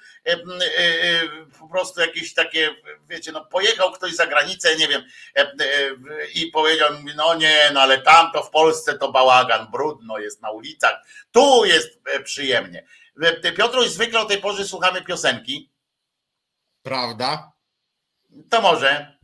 [1.59, 2.75] po prostu jakieś takie,
[3.09, 5.03] wiecie, no pojechał ktoś za granicę, nie wiem,
[6.35, 10.51] i powiedział no nie, no ale tam to w Polsce to bałagan, brudno jest na
[10.51, 10.95] ulicach,
[11.31, 12.85] tu jest przyjemnie.
[13.57, 15.71] Piotruś, zwykle o tej porze słuchamy piosenki.
[16.83, 17.51] Prawda?
[18.49, 19.18] To może.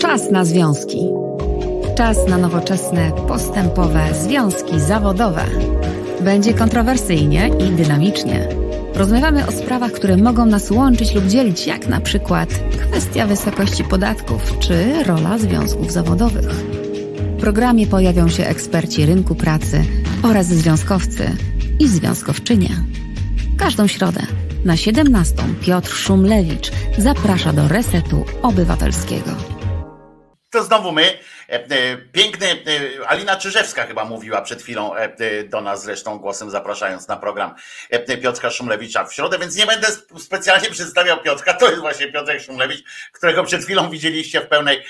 [0.00, 1.08] Czas na związki.
[1.96, 5.44] Czas na nowoczesne, postępowe związki zawodowe.
[6.20, 8.48] Będzie kontrowersyjnie i dynamicznie.
[8.94, 12.48] Rozmawiamy o sprawach, które mogą nas łączyć lub dzielić, jak na przykład
[12.88, 16.50] kwestia wysokości podatków czy rola związków zawodowych.
[16.50, 19.84] W programie pojawią się eksperci rynku pracy
[20.22, 21.36] oraz związkowcy
[21.78, 22.70] i związkowczynie.
[23.60, 24.20] Każdą środę
[24.64, 29.30] na 17 Piotr Szumlewicz zaprasza do Resetu Obywatelskiego.
[30.50, 31.18] To znowu my.
[31.50, 34.92] E, e, piękny, e, Alina Czyżewska chyba mówiła przed chwilą
[35.48, 37.54] do nas zresztą głosem zapraszając na program
[38.22, 39.86] Piotra Szumlewicza w środę, więc nie będę
[40.18, 44.84] specjalnie przedstawiał Piotrka, to jest właśnie Piotr Szumlewicz, którego przed chwilą widzieliście w pełnej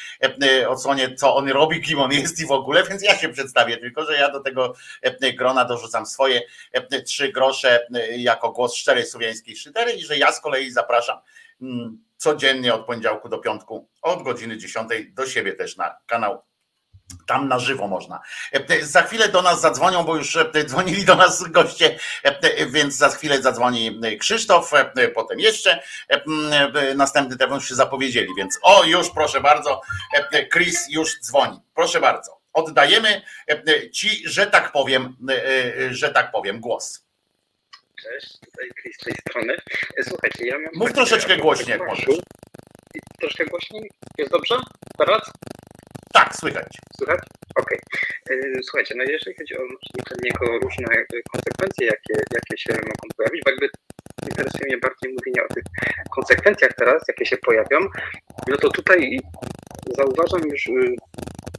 [0.69, 4.05] odsłonie, co on robi, kim on jest i w ogóle, więc ja się przedstawię, tylko
[4.05, 4.74] że ja do tego
[5.39, 6.43] grona dorzucam swoje
[7.07, 11.19] trzy grosze jako głos szczerej słowiańskiej szydery i że ja z kolei zapraszam
[11.62, 16.49] mm, codziennie od poniedziałku do piątku od godziny 10 do siebie też na kanał
[17.27, 18.20] tam na żywo można.
[18.53, 22.97] E, za chwilę do nas zadzwonią, bo już e, dzwonili do nas goście, e, więc
[22.97, 24.70] za chwilę zadzwoni Krzysztof,
[25.15, 25.82] potem jeszcze
[26.97, 29.81] następny już się zapowiedzieli, więc o już proszę bardzo,
[30.53, 31.61] Chris już dzwoni.
[31.74, 32.41] Proszę bardzo.
[32.53, 33.23] Oddajemy
[33.93, 35.16] ci, że tak powiem,
[35.91, 37.05] że tak powiem, głos.
[38.03, 39.57] Cześć, tutaj Chris z tej strony.
[40.09, 40.70] Słuchajcie, ja mam...
[40.74, 42.07] Mów troszeczkę głośniej, jak możesz.
[43.20, 43.91] Troszkę głośniej?
[44.19, 44.57] Jest dobrze?
[44.99, 45.31] Teraz?
[46.20, 46.72] Tak, słychać.
[46.97, 47.20] Słychać?
[47.56, 47.78] Okej.
[48.24, 48.62] Okay.
[48.62, 49.62] Słuchajcie, no jeżeli chodzi o
[50.24, 50.86] jego różne
[51.32, 53.68] konsekwencje, jakie, jakie się mogą pojawić, bo jakby
[54.30, 55.64] interesuje mnie bardziej mówienie o tych
[56.10, 57.78] konsekwencjach teraz, jakie się pojawią,
[58.48, 59.20] no to tutaj
[59.97, 60.66] zauważam już...
[60.66, 60.97] Y,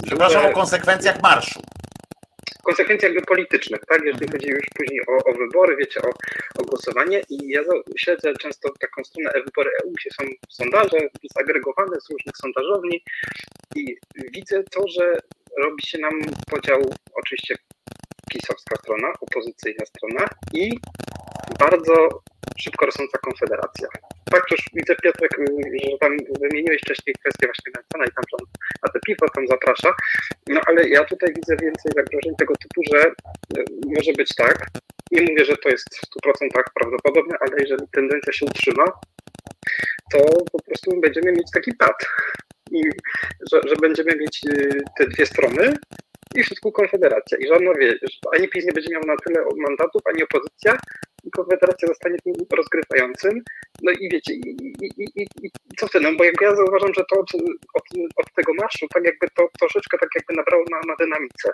[0.05, 1.61] Przepraszam o konsekwencjach marszu
[2.63, 4.01] konsekwencji jakby politycznych, tak?
[4.05, 6.09] Jeżeli chodzi już później o, o wybory, wiecie, o,
[6.59, 7.61] o, głosowanie i ja
[7.97, 10.97] śledzę często taką stronę e-wybory EU, gdzie są sondaże
[11.37, 13.03] zagregowane z różnych sondażowni
[13.75, 13.97] i
[14.33, 15.17] widzę to, że
[15.57, 16.81] robi się nam podział
[17.13, 17.55] oczywiście
[18.31, 20.79] pisowska strona, opozycyjna strona i
[21.61, 22.21] bardzo
[22.57, 23.87] szybko rosnąca konfederacja.
[24.31, 25.31] Tak, już widzę Piotrek,
[25.91, 28.37] że tam wymieniłeś wcześniej kwestię właśnie Mencena i tam że
[28.83, 29.93] na te piwo tam zaprasza,
[30.47, 33.63] no ale ja tutaj widzę więcej zagrożeń tego typu, że e,
[33.95, 34.67] może być tak,
[35.11, 38.85] nie mówię, że to jest w 100% prawdopodobne, ale jeżeli tendencja się utrzyma,
[40.11, 40.19] to
[40.51, 42.07] po prostu będziemy mieć taki pad.
[42.71, 42.81] I
[43.51, 45.73] że, że będziemy mieć y, te dwie strony,
[46.35, 47.37] i wszystko Konfederacja.
[47.37, 47.93] I żadna wie,
[48.37, 50.77] ani PiS nie będzie miał na tyle mandatów, ani opozycja,
[51.31, 53.41] Konfederacja zostanie tym rozgrywającym.
[53.81, 54.49] No i wiecie, i,
[54.81, 56.05] i, i, i co wtedy?
[56.05, 57.29] No bo jakby ja zauważam, że to od,
[57.73, 57.83] od,
[58.15, 61.51] od tego marszu, tak jakby to troszeczkę tak jakby nabrało na, na dynamice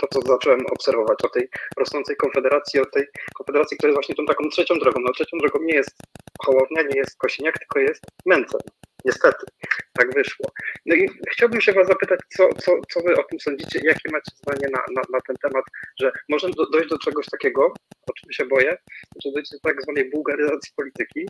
[0.00, 4.26] to, co zacząłem obserwować o tej rosnącej konfederacji, o tej konfederacji, która jest właśnie tą
[4.26, 5.00] taką trzecią drogą.
[5.00, 5.96] No trzecią drogą nie jest
[6.38, 8.60] Hołownia, nie jest Kosiniak, tylko jest Mencen.
[9.04, 9.46] Niestety,
[9.92, 10.46] tak wyszło.
[10.86, 14.32] No i chciałbym się Was zapytać, co, co, co Wy o tym sądzicie jakie macie
[14.36, 15.64] zdanie na, na, na ten temat,
[16.00, 17.72] że może do, dojść do czegoś takiego,
[18.06, 18.76] o czym się boję,
[19.24, 21.26] że dojdzie do tak zwanej bułgaryzacji polityki,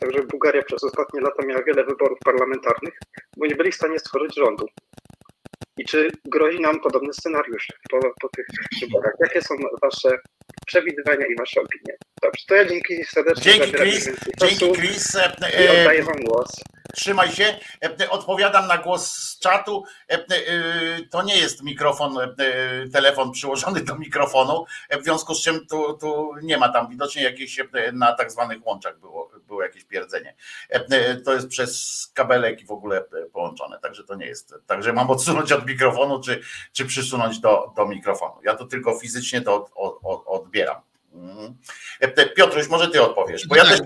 [0.00, 2.94] Także Bułgaria przez ostatnie lata miała wiele wyborów parlamentarnych,
[3.36, 4.66] bo nie byli w stanie stworzyć rządu.
[5.76, 8.46] I czy grozi nam podobny scenariusz po, po tych
[8.80, 9.14] wyborach?
[9.20, 10.18] Jakie są Wasze
[10.66, 11.96] przewidywania i Wasze opinie?
[12.22, 13.52] Dobrze, to ja dzięki serdecznie.
[13.52, 15.16] Dzięki Chris, dzięki Chris.
[15.16, 16.50] E, I oddaję Wam głos.
[16.94, 17.58] Trzymaj się.
[18.00, 19.84] E, odpowiadam na głos z czatu.
[20.08, 20.18] E,
[21.10, 22.18] to nie jest mikrofon,
[22.92, 24.64] telefon przyłożony do mikrofonu,
[25.00, 27.60] w związku z czym tu, tu nie ma tam widocznie jakieś
[27.92, 30.34] na tak zwanych łączach było, było jakieś pierdzenie.
[31.24, 34.54] To jest przez kabelek i w ogóle połączone, także to nie jest.
[34.66, 36.40] Także mam odsunąć od mikrofonu, czy,
[36.72, 38.34] czy przysunąć do, do mikrofonu.
[38.42, 40.89] Ja to tylko fizycznie to od, od, odbieram.
[41.12, 41.54] Mhm.
[42.36, 43.80] Piotruś, może ty odpowiesz, bo ja też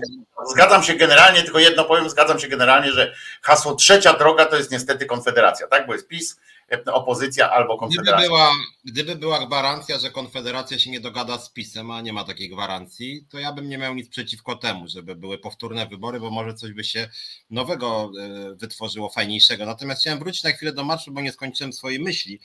[0.51, 4.71] zgadzam się generalnie, tylko jedno powiem, zgadzam się generalnie, że hasło trzecia droga to jest
[4.71, 5.87] niestety Konfederacja, tak?
[5.87, 6.39] Bo jest PiS,
[6.93, 8.17] opozycja albo Konfederacja.
[8.17, 8.51] Gdyby była,
[8.85, 13.25] gdyby była gwarancja, że Konfederacja się nie dogada z PiSem, a nie ma takiej gwarancji,
[13.29, 16.71] to ja bym nie miał nic przeciwko temu, żeby były powtórne wybory, bo może coś
[16.71, 17.09] by się
[17.49, 19.65] nowego e, wytworzyło, fajniejszego.
[19.65, 22.39] Natomiast chciałem wrócić na chwilę do marszu, bo nie skończyłem swojej myśli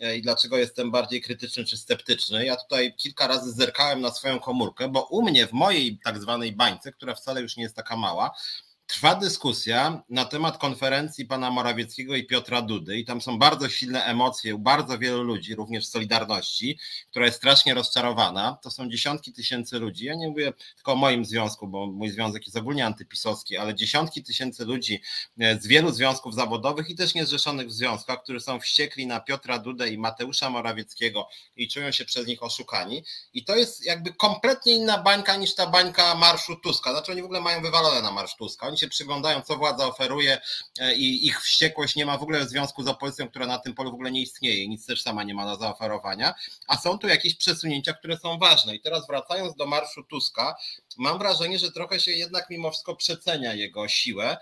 [0.00, 2.46] e, i dlaczego jestem bardziej krytyczny czy sceptyczny.
[2.46, 6.52] Ja tutaj kilka razy zerkałem na swoją komórkę, bo u mnie w mojej tak zwanej
[6.52, 8.30] bańce, która wcale już nie jest taka mała,
[8.86, 14.04] Trwa dyskusja na temat konferencji pana Morawieckiego i Piotra Dudy i tam są bardzo silne
[14.04, 16.78] emocje u bardzo wielu ludzi, również Solidarności,
[17.10, 18.58] która jest strasznie rozczarowana.
[18.62, 20.04] To są dziesiątki tysięcy ludzi.
[20.04, 24.22] Ja nie mówię tylko o moim związku, bo mój związek jest ogólnie antypisowski, ale dziesiątki
[24.22, 25.02] tysięcy ludzi
[25.40, 29.58] e, z wielu związków zawodowych i też niezrzeszonych w związkach, którzy są wściekli na Piotra
[29.58, 33.04] Dudę i Mateusza Morawieckiego i czują się przez nich oszukani.
[33.34, 36.90] I to jest jakby kompletnie inna bańka niż ta bańka Marszu Tuska.
[36.90, 40.40] Znaczy oni w ogóle mają wywalone na Marsz Tuska się przyglądają, co władza oferuje
[40.78, 43.90] e, i ich wściekłość nie ma w ogóle związku z opozycją, która na tym polu
[43.90, 46.34] w ogóle nie istnieje nic też sama nie ma do zaoferowania,
[46.66, 48.74] a są tu jakieś przesunięcia, które są ważne.
[48.74, 50.56] I teraz wracając do marszu Tuska,
[50.98, 54.36] mam wrażenie, że trochę się jednak mimo wszystko przecenia jego siłę,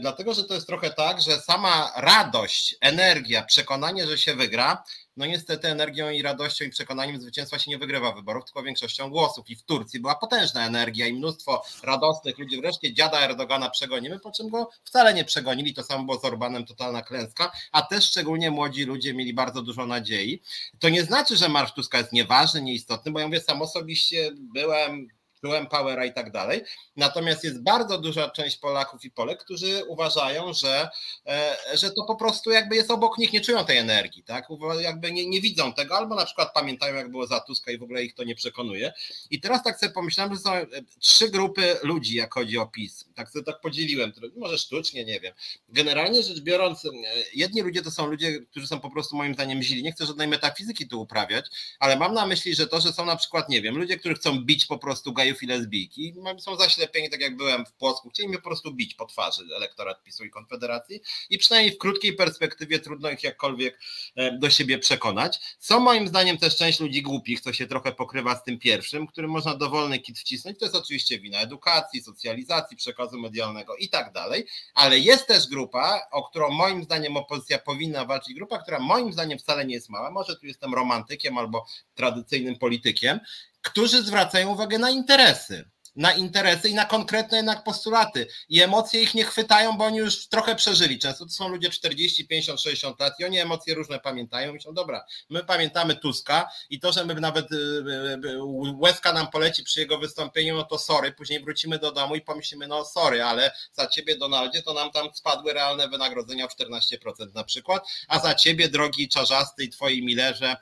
[0.00, 4.82] dlatego że to jest trochę tak, że sama radość, energia, przekonanie, że się wygra,
[5.16, 9.50] no niestety energią i radością i przekonaniem zwycięstwa się nie wygrywa wyborów, tylko większością głosów.
[9.50, 12.60] I w Turcji była potężna energia i mnóstwo radosnych ludzi.
[12.60, 15.74] Wreszcie dziada Erdogana przegonimy, po czym go wcale nie przegonili.
[15.74, 19.86] To samo było z Orbanem, totalna klęska, a też szczególnie młodzi ludzie mieli bardzo dużo
[19.86, 20.42] nadziei.
[20.78, 25.08] To nie znaczy, że Marsz Tuska jest nieważny, nieistotny, bo ja mówię, sam osobiście byłem
[25.40, 26.62] czułem powera i tak dalej.
[26.96, 30.88] Natomiast jest bardzo duża część Polaków i Polek, którzy uważają, że,
[31.26, 34.48] e, że to po prostu jakby jest obok nich, nie czują tej energii, tak?
[34.80, 37.82] Jakby nie, nie widzą tego, albo na przykład pamiętają, jak było za Tuska i w
[37.82, 38.92] ogóle ich to nie przekonuje.
[39.30, 40.66] I teraz tak sobie pomyślałem, że są e,
[41.00, 43.04] trzy grupy ludzi, jak chodzi o PiS.
[43.14, 45.34] Tak sobie tak podzieliłem, może sztucznie, nie wiem.
[45.68, 46.90] Generalnie rzecz biorąc, e,
[47.34, 49.82] jedni ludzie to są ludzie, którzy są po prostu moim zdaniem źli.
[49.82, 51.46] Nie chcę żadnej metafizyki tu uprawiać,
[51.78, 54.40] ale mam na myśli, że to, że są na przykład, nie wiem, ludzie, którzy chcą
[54.40, 56.14] bić po prostu gej gejów i lesbijki.
[56.38, 60.02] Są zaślepieni, tak jak byłem w Płocku, chcieli mnie po prostu bić po twarzy elektorat
[60.02, 61.00] PiSu i Konfederacji
[61.30, 63.80] i przynajmniej w krótkiej perspektywie trudno ich jakkolwiek
[64.16, 65.56] e, do siebie przekonać.
[65.58, 69.30] Są moim zdaniem też część ludzi głupich, co się trochę pokrywa z tym pierwszym, którym
[69.30, 70.58] można dowolny kit wcisnąć.
[70.58, 76.00] To jest oczywiście wina edukacji, socjalizacji, przekazu medialnego i tak dalej, ale jest też grupa,
[76.10, 80.10] o którą moim zdaniem opozycja powinna walczyć, grupa, która moim zdaniem wcale nie jest mała,
[80.10, 83.20] może tu jestem romantykiem albo tradycyjnym politykiem,
[83.70, 88.26] którzy zwracają uwagę na interesy na interesy i na konkretne jednak postulaty.
[88.48, 90.98] I emocje ich nie chwytają, bo oni już trochę przeżyli.
[90.98, 94.52] Często to są ludzie 40, 50, 60 lat i oni emocje różne pamiętają.
[94.52, 98.42] Myślą, dobra, my pamiętamy Tuska i to, że my nawet y, y, y,
[98.76, 102.68] łezka nam poleci przy jego wystąpieniu, no to sorry, później wrócimy do domu i pomyślimy,
[102.68, 107.44] no sorry, ale za ciebie Donaldzie to nam tam spadły realne wynagrodzenia o 14% na
[107.44, 110.56] przykład, a za ciebie drogi Czarzasty i twoi Millerze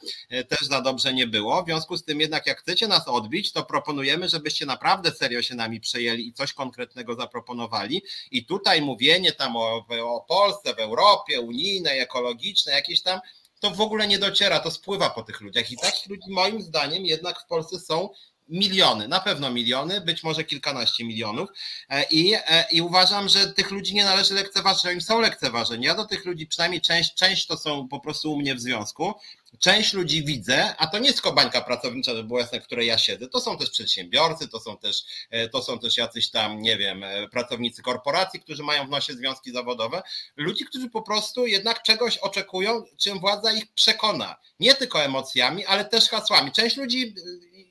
[0.49, 1.63] też za dobrze nie było.
[1.63, 5.55] W związku z tym jednak jak chcecie nas odbić, to proponujemy, żebyście naprawdę serio się
[5.55, 8.03] nami przejęli i coś konkretnego zaproponowali.
[8.31, 13.21] I tutaj mówienie tam o, o Polsce, w Europie, unijnej, ekologicznej, jakieś tam,
[13.61, 15.71] to w ogóle nie dociera, to spływa po tych ludziach.
[15.71, 18.09] I takich ludzi moim zdaniem jednak w Polsce są
[18.49, 21.49] miliony, na pewno miliony, być może kilkanaście milionów
[21.89, 25.85] e, i, e, i uważam, że tych ludzi nie należy lekceważyć, oni są lekceważeni.
[25.85, 29.15] Ja do tych ludzi, przynajmniej część, część to są po prostu u mnie w związku,
[29.59, 32.99] część ludzi widzę, a to nie jest bańka pracownicza, żeby było jasne, w której ja
[32.99, 36.77] siedzę, to są też przedsiębiorcy, to są też, e, to są też jacyś tam, nie
[36.77, 40.03] wiem, pracownicy korporacji, którzy mają w nosie związki zawodowe,
[40.37, 44.37] ludzi, którzy po prostu jednak czegoś oczekują, czym władza ich przekona.
[44.61, 46.53] Nie tylko emocjami, ale też hasłami.
[46.53, 47.15] Część ludzi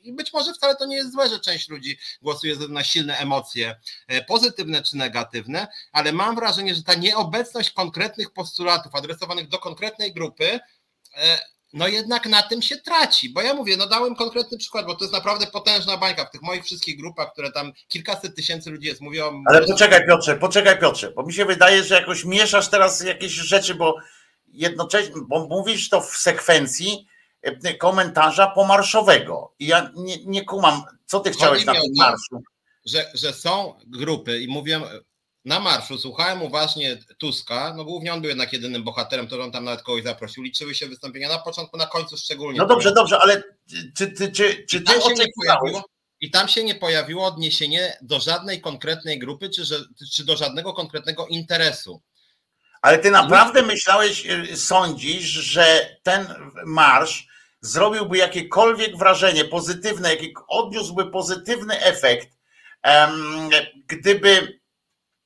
[0.05, 3.75] i być może wcale to nie jest złe, że część ludzi głosuje na silne emocje,
[4.07, 10.13] e, pozytywne czy negatywne, ale mam wrażenie, że ta nieobecność konkretnych postulatów adresowanych do konkretnej
[10.13, 10.59] grupy,
[11.17, 14.95] e, no jednak na tym się traci, bo ja mówię, no dałem konkretny przykład, bo
[14.95, 18.87] to jest naprawdę potężna bańka w tych moich wszystkich grupach, które tam kilkaset tysięcy ludzi
[18.87, 19.43] jest, mówią...
[19.49, 23.75] Ale poczekaj Piotrze, poczekaj Piotrze, bo mi się wydaje, że jakoś mieszasz teraz jakieś rzeczy,
[23.75, 23.95] bo
[24.47, 27.07] jednocześnie, bo mówisz to w sekwencji,
[27.45, 29.53] E, komentarza pomarszowego.
[29.59, 32.41] I ja nie, nie kumam, co ty chciałeś na tym marszu.
[32.85, 34.81] Że, że są grupy i mówię
[35.45, 39.63] na marszu, słuchałem uważnie Tuska, no głównie on był jednak jedynym bohaterem, to on tam
[39.63, 42.59] nawet kogoś zaprosił, liczyły się wystąpienia na początku, na końcu szczególnie.
[42.59, 43.43] No dobrze, dobrze, ale
[43.97, 45.75] czy, czy, czy, czy ty oczekiwałeś?
[46.21, 49.75] I tam się nie pojawiło odniesienie do żadnej konkretnej grupy, czy, że,
[50.13, 52.01] czy do żadnego konkretnego interesu.
[52.81, 56.27] Ale ty naprawdę myślałeś, y, sądzisz, że ten
[56.65, 57.27] marsz
[57.61, 60.09] zrobiłby jakiekolwiek wrażenie pozytywne,
[60.47, 62.29] odniósłby pozytywny efekt,
[63.87, 64.59] gdyby,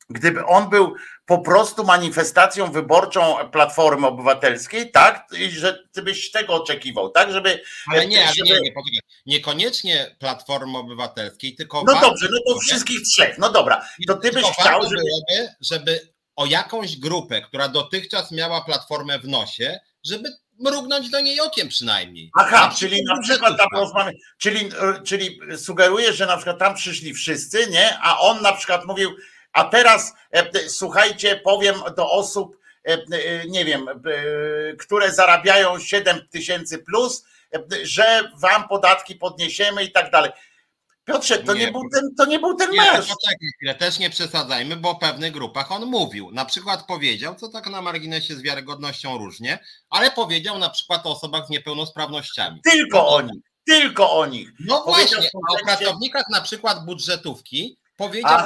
[0.10, 0.96] gdyby on był
[1.26, 5.28] po prostu manifestacją wyborczą Platformy Obywatelskiej, tak?
[5.38, 7.32] I że ty byś tego oczekiwał, tak?
[7.32, 7.64] Żeby.
[7.88, 8.50] Ale nie, żeby...
[8.50, 11.84] nie, nie, nie, niekoniecznie Platformy Obywatelskiej, tylko.
[11.88, 13.38] No dobrze, no to wszystkich trzech.
[13.38, 13.86] No dobra.
[14.08, 14.96] To ty byś chciał, żeby...
[14.96, 20.30] Byłoby, żeby o jakąś grupę, która dotychczas miała platformę w nosie, żeby
[20.60, 22.32] mrugnąć do niej okiem przynajmniej.
[22.36, 24.70] Aha, czyli na przykład tam rozmawiamy, czyli,
[25.06, 28.00] czyli sugerujesz, że na przykład tam przyszli wszyscy, nie?
[28.02, 29.16] A on na przykład mówił,
[29.54, 32.58] a teraz e, słuchajcie, powiem do osób,
[32.88, 32.98] e, e,
[33.48, 33.86] nie wiem,
[34.80, 37.26] które zarabiają 7 tysięcy plus,
[37.84, 40.32] że wam podatki podniesiemy i tak dalej.
[41.06, 42.86] Piotrze, to nie, nie, był ten, to nie był ten nie.
[42.86, 46.32] Poczekaj chwilę, też nie przesadzajmy, bo o pewnych grupach on mówił.
[46.32, 49.60] Na przykład powiedział, co tak na marginesie z wiarygodnością różnie,
[49.90, 52.62] ale powiedział na przykład o osobach z niepełnosprawnościami.
[52.64, 54.50] Tylko no, o nich, tylko o nich.
[54.60, 58.40] No powiedział właśnie, o pracownikach na przykład budżetówki powiedział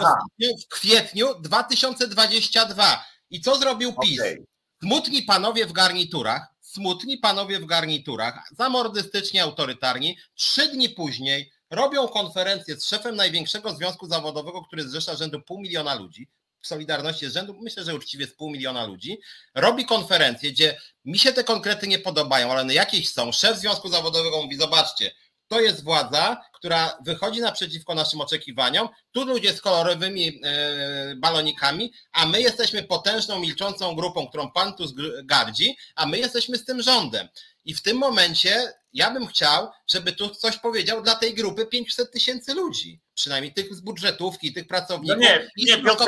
[0.64, 3.06] w kwietniu 2022.
[3.30, 4.20] I co zrobił PiS?
[4.20, 4.46] Okay.
[4.84, 12.80] Smutni panowie w garniturach, smutni panowie w garniturach, zamordystycznie autorytarni, trzy dni później robią konferencję
[12.80, 17.56] z szefem największego związku zawodowego, który zrzesza rzędu pół miliona ludzi, w Solidarności z rzędu,
[17.62, 19.18] myślę, że uczciwie z pół miliona ludzi,
[19.56, 23.32] robi konferencję, gdzie mi się te konkrety nie podobają, ale jakieś są.
[23.32, 25.12] Szef związku zawodowego mówi, zobaczcie,
[25.54, 28.90] to jest władza, która wychodzi naprzeciwko naszym oczekiwaniom.
[29.12, 34.84] Tu ludzie z kolorowymi e, balonikami, a my jesteśmy potężną, milczącą grupą, którą pan tu
[35.24, 37.28] gardzi, a my jesteśmy z tym rządem.
[37.66, 42.12] I w tym momencie ja bym chciał, żeby tu coś powiedział dla tej grupy 500
[42.12, 46.06] tysięcy ludzi, przynajmniej tych z budżetówki, tych pracowników no nie, i nie, Piotrze,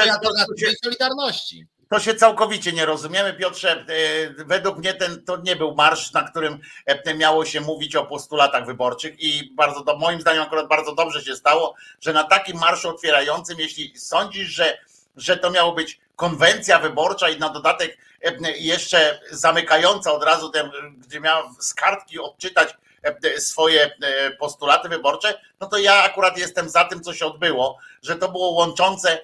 [0.84, 1.68] Solidarności.
[1.90, 3.72] To się całkowicie nie rozumiemy, Piotrze.
[3.72, 3.86] E,
[4.46, 8.66] według mnie ten to nie był marsz, na którym e, miało się mówić o postulatach
[8.66, 12.90] wyborczych i bardzo do, moim zdaniem akurat bardzo dobrze się stało, że na takim marszu
[12.90, 14.78] otwierającym, jeśli sądzisz, że,
[15.16, 20.52] że to miało być konwencja wyborcza i na dodatek e, jeszcze zamykająca od razu,
[20.98, 22.78] gdzie miała z kartki odczytać
[23.38, 23.96] swoje
[24.40, 28.50] postulaty wyborcze, no to ja akurat jestem za tym, co się odbyło, że to było
[28.50, 29.22] łączące,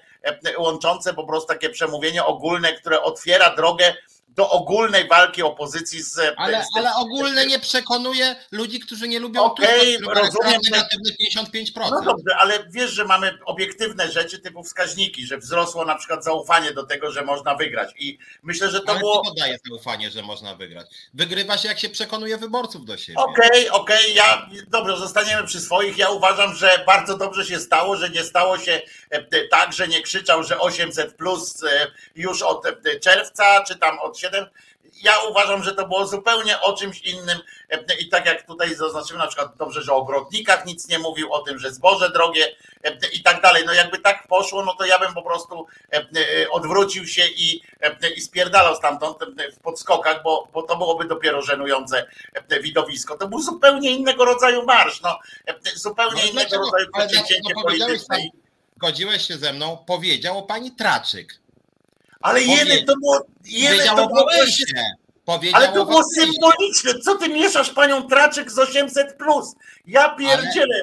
[0.58, 3.94] łączące po prostu takie przemówienie ogólne, które otwiera drogę
[4.34, 6.18] do ogólnej walki opozycji z.
[6.36, 10.60] Ale, z ale ogólne nie przekonuje ludzi, którzy nie lubią Okej, okay, rozumiem.
[10.70, 11.10] Negatywny
[11.54, 11.90] 55%.
[11.90, 16.72] No dobrze, ale wiesz, że mamy obiektywne rzeczy typu wskaźniki, że wzrosło na przykład zaufanie
[16.72, 17.94] do tego, że można wygrać.
[17.98, 19.22] I myślę, że to ale było.
[19.24, 20.86] Co daje zaufanie, że można wygrać?
[21.14, 23.18] Wygrywa się, jak się przekonuje wyborców do siebie.
[23.18, 25.98] Okej, okay, okej, okay, ja dobrze, zostaniemy przy swoich.
[25.98, 28.80] Ja uważam, że bardzo dobrze się stało, że nie stało się
[29.10, 33.98] e, tak, że nie krzyczał, że 800 plus e, już od e, czerwca, czy tam
[33.98, 34.11] od
[35.02, 37.38] ja uważam, że to było zupełnie o czymś innym
[38.00, 41.42] i tak jak tutaj zaznaczyłem na przykład dobrze, że o ogrodnikach nic nie mówił, o
[41.42, 42.56] tym, że zboże drogie
[43.12, 43.62] i tak dalej.
[43.66, 45.66] No jakby tak poszło, no to ja bym po prostu
[46.50, 47.62] odwrócił się i,
[48.16, 49.18] i spierdalał stamtąd
[49.56, 52.06] w podskokach, bo, bo to byłoby dopiero żenujące
[52.62, 53.18] widowisko.
[53.18, 55.18] To był zupełnie innego rodzaju marsz, no
[55.74, 56.64] zupełnie no, innego dlaczego?
[56.64, 58.18] rodzaju przedsięwzięcie no, polityczne.
[58.76, 61.41] Godziłeś się ze mną, powiedział o pani Traczyk.
[62.22, 63.20] Ale jeny to było.
[63.44, 64.26] Jeny to było
[65.52, 67.00] ale to było symboliczne.
[67.04, 69.46] Co ty mieszasz panią Traczyk z 800 plus?
[69.86, 70.80] Ja pierdzielę.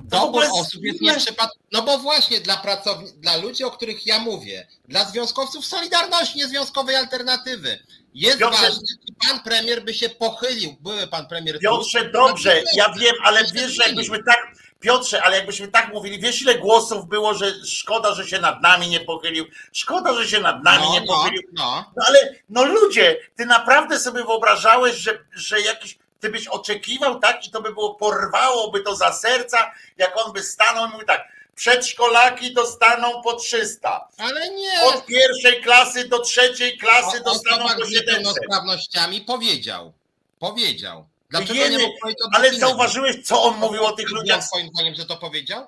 [0.00, 1.60] Dobór osób jest nieprzypadkowy.
[1.72, 6.96] No bo właśnie dla pracowni- dla ludzi, o których ja mówię, dla związkowców Solidarności, niezwiązkowej
[6.96, 7.78] alternatywy.
[8.14, 12.92] Jest Piotrze- ważne, czy pan premier by się pochylił, były pan premier Piotrze, dobrze, ja
[13.00, 17.34] wiem, ale wiesz, że jakbyśmy tak, Piotrze, ale jakbyśmy tak mówili, wiesz ile głosów było,
[17.34, 21.00] że szkoda, że się nad nami nie pochylił, szkoda, że się nad nami no, nie
[21.00, 21.42] no, pochylił.
[21.52, 21.92] no.
[21.96, 27.46] No ale, no ludzie, ty naprawdę sobie wyobrażałeś, że, że jakiś, ty byś oczekiwał, tak,
[27.46, 31.28] i to by było, porwałoby to za serca, jak on by stanął i mówił tak,
[31.54, 34.82] przedszkolaki dostaną po 300, Ale nie.
[34.82, 38.06] od pierwszej klasy do trzeciej klasy O dostaną po z 700.
[38.06, 39.92] niepełnosprawnościami powiedział.
[40.38, 41.06] Powiedział.
[41.30, 41.92] Dlaczego Jeny, nie
[42.32, 44.44] Ale zauważyłeś, co on mówił o tych ludziach?
[44.44, 45.66] Twoim zdaniem, że to powiedział?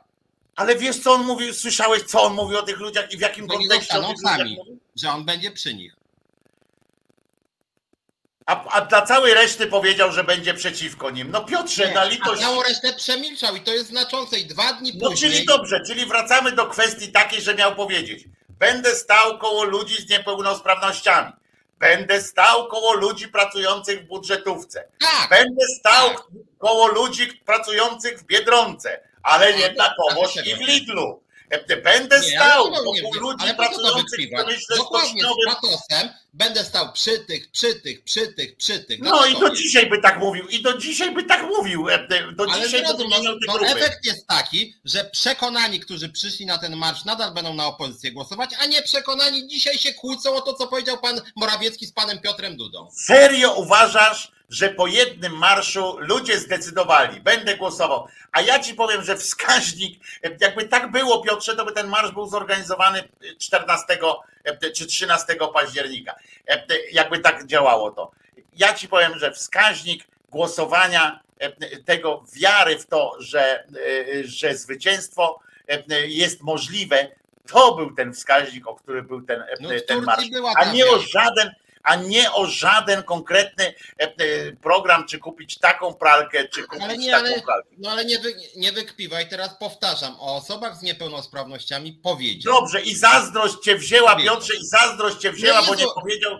[0.56, 3.46] Ale wiesz, co on mówił, słyszałeś, co on mówił o tych ludziach i w jakim
[3.46, 4.56] nie kontekście sami.
[4.56, 4.78] mówił?
[4.96, 5.96] Że on będzie przy nich.
[8.46, 11.30] A, a dla całej reszty powiedział, że będzie przeciwko nim.
[11.30, 12.40] No Piotrze, Nie, na A litość.
[12.42, 14.38] całą resztę przemilczał i to jest znaczące.
[14.38, 15.30] I dwa dni No później...
[15.32, 18.24] czyli dobrze, czyli wracamy do kwestii takiej, że miał powiedzieć.
[18.48, 21.32] Będę stał koło ludzi z niepełnosprawnościami.
[21.80, 24.84] Będę stał koło ludzi pracujących w budżetówce.
[25.00, 26.22] Tak, Będę stał Tak.
[26.58, 30.68] koło ludzi pracujących w Biedronce, ale jednakowoż dlaczego i w?
[30.68, 31.22] Lidlu.
[31.84, 35.36] Będę Nie, stał koło nie wiem, ludzi pracujących w przemyśle stoczniowym.
[35.46, 39.00] patosem będę stał przy tych, przy tych, przy tych, przy tych.
[39.00, 39.56] No i Dlaczego do nie?
[39.56, 41.88] dzisiaj by tak mówił, i do dzisiaj by tak mówił.
[41.88, 43.04] e, e, Do Ale dzisiaj by
[43.46, 43.66] bo grupy.
[43.66, 48.50] efekt jest taki, że przekonani, którzy przyszli na ten marsz, nadal będą na opozycję głosować,
[48.60, 52.56] a nie przekonani dzisiaj się kłócą o to, co powiedział pan Morawiecki z panem Piotrem
[52.56, 52.88] Dudą.
[53.06, 58.06] Serio uważasz, że po jednym marszu ludzie zdecydowali, będę głosował.
[58.32, 60.00] A ja ci powiem, że wskaźnik,
[60.40, 63.08] jakby tak było, Piotrze, to by ten marsz był zorganizowany
[63.38, 63.98] 14
[64.74, 66.14] czy 13 października.
[66.92, 68.10] Jakby tak działało to.
[68.56, 71.20] Ja ci powiem, że wskaźnik głosowania
[71.84, 73.64] tego wiary w to, że,
[74.24, 75.40] że zwycięstwo
[76.06, 77.08] jest możliwe,
[77.46, 80.24] to był ten wskaźnik, o który był ten, No ten marsz.
[80.56, 84.12] A nie o żaden, a nie o żaden konkretny e, e,
[84.52, 87.68] program, czy kupić taką pralkę, czy kupić Ale nie, taką ale, pralkę.
[87.78, 92.54] no ale nie, wy, nie wykpiwaj, teraz powtarzam, o osobach z niepełnosprawnościami powiedział.
[92.54, 94.16] Dobrze, i zazdrość cię wzięła.
[94.16, 96.38] Piotrze, i zazdrość cię wzięła, No bo nie powiedział,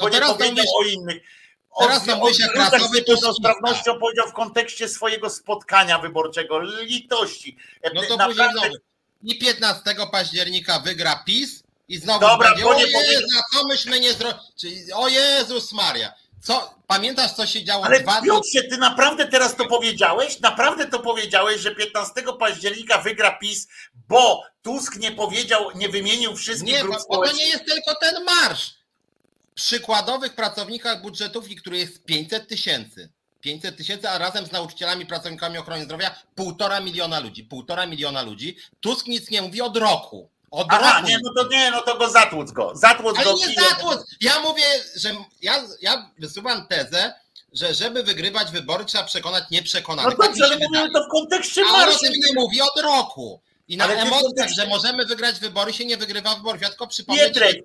[0.00, 1.22] bo nie to powiedział o innych.
[1.70, 2.06] O, teraz
[2.54, 7.56] rasowy z niepełnosprawnością powiedział w kontekście swojego spotkania wyborczego, litości.
[7.82, 8.76] E, no to naprawdę- później znowu.
[9.22, 9.82] I 15
[10.12, 11.59] października wygra PiS
[11.90, 16.12] i znowu Dobra, będzie, o nie Jezu, co myśmy nie zrobili, o Jezus Maria.
[16.42, 20.40] Co, pamiętasz co się działo Ale dwa Piotrze, ty naprawdę teraz to powiedziałeś?
[20.40, 23.68] Naprawdę to powiedziałeś, że 15 października wygra PiS,
[24.08, 27.38] bo Tusk nie powiedział, nie wymienił wszystkich Nie, grup bo to społecznych.
[27.38, 28.74] nie jest tylko ten marsz.
[29.54, 33.08] Przykładowych pracownikach budżetówki, który jest 500 tysięcy.
[33.40, 37.44] 500 tysięcy, a razem z nauczycielami, pracownikami ochrony zdrowia półtora miliona ludzi.
[37.44, 38.56] Półtora miliona ludzi.
[38.80, 40.30] Tusk nic nie mówi od roku.
[40.50, 41.08] Od Aha, roku.
[41.08, 42.72] nie, no to nie, no to go zatłuc go.
[42.76, 43.32] Zatłuc Ale go.
[43.34, 43.64] nie kijem.
[43.70, 43.98] zatłuc.
[44.20, 44.64] Ja mówię,
[44.96, 45.10] że
[45.42, 47.14] ja, ja wysuwam tezę,
[47.52, 50.18] że żeby wygrywać wybory trzeba przekonać No nieprzekonanych.
[50.18, 51.98] tak dobrze, się ale mówimy to w kontekście A on o marszu.
[52.00, 53.40] tym nie mówi od roku.
[53.68, 56.62] I na Ale emocjach, kontekście- że możemy wygrać wybory, się nie wygrywa wyborów.
[56.62, 57.22] Ja tylko przypomnę.
[57.22, 57.62] Pietrek,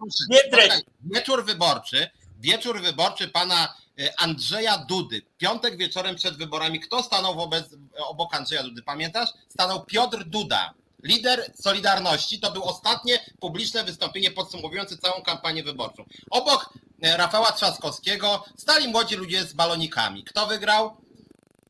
[1.13, 2.09] Wieczór wyborczy,
[2.39, 5.21] wieczór wyborczy pana e, Andrzeja Dudy.
[5.37, 6.79] Piątek wieczorem przed wyborami.
[6.79, 7.65] Kto stanął wobec,
[7.97, 8.81] obok Andrzeja Dudy?
[8.81, 9.29] Pamiętasz?
[9.49, 10.73] Stanął Piotr Duda.
[11.05, 16.05] Lider Solidarności to było ostatnie publiczne wystąpienie podsumowujące całą kampanię wyborczą.
[16.31, 20.23] Obok e, Rafała Trzaskowskiego stali młodzi ludzie z balonikami.
[20.23, 20.97] Kto wygrał?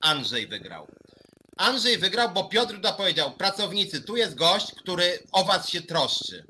[0.02, 0.88] Andrzej wygrał.
[1.58, 6.46] Andrzej wygrał, bo Piotr powiedział, pracownicy, tu jest gość, który o was się troszczy,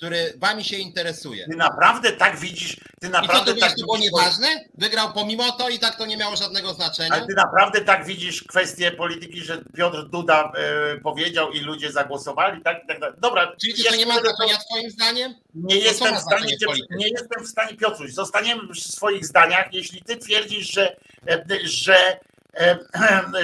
[0.00, 1.46] który wami się interesuje.
[1.50, 4.46] Ty naprawdę tak widzisz, ty I naprawdę to tak to było nieważne?
[4.78, 7.10] Wygrał pomimo to i tak to nie miało żadnego znaczenia?
[7.12, 12.62] ale ty naprawdę tak widzisz kwestię polityki, że Piotr Duda e, powiedział i ludzie zagłosowali,
[12.62, 12.84] tak?
[12.84, 13.16] i tak dalej.
[13.20, 15.34] Dobra, Czyli to nie ma będę to- znaczenia twoim zdaniem?
[15.54, 16.56] Nie co jestem, w stanie
[16.90, 20.96] nie jestem w stanie, Piotruś, zostaniemy przy swoich zdaniach, jeśli ty twierdzisz, że,
[21.28, 22.20] e, że,
[22.54, 22.78] e,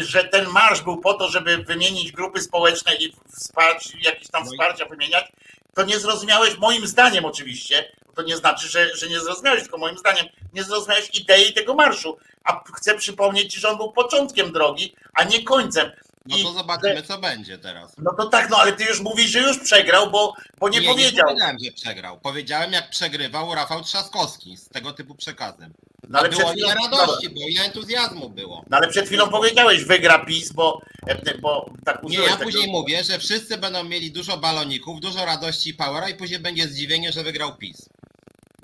[0.13, 4.51] że ten marsz był po to, żeby wymienić grupy społeczne i wsparć, jakieś tam No
[4.51, 5.33] i- wsparcia wymieniać,
[5.77, 9.99] to nie zrozumiałeś, moim zdaniem oczywiście, to nie znaczy, że, że nie zrozumiałeś, tylko moim
[9.99, 12.17] zdaniem nie zrozumiałeś idei tego marszu.
[12.45, 15.91] A chcę przypomnieć ci, że on był początkiem drogi, a nie końcem.
[16.29, 17.93] No to zobaczymy, co będzie teraz.
[17.99, 20.89] No to tak, no ale ty już mówisz, że już przegrał, bo, bo nie, Nie
[20.89, 21.25] powiedział.
[21.27, 22.21] powiedziałem, że przegrał.
[22.21, 25.73] Powiedziałem, jak przegrywał Rafał Trzaskowski z tego typu przekazem.
[26.09, 28.65] No ale było przed ile chwilą, radości, było ile entuzjazmu było.
[28.71, 32.45] No ale przed chwilą powiedziałeś, wygra PiS, bo, e, bo tak Nie, ja tego.
[32.45, 36.69] później mówię, że wszyscy będą mieli dużo baloników, dużo radości i powera i później będzie
[36.69, 37.89] zdziwienie, że wygrał PiS.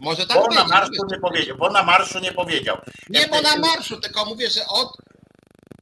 [0.01, 2.77] Może tak Bo na marszu nie powiedział, bo na marszu nie powiedział.
[3.09, 4.97] Nie, bo na marszu, tylko mówię, że od,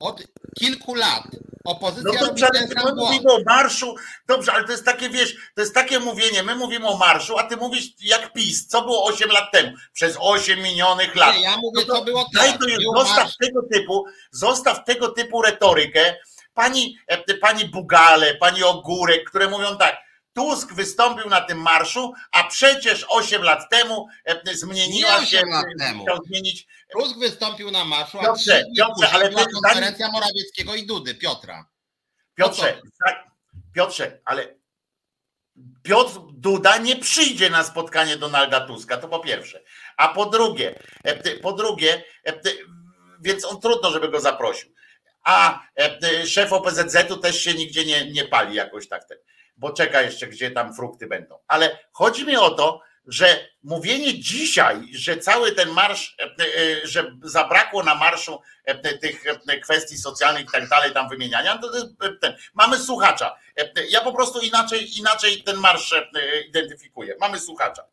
[0.00, 0.22] od
[0.58, 1.24] kilku lat
[1.64, 3.94] Opozycja No dobrze, robi ten sam mówimy o marszu.
[4.26, 6.42] Dobrze, ale to jest takie, wiesz, to jest takie mówienie.
[6.42, 8.66] My mówimy o marszu, a ty mówisz jak PiS.
[8.66, 9.72] Co było 8 lat temu?
[9.92, 11.36] Przez 8 minionych lat.
[11.36, 12.58] Nie, ja mówię, No to co było Daj teraz.
[12.60, 16.16] to jest, zostaw marsz- tego typu, zostaw tego typu retorykę.
[16.54, 19.96] Pani, e, pani Bugale, pani Ogórek, które mówią tak.
[20.34, 25.64] Tusk wystąpił na tym marszu, a przecież 8 lat temu e, zmieniła się, 8 lat
[25.78, 26.04] temu.
[26.04, 26.66] chciał zmienić.
[26.92, 31.68] Tusk wystąpił na marszu, a Piotrze, Piotrze, ale była konferencja Morawieckiego i Dudy, Piotra.
[32.34, 33.30] Piotrze, za-
[33.74, 34.60] Piotrze, ale
[35.82, 39.62] Piotr Duda nie przyjdzie na spotkanie Donalda Tuska, to po pierwsze.
[39.96, 42.40] A po drugie, e, po drugie, e,
[43.20, 44.70] więc on trudno, żeby go zaprosił.
[45.24, 49.18] A e, szef OPZZ-u też się nigdzie nie, nie pali jakoś tak, ten,
[49.60, 51.38] bo czeka jeszcze, gdzie tam frukty będą.
[51.46, 57.16] Ale chodzi mi o to, że mówienie dzisiaj, że cały ten marsz, e, e, że
[57.22, 59.24] zabrakło na marszu e, tych
[59.62, 61.86] kwestii socjalnych i tak dalej, tam wymieniania, to, jest
[62.20, 62.36] ten.
[62.54, 63.36] Mamy słuchacza.
[63.88, 65.94] Ja po prostu inaczej, inaczej ten marsz
[66.48, 67.14] identyfikuję.
[67.20, 67.84] Mamy słuchacza.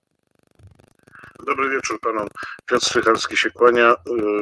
[1.46, 2.28] Dobry wieczór panom.
[2.66, 3.96] Piotr Strycharski się kłania.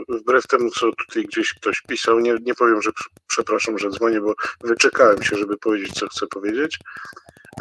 [0.09, 3.89] Yy, Wbrew temu, co tutaj gdzieś ktoś pisał, nie, nie powiem, że pr- przepraszam, że
[3.89, 6.80] dzwonię, bo wyczekałem się, żeby powiedzieć, co chcę powiedzieć.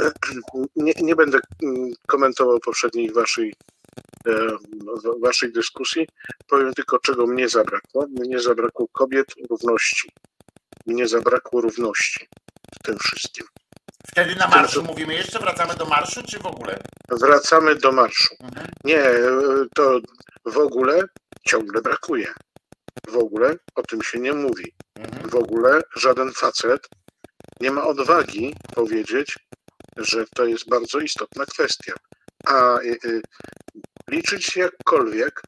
[0.77, 3.55] Nie, nie będę mm, komentował poprzedniej waszej,
[4.27, 4.49] e,
[5.21, 6.09] waszej dyskusji.
[6.47, 8.07] Powiem tylko, czego mnie zabrakło.
[8.09, 10.11] Mnie zabrakło kobiet równości.
[10.87, 12.29] Mnie zabrakło równości
[12.81, 13.47] w tym wszystkim.
[14.07, 16.79] Wtedy na marszu mówimy jeszcze, wracamy do marszu, czy w ogóle?
[17.09, 18.35] Wracamy do marszu.
[18.41, 18.67] Mhm.
[18.85, 19.21] Nie, e,
[19.75, 20.01] to
[20.45, 21.03] w ogóle
[21.49, 22.33] ciągle brakuje.
[23.09, 24.75] W ogóle o tym się nie mówi.
[24.95, 25.31] Mhm.
[25.31, 26.89] W ogóle żaden facet
[27.61, 29.37] nie ma odwagi powiedzieć,
[29.97, 31.93] że to jest bardzo istotna kwestia.
[32.47, 33.23] A y, y,
[34.11, 35.41] liczyć się jakkolwiek,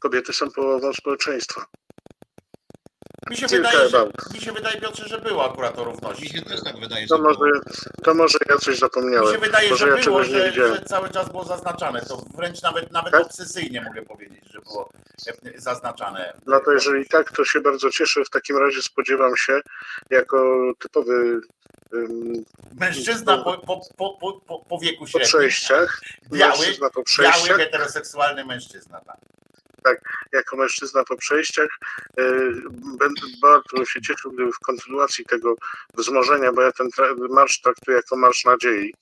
[0.00, 1.66] kobiety są połową społeczeństwa.
[3.30, 6.28] Mi się, Kilka wydaje, że, mi się wydaje, Piotrze, że było akurat o Mi równości.
[6.28, 7.60] się też tak wydaje, że To może, było.
[8.02, 9.40] to może ja coś Mi się zapomniałem.
[9.40, 12.02] wydaje, Może że ja było, że, że cały czas było zaznaczane.
[12.02, 13.22] To wręcz nawet, nawet Tak?
[13.22, 14.90] obsesyjnie mogę powiedzieć, że było
[15.26, 16.32] e, zaznaczane.
[16.46, 18.24] No to jeżeli tak, to się bardzo cieszę.
[18.24, 19.60] W takim razie spodziewam się,
[20.10, 21.40] jako typowy
[22.80, 25.28] Mężczyzna po, po, po, po, po, po wieku po średnim.
[25.28, 26.00] przejściach,
[26.32, 29.00] Biały, mężczyzna po biały, przejściach, heteroseksualny mężczyzna.
[29.00, 29.16] Tak.
[30.32, 31.68] Jako mężczyzna po przejściach.
[32.20, 32.52] y,
[32.98, 35.54] Będę bardzo się cieszył, gdyby w kontynuacji tego
[35.94, 36.88] wzmożenia, bo ja ten
[37.30, 38.94] marsz traktuję jako marsz nadziei,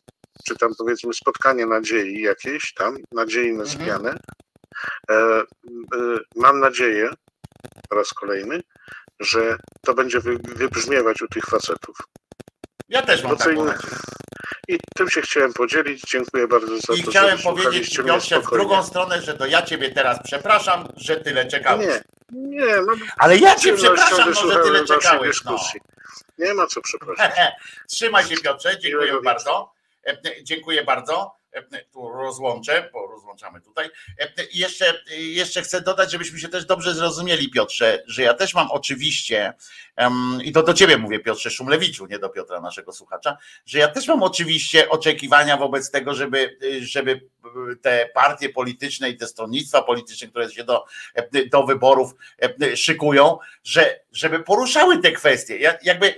[0.47, 3.69] czy tam powiedzmy spotkanie nadziei jakieś tam, nadziei na Mhm.
[3.69, 4.19] zmianę.
[5.11, 5.45] E, e,
[6.37, 7.11] Mam nadzieję,
[7.89, 8.63] po raz kolejny,
[9.21, 9.57] że
[9.87, 11.97] to będzie wy- wybrzmiewać u tych facetów.
[12.89, 13.79] Ja też mam co taką inne-.
[14.69, 16.03] I tym się chciałem podzielić.
[16.11, 19.63] Dziękuję bardzo za I to, chciałem że powiedzieć Piotrze w drugą stronę, że to ja
[19.63, 21.87] ciebie teraz przepraszam, że tyle czekałeś.
[21.87, 22.01] Nie,
[22.33, 25.45] nie, no Ale ja cię przepraszam, no, że tyle czekałeś.
[25.45, 25.59] No.
[26.39, 27.33] Nie ma co przepraszać.
[27.91, 29.73] Trzymaj się Piotrze, dziękuję Miłego bardzo.
[30.07, 31.42] E, Dziękuję bardzo.
[31.53, 33.91] E, Tu rozłączę, bo rozłączamy tutaj.
[34.19, 38.55] E, I jeszcze, jeszcze chcę dodać, żebyśmy się też dobrze zrozumieli, Piotrze, że ja też
[38.55, 39.53] mam oczywiście,
[40.45, 44.09] i to do ciebie mówię, Piotrze Szumlewiczu, nie do Piotra, naszego słuchacza, że ja też
[44.09, 47.29] mam oczywiście oczekiwania wobec tego, żeby, żeby
[47.83, 50.85] te partie polityczne i te stronnictwa polityczne, które się do,
[51.51, 52.15] do wyborów
[52.63, 55.57] e, szykują, że, żeby poruszały te kwestie.
[55.57, 56.15] Ja, jakby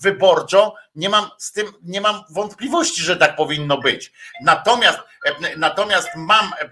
[0.00, 4.12] wyborczo nie mam z tym, nie mam wątpliwości, że tak powinno być.
[4.42, 6.70] Natomiast, e, natomiast mam e,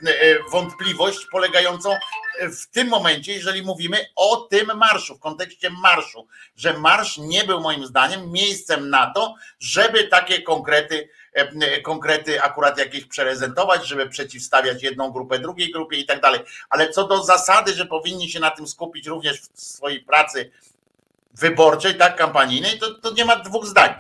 [0.51, 1.97] wątpliwość polegającą
[2.41, 6.27] w tym momencie, jeżeli mówimy o tym marszu, w kontekście marszu,
[6.57, 12.79] że marsz nie był moim zdaniem miejscem na to, żeby takie konkrety, e, konkrety akurat
[12.79, 16.41] jakieś prezentować, żeby przeciwstawiać jedną grupę drugiej grupie i tak dalej.
[16.71, 20.51] Ale co do zasady, że powinni się na tym skupić również w swojej pracy
[21.41, 23.95] wyborczej, tak, kampanijnej, to, to nie ma dwóch zdań.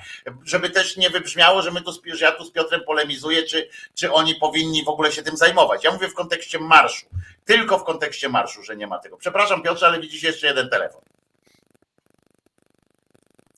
[0.44, 3.68] Żeby też nie wybrzmiało, że my tu, z- że ja tu z Piotrem polemizuję, czy,
[3.94, 5.84] czy oni powinni w ogóle się tym zajmować.
[5.84, 7.06] Ja mówię w kontekście marszu.
[7.44, 9.16] Tylko w kontekście marszu, że nie ma tego.
[9.16, 11.00] Przepraszam Piotrze, ale widzisz jeszcze jeden telefon.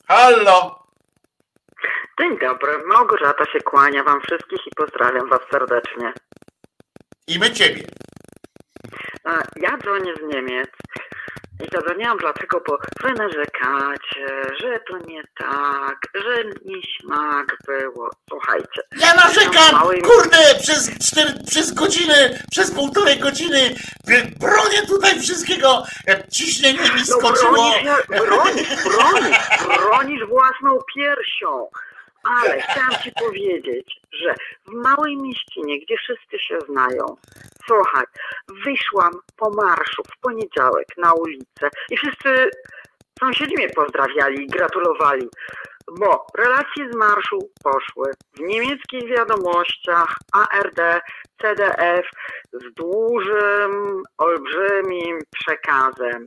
[0.09, 0.83] Halo!
[2.21, 6.13] Dzień dobry, Małgorzata się kłania Wam wszystkich i pozdrawiam Was serdecznie.
[7.27, 7.83] I my ciebie.
[9.25, 10.69] A, Ja dzwonię z Niemiec
[11.67, 14.27] i zadzwoniłam dlatego, bo Wy narzekacie,
[14.61, 18.11] że to nie tak, że nie śmak było.
[18.29, 23.75] Słuchajcie, Ja narzekam, Małej- kurde, przez, cztery, przez godzinę, przez półtorej godziny
[24.41, 25.83] bronię tutaj wszystkiego.
[26.33, 27.53] Ciśnienie mi no skoczyło.
[27.53, 29.39] bronisz, ja- bronisz, bronisz,
[29.79, 31.69] bronisz własną piersią.
[32.23, 34.35] Ale chciałam Ci powiedzieć, że
[34.67, 37.17] w małej mieścinie, gdzie wszyscy się znają,
[37.69, 38.05] słuchaj,
[38.65, 42.51] wyszłam po marszu w poniedziałek na ulicę i wszyscy
[43.21, 45.29] Sąsiedzi mnie pozdrawiali i gratulowali,
[45.99, 51.03] bo relacje z marszu poszły w niemieckich wiadomościach ARD,
[51.43, 52.07] CDF
[52.53, 56.27] z dużym, olbrzymim przekazem.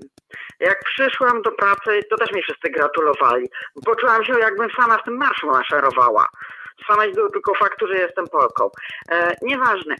[0.59, 3.49] Jak przyszłam do pracy, to też mi wszyscy gratulowali.
[3.85, 6.27] Poczułam się, jakbym sama w tym marszu maszerowała.
[7.15, 8.69] Był tylko faktu, że jestem Polką.
[9.11, 9.95] E, nieważne.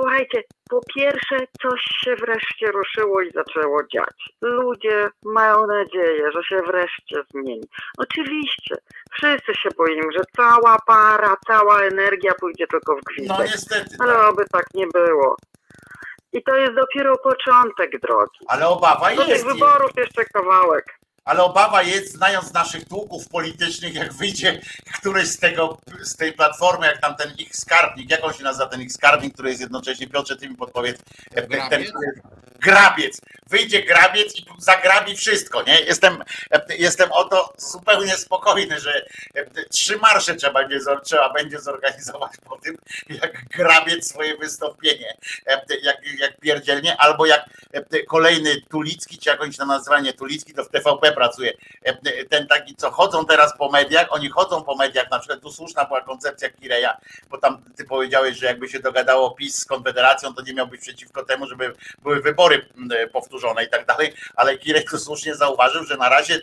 [0.00, 4.14] Słuchajcie, po pierwsze, coś się wreszcie ruszyło i zaczęło dziać.
[4.42, 7.68] Ludzie mają nadzieję, że się wreszcie zmieni.
[7.98, 8.74] Oczywiście,
[9.12, 13.38] wszyscy się boimy, że cała para, cała energia pójdzie tylko w gwizdek.
[13.38, 13.96] No niestety.
[14.00, 14.28] Ale Tak.
[14.28, 15.36] oby tak nie było.
[16.32, 18.38] I to jest dopiero początek drogi.
[18.48, 19.46] Ale obawa Do tych jest.
[19.46, 20.84] wyborów jeszcze kawałek.
[21.26, 24.60] Ale obawa jest, znając naszych tłuków politycznych, jak wyjdzie
[24.94, 28.66] któryś z tego, z tej platformy, jak tam ten ich skarbnik, jak on się nazywa
[28.66, 31.00] ten ich skarbnik, który jest jednocześnie, Piotrze, ty mi podpowiedz,
[31.34, 31.84] e, ten, ten
[32.58, 33.20] Grabiec?
[33.46, 35.80] Wyjdzie grabiec i zagrabi wszystko, nie?
[35.80, 36.24] Jestem,
[36.78, 42.56] jestem o to zupełnie spokojny, że e, trzy marsze trzeba będzie, trzeba będzie zorganizować po
[42.56, 42.76] tym,
[43.08, 45.16] jak grabiec swoje wystąpienie,
[45.46, 50.00] e, jak, jak pierdzielnie, albo jak e, kolejny Tulicki, czy jak on się tam nazywa,
[50.00, 51.52] nie Tulicki, to w TVP pracuje,
[52.30, 55.84] ten taki, co chodzą teraz po mediach, oni chodzą po mediach, na przykład tu słuszna
[55.84, 56.96] była koncepcja Kireja,
[57.30, 60.80] bo tam ty powiedziałeś, że jakby się dogadało PiS z Konfederacją, to nie miał być
[60.80, 65.84] przeciwko temu, żeby były wybory m, powtórzone i tak dalej, ale Kirej tu słusznie zauważył,
[65.84, 66.34] że na razie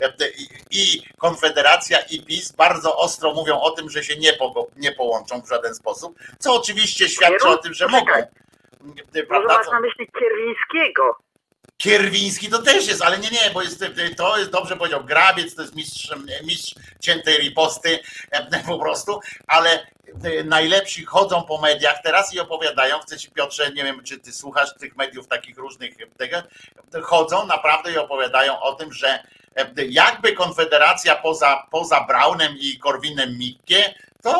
[0.00, 4.66] e, i- i Konfederacja i PiS bardzo ostro mówią o tym, że się nie, pogo-
[4.76, 8.06] nie połączą w żaden sposób, co oczywiście świadczy o tym, że mogą.
[8.06, 8.22] Czekaj.
[9.14, 9.58] Może Prawda?
[9.58, 11.16] masz na myśli Kierwińskiego.
[11.82, 13.84] Kierwiński to też jest, ale nie, nie, bo jest,
[14.16, 16.14] to jest dobrze powiedział, Grabiec to jest mistrz,
[16.44, 17.98] mistrz ciętej riposty
[18.30, 19.86] e, po prostu, ale
[20.24, 24.32] e, najlepsi chodzą po mediach teraz i opowiadają, chcę ci Piotrze, nie wiem czy ty
[24.32, 26.42] słuchasz tych mediów takich różnych, tego,
[27.02, 29.08] chodzą naprawdę i opowiadają o tym, że
[29.56, 34.30] e, jakby Konfederacja poza, poza Braunem i Korwinem Mikke, to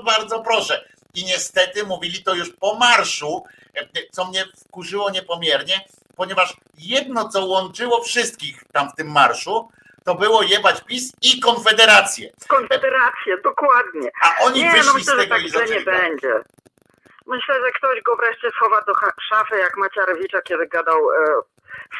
[0.00, 0.84] e, bardzo proszę.
[1.14, 3.44] I niestety mówili to już po marszu,
[3.74, 5.80] e, co mnie wkurzyło niepomiernie,
[6.22, 9.68] ponieważ jedno, co łączyło wszystkich tam w tym marszu,
[10.04, 12.30] to było jebać PiS i Konfederację.
[12.48, 14.10] Konfederację, dokładnie.
[14.22, 16.32] A oni Nie, no wyszli myślę, z że tego tak i nie będzie.
[17.26, 18.92] Myślę, że ktoś go wreszcie schowa do
[19.28, 21.40] szafy, jak Maciarewicza, kiedy gadał e,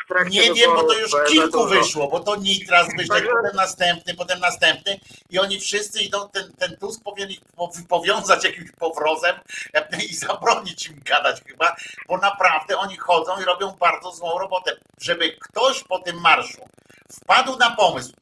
[0.05, 3.57] w trakcie Nie wiem, bo to już kilku wyszło, bo to Nitras wyszedł, Także- potem
[3.57, 5.01] następny, potem następny
[5.31, 9.37] i oni wszyscy idą, ten, ten Tusk powinien ich po- powiązać jakimś powrozem
[10.11, 11.77] i zabronić im gadać chyba,
[12.09, 14.77] bo naprawdę oni chodzą i robią bardzo złą robotę.
[15.01, 16.69] Żeby ktoś po tym marszu
[17.13, 18.13] wpadł na pomysł,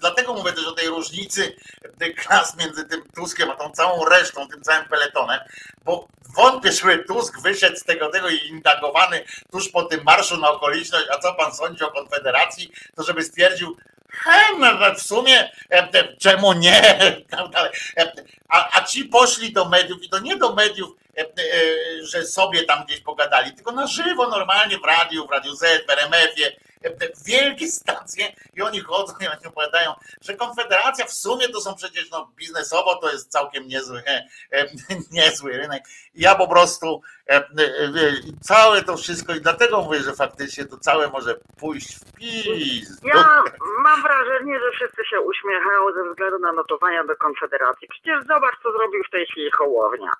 [0.00, 1.56] dlatego mówię też o tej różnicy
[2.16, 5.40] klas między tym Tuskiem a tą całą resztą, tym całym peletonem,
[5.84, 10.50] bo wątpię, żeby Tusk wyszedł z tego tego i indagowany tuż po tym marszu na
[10.50, 13.76] okoliczność, a co pan sądzi o Konfederacji, to żeby stwierdził,
[14.10, 14.40] he,
[14.94, 15.50] w sumie
[16.18, 16.98] czemu nie,
[18.48, 21.26] a, a ci poszli do mediów i to nie do mediów, e,
[22.02, 25.90] że sobie tam gdzieś pogadali, tylko na żywo, normalnie w radiu, w Radiu Z, w
[25.90, 26.56] RMF-ie,
[27.26, 32.10] wielkie stacje i oni chodzą i oni opowiadają, że Konfederacja w sumie to są przecież
[32.10, 34.02] no, biznesowo to jest całkiem niezły,
[34.52, 34.66] e,
[35.12, 35.82] niezły rynek.
[36.14, 37.44] Ja po prostu e, e,
[38.40, 43.00] całe to wszystko i dlatego mówię, że faktycznie to całe może pójść w pis.
[43.02, 43.42] Ja
[43.82, 47.88] mam wrażenie, że wszyscy się uśmiechają ze względu na notowania do Konfederacji.
[47.88, 50.10] Przecież zobacz, co zrobił w tej chwili Hołownia.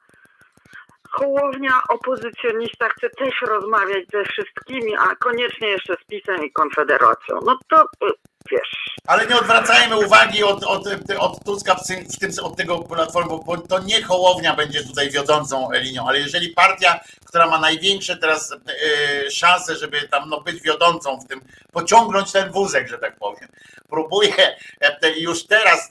[1.10, 7.38] Hołownia, opozycjonista, chce też rozmawiać ze wszystkimi, a koniecznie jeszcze z PiSem i Konfederacją.
[7.46, 8.10] No to y,
[8.50, 8.90] wiesz.
[9.06, 10.86] Ale nie odwracajmy uwagi od, od,
[11.18, 16.08] od Tuska w tym, od tego platformy, bo- to nie Hołownia będzie tutaj wiodącą linią,
[16.08, 21.28] ale jeżeli partia, która ma największe teraz e, szanse, żeby tam no, być wiodącą w
[21.28, 21.40] tym,
[21.72, 23.48] pociągnąć ten wózek, że tak powiem,
[23.90, 25.90] próbuje e, już teraz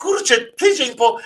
[0.00, 1.18] kurczę, tydzień po,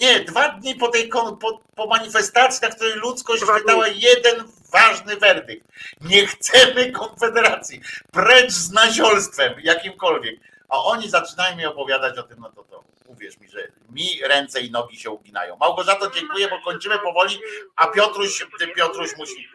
[0.00, 3.60] nie, dwa dni po tej kon- po, po manifestacji, na której ludzkość Dwa dni.
[3.60, 5.66] wydała jeden ważny werdykt.
[6.00, 7.80] Nie chcemy konfederacji.
[8.12, 10.40] Precz z naziolstwem, jakimkolwiek.
[10.68, 14.60] A oni zaczynają mi opowiadać o tym, no to, to uwierz mi, że mi ręce
[14.60, 15.56] i nogi się uginają.
[15.56, 17.40] Małgorzato, dziękuję, bo kończymy powoli,
[17.76, 19.48] a Piotruś, ty Piotruś musi.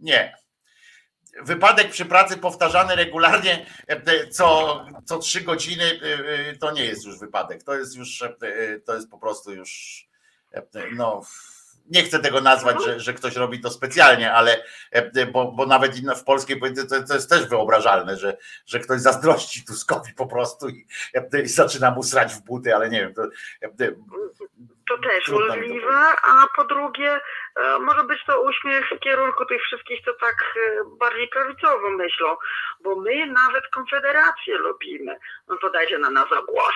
[0.00, 0.36] Nie.
[1.42, 7.04] Wypadek przy pracy powtarzany regularnie e, co, co trzy godziny e, e, to nie jest
[7.04, 7.62] już wypadek.
[7.62, 8.34] To jest już, e,
[8.84, 10.04] to jest po prostu już,
[10.52, 10.62] e,
[10.92, 11.22] no,
[11.90, 16.00] nie chcę tego nazwać, że, że ktoś robi to specjalnie, ale e, bo, bo nawet
[16.16, 18.36] w polskiej polityce to jest też wyobrażalne, że,
[18.66, 22.90] że ktoś zazdrości Tuskowi po prostu i, e, i zaczyna mu srać w buty, ale
[22.90, 23.22] nie wiem, to,
[23.62, 23.92] e,
[24.88, 27.20] to też możliwe, a po drugie e,
[27.80, 32.36] może być to uśmiech w kierunku tych wszystkich, co tak e, bardziej prawicowo myślą,
[32.80, 35.18] bo my nawet Konfederację lubimy.
[35.48, 36.74] No to dajcie na nas głos.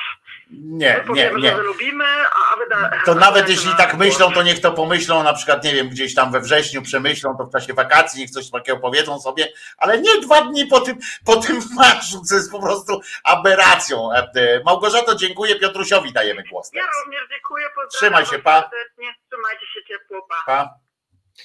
[0.50, 1.56] Nie, my powiemy, nie, nie.
[1.56, 5.32] że lubimy, a wy da, To nawet jeśli tak myślą, to niech to pomyślą, na
[5.34, 8.78] przykład, nie wiem, gdzieś tam we wrześniu przemyślą, to w czasie wakacji, niech coś takiego
[8.78, 9.48] powiedzą sobie,
[9.78, 14.12] ale nie dwa dni po tym, po tym marszu, co jest po prostu aberracją.
[14.12, 16.96] E, e, Małgorzato, dziękuję, Piotrusiowi dajemy głos Ja teraz.
[17.04, 18.62] również dziękuję, Trzymaj się, pa.
[18.62, 20.36] serdecznie, trzymajcie się ciepło, pa.
[20.46, 20.82] Pa.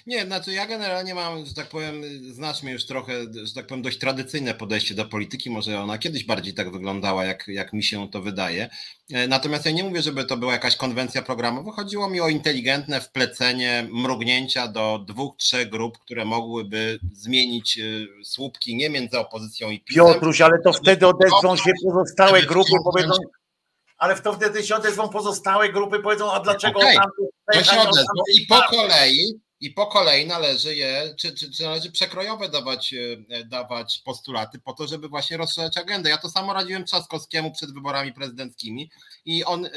[0.07, 2.01] Nie, znaczy ja generalnie mam, że tak powiem,
[2.31, 5.49] znasz mnie już trochę, że tak powiem, dość tradycyjne podejście do polityki.
[5.49, 8.69] Może ona kiedyś bardziej tak wyglądała, jak, jak mi się to wydaje.
[9.13, 11.71] E, Natomiast ja nie mówię, żeby to była jakaś konwencja programowa.
[11.71, 17.83] Chodziło mi o inteligentne wplecenie mrugnięcia do dwóch, trzech grup, które mogłyby zmienić e,
[18.23, 20.05] słupki nie między opozycją i PiSem.
[20.05, 23.13] Piotruś, ale to wtedy odezwą się pozostałe grupy, powiedzą,
[23.97, 27.21] ale w to wtedy się odezwą pozostałe grupy, powiedzą, a dlaczego Okej, tamty
[27.53, 28.69] To się odezwą i po tak.
[28.69, 32.93] kolei, i po kolei należy je, czy, czy, czy należy przekrojowe dawać,
[33.29, 36.09] e, dawać postulaty po to, żeby właśnie rozszerzać agendę.
[36.09, 38.91] Ja to samo radziłem Trzaskowskiemu przed wyborami prezydenckimi
[39.25, 39.69] i on e,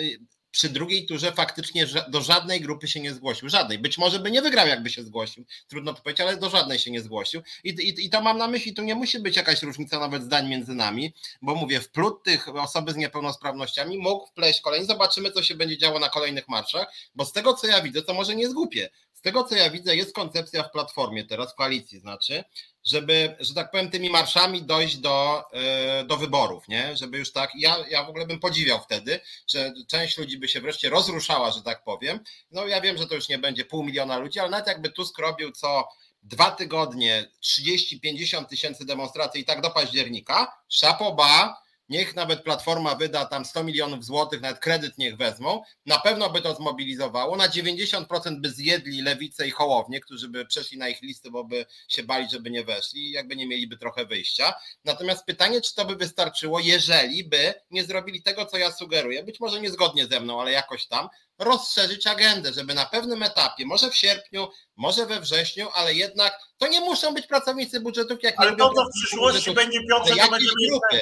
[0.51, 3.48] przy drugiej turze faktycznie do żadnej grupy się nie zgłosił.
[3.48, 3.78] Żadnej.
[3.78, 5.44] Być może by nie wygrał, jakby się zgłosił.
[5.68, 7.43] Trudno to powiedzieć, ale do żadnej się nie zgłosił.
[7.64, 10.48] I, i, I to mam na myśli, tu nie musi być jakaś różnica nawet zdań
[10.48, 14.86] między nami, bo mówię, wplód tych osoby z niepełnosprawnościami mógł wpleść kolejny.
[14.86, 18.14] Zobaczymy, co się będzie działo na kolejnych marszach, bo z tego, co ja widzę, to
[18.14, 18.90] może nie jest głupie.
[19.20, 22.44] Z tego, co ja widzę, jest koncepcja w platformie teraz, w koalicji znaczy,
[22.84, 26.97] żeby, że tak powiem, tymi marszami dojść do, e, do wyborów, nie?
[26.97, 30.60] Żeby już tak, ja, ja w ogóle bym podziwiał wtedy, że część ludzi by się
[30.60, 32.20] wreszcie rozruszała, że tak powiem.
[32.51, 35.18] No ja wiem, że to już nie będzie pół miliona ludzi, ale nawet jakby Tusk
[35.18, 35.88] robił co
[36.22, 43.45] dwa tygodnie 30-50 tysięcy demonstracji i tak do października, szapoba, niech nawet Platforma wyda tam
[43.45, 48.51] 100 milionów złotych, nawet kredyt niech wezmą, na pewno by to zmobilizowało, na 90% by
[48.51, 52.51] zjedli lewicę i hołownię, którzy by przeszli na ich listy, bo by się bali, żeby
[52.51, 54.55] nie weszli i jakby nie mieliby trochę wyjścia.
[54.85, 59.41] Natomiast pytanie, czy to by wystarczyło, jeżeli by nie zrobili tego, co ja sugeruję, być
[59.41, 61.09] może niezgodnie ze mną, ale jakoś tam,
[61.39, 66.67] rozszerzyć agendę, żeby na pewnym etapie, może w sierpniu, może we wrześniu, ale jednak to
[66.67, 70.23] nie muszą być pracownicy budżetówki, jak nie Ale lubią to, co w przyszłości budżetówki, będzie,
[70.23, 71.01] ale to będziemy grupy.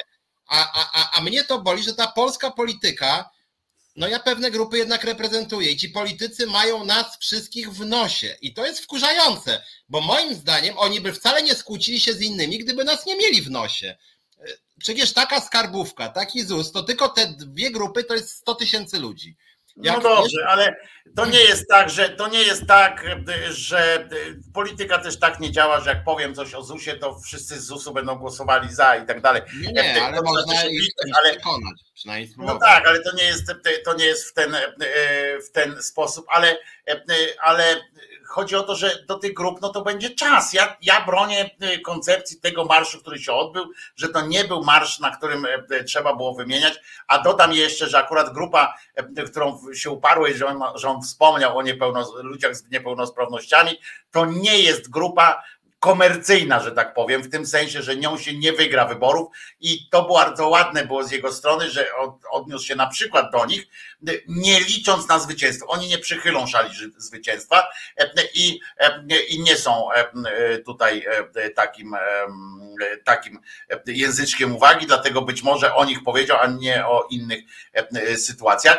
[0.49, 3.29] A, a, a, mnie to boli, że ta polska polityka,
[3.95, 8.53] no ja pewne grupy jednak reprezentuję i ci politycy mają nas wszystkich w nosie i
[8.53, 12.83] to jest wkurzające, bo moim zdaniem oni by wcale nie skłócili się z innymi, gdyby
[12.83, 13.97] nas nie mieli w nosie.
[14.79, 19.35] Przecież taka skarbówka, taki ZUS, to tylko te dwie grupy to jest 100 tysięcy ludzi.
[19.79, 20.75] No Jak dobrze, ale
[21.15, 23.05] to nie jest tak, że to nie jest tak,
[23.49, 24.09] że
[24.53, 27.93] polityka też tak nie działa, że jak powiem coś o ZUS-ie, to wszyscy z ZUS-u
[27.93, 29.41] będą głosowali za i tak dalej.
[29.61, 33.01] Nie, nie, ale To można znaczy się ich, liczyć, ale przekonać, przynajmniej No tak, ale
[33.01, 33.43] to nie jest,
[33.85, 34.55] to nie jest w, ten,
[35.47, 36.57] w ten sposób, ale,
[37.41, 37.75] ale
[38.29, 40.53] chodzi o to, że do tych grup no to będzie czas.
[40.53, 41.49] Ja, ja bronię
[41.85, 43.65] koncepcji tego marszu, który się odbył,
[43.95, 45.47] że to nie był marsz, na którym
[45.87, 48.73] trzeba było wymieniać, a dodam jeszcze, że akurat grupa,
[49.27, 51.63] którą się uparłeś, że on, że on wspomniał o
[52.23, 53.79] ludziach z niepełnosprawnościami,
[54.11, 55.43] to nie jest grupa
[55.79, 59.27] komercyjna, że tak powiem, w tym sensie, że nią się nie wygra wyborów
[59.59, 61.87] i to bardzo ładne było z jego strony, że
[62.31, 63.67] odniósł się na przykład do nich,
[64.27, 65.67] nie licząc na zwycięstwo.
[65.67, 67.69] Oni nie przychylą szali zwycięstwa
[68.33, 68.59] i,
[69.29, 69.87] i nie są
[70.65, 71.05] tutaj
[71.55, 71.95] takim,
[73.03, 73.39] takim
[73.85, 77.39] języczkiem uwagi, dlatego być może o nich powiedział, a nie o innych
[78.17, 78.77] sytuacjach.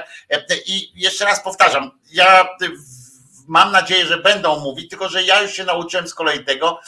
[0.66, 2.48] I jeszcze raz powtarzam, ja
[3.51, 6.81] mam nadzieję, że będą mówić, tylko że ja już się nauczyłem z kolei tego,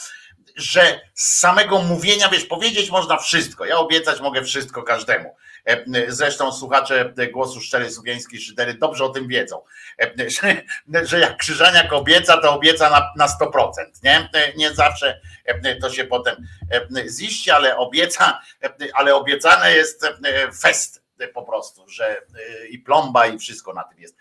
[0.55, 3.65] że z samego mówienia, wiesz, powiedzieć można wszystko.
[3.65, 5.35] Ja obiecać mogę wszystko każdemu.
[6.07, 9.61] Zresztą słuchacze głosu Szczery Sugieńskiej Szydery dobrze o tym wiedzą,
[10.27, 10.61] że,
[11.09, 13.71] że jak Krzyżaniak obieca, to obieca na, na 100%.
[14.03, 14.29] Nie?
[14.57, 15.21] nie zawsze
[15.81, 16.35] to się potem
[17.09, 18.41] ziści, ale obieca,
[18.93, 20.05] ale obiecane jest
[20.61, 22.21] fest po prostu, że
[22.69, 24.15] i plomba i wszystko na tym jest.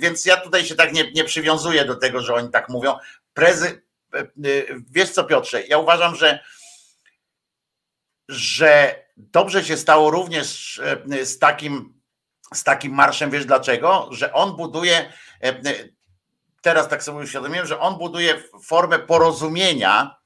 [0.00, 2.98] Więc ja tutaj się tak nie, nie przywiązuję do tego, że oni tak mówią.
[3.34, 3.82] Prezy...
[4.90, 6.44] Wiesz co Piotrze, ja uważam, że
[8.28, 10.80] że dobrze się stało również
[11.24, 11.94] z takim
[12.54, 14.08] z takim marszem, wiesz dlaczego?
[14.12, 15.12] Że on buduje
[16.62, 20.16] teraz tak sobie uświadomiłem, że on buduje formę porozumienia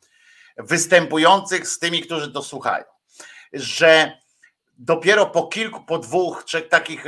[0.56, 2.84] występujących z tymi, którzy to słuchają.
[3.52, 4.18] Że
[4.78, 7.04] dopiero po kilku, po dwóch, trzech takich,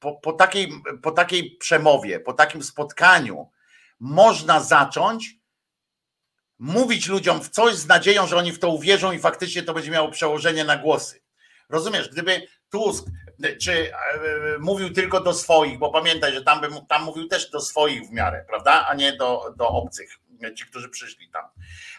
[0.00, 0.72] po, po, takiej,
[1.02, 3.50] po takiej przemowie, po takim spotkaniu
[4.00, 5.38] można zacząć
[6.58, 9.90] mówić ludziom w coś z nadzieją, że oni w to uwierzą i faktycznie to będzie
[9.90, 11.22] miało przełożenie na głosy.
[11.68, 13.06] Rozumiesz, gdyby Tusk
[13.60, 13.92] czy
[14.60, 18.12] mówił tylko do swoich, bo pamiętaj, że tam, by, tam mówił też do swoich w
[18.12, 20.18] miarę, prawda, a nie do, do obcych,
[20.56, 21.44] ci, którzy przyszli tam.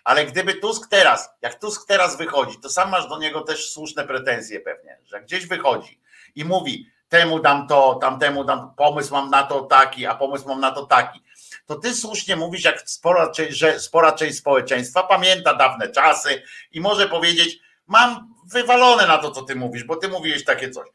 [0.03, 4.07] Ale gdyby Tusk teraz, jak Tusk teraz wychodzi, to sam masz do niego też słuszne
[4.07, 6.01] pretensje pewnie, że gdzieś wychodzi
[6.35, 10.59] i mówi, temu dam to, tamtemu dam, pomysł mam na to taki, a pomysł mam
[10.59, 11.23] na to taki.
[11.65, 17.09] To ty słusznie mówisz, jak spora, że spora część społeczeństwa pamięta dawne czasy i może
[17.09, 20.87] powiedzieć, mam wywalone na to, co ty mówisz, bo ty mówiłeś takie coś.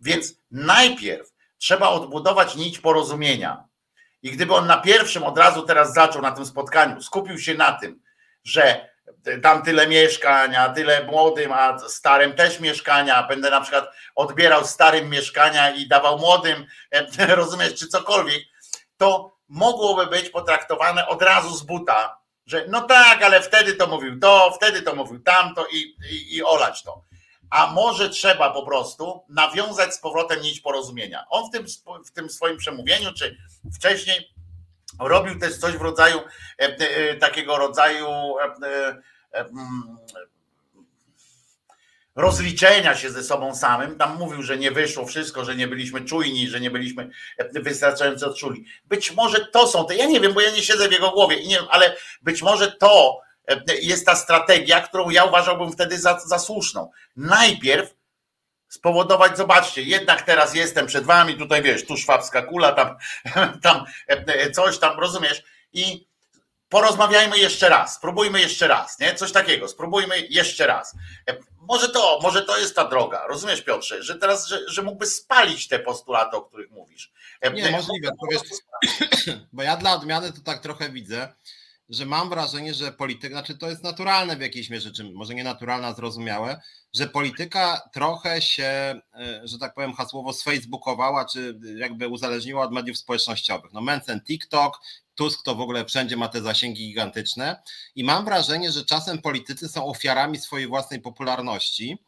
[0.00, 3.64] Więc najpierw trzeba odbudować nić porozumienia.
[4.26, 7.72] I gdyby on na pierwszym od razu teraz zaczął na tym spotkaniu, skupił się na
[7.72, 8.02] tym,
[8.44, 8.88] że
[9.42, 15.70] tam tyle mieszkania, tyle młodym, a starym też mieszkania, będę na przykład odbierał starym mieszkania
[15.70, 16.66] i dawał młodym,
[17.28, 18.42] rozumiesz, czy cokolwiek,
[18.96, 24.20] to mogłoby być potraktowane od razu z buta, że no tak, ale wtedy to mówił
[24.20, 27.04] to, wtedy to mówił tamto i, i, i olać to.
[27.50, 31.24] A może trzeba po prostu nawiązać z powrotem nić porozumienia.
[31.30, 31.66] On w tym,
[32.06, 33.36] w tym swoim przemówieniu, czy
[33.74, 34.36] wcześniej
[35.00, 38.08] robił też coś w rodzaju e, e, takiego rodzaju
[38.38, 38.54] e,
[39.32, 39.98] mm,
[42.16, 43.98] rozliczenia się ze sobą samym.
[43.98, 47.10] Tam mówił, że nie wyszło wszystko, że nie byliśmy czujni, że nie byliśmy
[47.52, 48.64] wystarczająco czuli.
[48.84, 51.46] Być może to są te, ja nie wiem, bo ja nie siedzę w jego głowie
[51.46, 53.20] nie ale być może to
[53.82, 56.90] jest ta strategia, którą ja uważałbym wtedy za, za słuszną.
[57.16, 57.94] Najpierw
[58.68, 62.96] spowodować, zobaczcie, jednak teraz jestem przed wami, tutaj wiesz, tu szwabska kula, tam,
[63.62, 63.84] tam
[64.54, 65.42] coś tam, rozumiesz?
[65.72, 66.06] I
[66.68, 69.14] porozmawiajmy jeszcze raz, spróbujmy jeszcze raz, nie?
[69.14, 70.96] Coś takiego, spróbujmy jeszcze raz.
[71.60, 75.68] Może to, może to jest ta droga, rozumiesz Piotrze, że teraz, że, że mógłby spalić
[75.68, 77.12] te postulaty, o których mówisz.
[77.54, 78.42] Nie, możliwe, bo, wiesz,
[79.52, 81.32] bo ja dla odmiany to tak trochę widzę,
[81.88, 85.44] że mam wrażenie, że polityka, znaczy to jest naturalne w jakiejś mierze, czy może nie
[85.44, 86.60] naturalne, zrozumiałe,
[86.94, 92.98] że polityka trochę się, e, że tak powiem, hasłowo sfacebookowała, czy jakby uzależniła od mediów
[92.98, 93.72] społecznościowych.
[93.72, 94.80] No Mencen TikTok,
[95.14, 97.62] Tusk to w ogóle wszędzie ma te zasięgi gigantyczne
[97.94, 101.98] i mam wrażenie, że czasem politycy są ofiarami swojej własnej popularności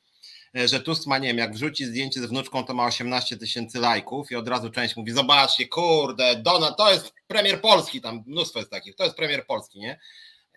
[0.55, 4.31] że Tusk ma, nie wiem, jak wrzuci zdjęcie z wnuczką, to ma 18 tysięcy lajków
[4.31, 8.71] i od razu część mówi, zobaczcie, kurde, Donald, to jest premier Polski, tam mnóstwo jest
[8.71, 9.99] takich, to jest premier Polski, nie?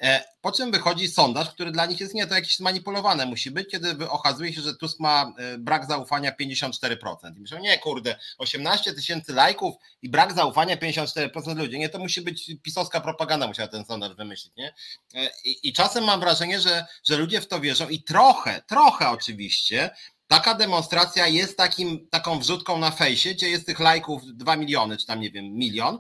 [0.02, 3.70] E, po czym wychodzi sondaż, który dla nich jest nie, to jakieś zmanipulowane musi być,
[3.70, 7.38] kiedy okazuje się, że Tusk ma e, brak zaufania 54%.
[7.38, 11.80] I myślą, nie kurde, 18 tysięcy lajków i brak zaufania 54% ludzi.
[11.80, 14.74] Nie, to musi być pisowska propaganda, musiała ten sondaż wymyślić, nie?
[15.16, 19.10] E, I, i czasem mam wrażenie, że, że ludzie w to wierzą i trochę, trochę
[19.10, 19.90] oczywiście
[20.32, 25.06] Taka demonstracja jest takim, taką wrzutką na fejsie, gdzie jest tych lajków 2 miliony, czy
[25.06, 26.00] tam nie wiem, milion,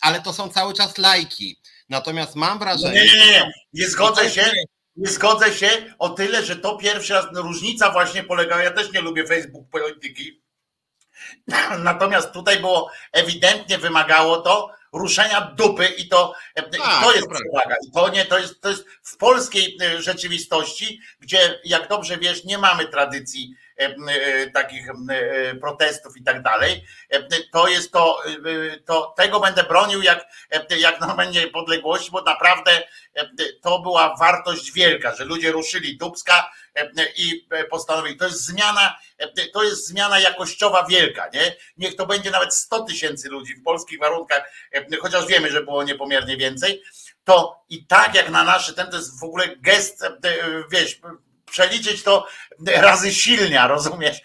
[0.00, 1.56] ale to są cały czas lajki.
[1.92, 3.04] Natomiast mam wrażenie.
[3.04, 4.50] Nie, nie, nie, nie zgodzę się.
[4.96, 8.62] Nie zgodzę się o tyle, że to pierwszy raz no, różnica właśnie polega.
[8.62, 10.42] Ja też nie lubię Facebook polityki.
[11.78, 17.76] Natomiast tutaj było ewidentnie wymagało to ruszenia dupy i to, i tak, to jest przewaga.
[17.94, 22.58] To nie, to jest, to jest w polskiej e, rzeczywistości, gdzie jak dobrze wiesz, nie
[22.58, 23.71] mamy tradycji E, e,
[24.54, 26.84] takich e, protestów i tak dalej,
[27.52, 28.22] to jest to,
[28.86, 30.26] to tego będę bronił jak,
[30.78, 32.82] jak normalnie podległości, bo naprawdę
[33.62, 36.50] to była wartość wielka, że ludzie ruszyli Dubska
[37.16, 38.98] i postanowili, to jest zmiana,
[39.52, 41.56] to jest zmiana jakościowa wielka, nie?
[41.76, 44.52] Niech to będzie nawet 100 tysięcy ludzi w polskich warunkach,
[45.00, 46.82] chociaż wiemy, że było niepomiernie więcej,
[47.24, 50.04] to i tak jak na nasze, ten to jest w ogóle gest,
[50.70, 51.00] wiesz,
[51.52, 52.26] przeliczyć to
[52.66, 54.20] razy silnia, rozumiesz?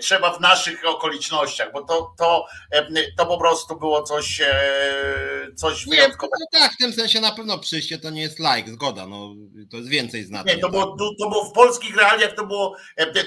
[0.00, 2.46] Trzeba w naszych okolicznościach, bo to, to,
[3.16, 4.52] to po prostu było coś, e,
[5.56, 6.36] coś wyjątkowego.
[6.40, 9.34] No tak, w tym sensie na pewno przyjście to nie jest like, zgoda, no
[9.70, 10.54] to jest więcej znaczenia.
[10.54, 12.76] Nie, to było, to, to było w polskich realiach, to było,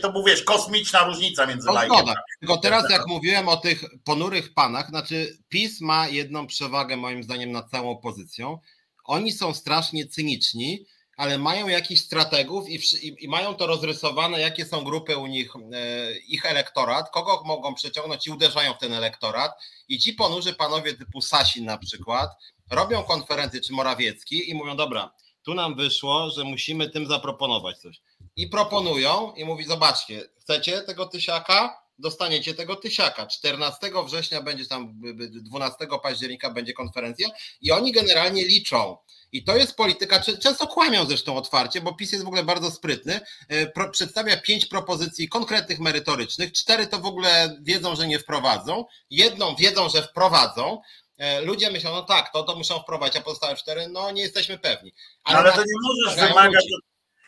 [0.02, 1.98] to było, wiesz, kosmiczna różnica między no, lajkiem.
[1.98, 2.14] Zgoda.
[2.40, 7.52] Tylko teraz jak mówiłem o tych ponurych panach, znaczy PiS ma jedną przewagę moim zdaniem
[7.52, 8.60] nad całą opozycją.
[9.03, 10.86] Oni są strasznie cyniczni,
[11.18, 15.53] ale mają jakichś strategów i, i, i, mają to rozrysowane, jakie są grupy u nich,
[15.56, 19.52] e, ich elektorat, kogo mogą przeciągnąć i uderzają w ten elektorat.
[19.88, 22.30] I ci ponurzy panowie typu Sasin na przykład
[22.72, 25.11] robią konferencję czy Morawiecki i mówią, dobra,
[25.44, 28.02] tu nam wyszło, że musimy tym zaproponować coś.
[28.35, 31.84] I proponują i mówi, zobaczcie, chcecie tego tysiaka?
[31.99, 33.27] Dostaniecie tego tysiaka.
[33.27, 37.30] 14 września będzie tam, 12 października będzie konferencja
[37.61, 38.98] i oni generalnie liczą,
[39.34, 43.20] i to jest polityka, często kłamią zresztą otwarcie, bo PiS jest w ogóle bardzo sprytny.
[43.50, 49.56] E, przedstawia pięć propozycji konkretnych, merytorycznych, cztery to w ogóle wiedzą, że nie wprowadzą, jedną
[49.56, 50.82] wiedzą, że wprowadzą.
[51.18, 54.58] E, ludzie myślą, no tak, to, to muszą wprowadzić, a pozostałe cztery, no nie jesteśmy
[54.58, 54.94] pewni.
[55.24, 56.66] Ale, no, ale to nie możesz wymagać.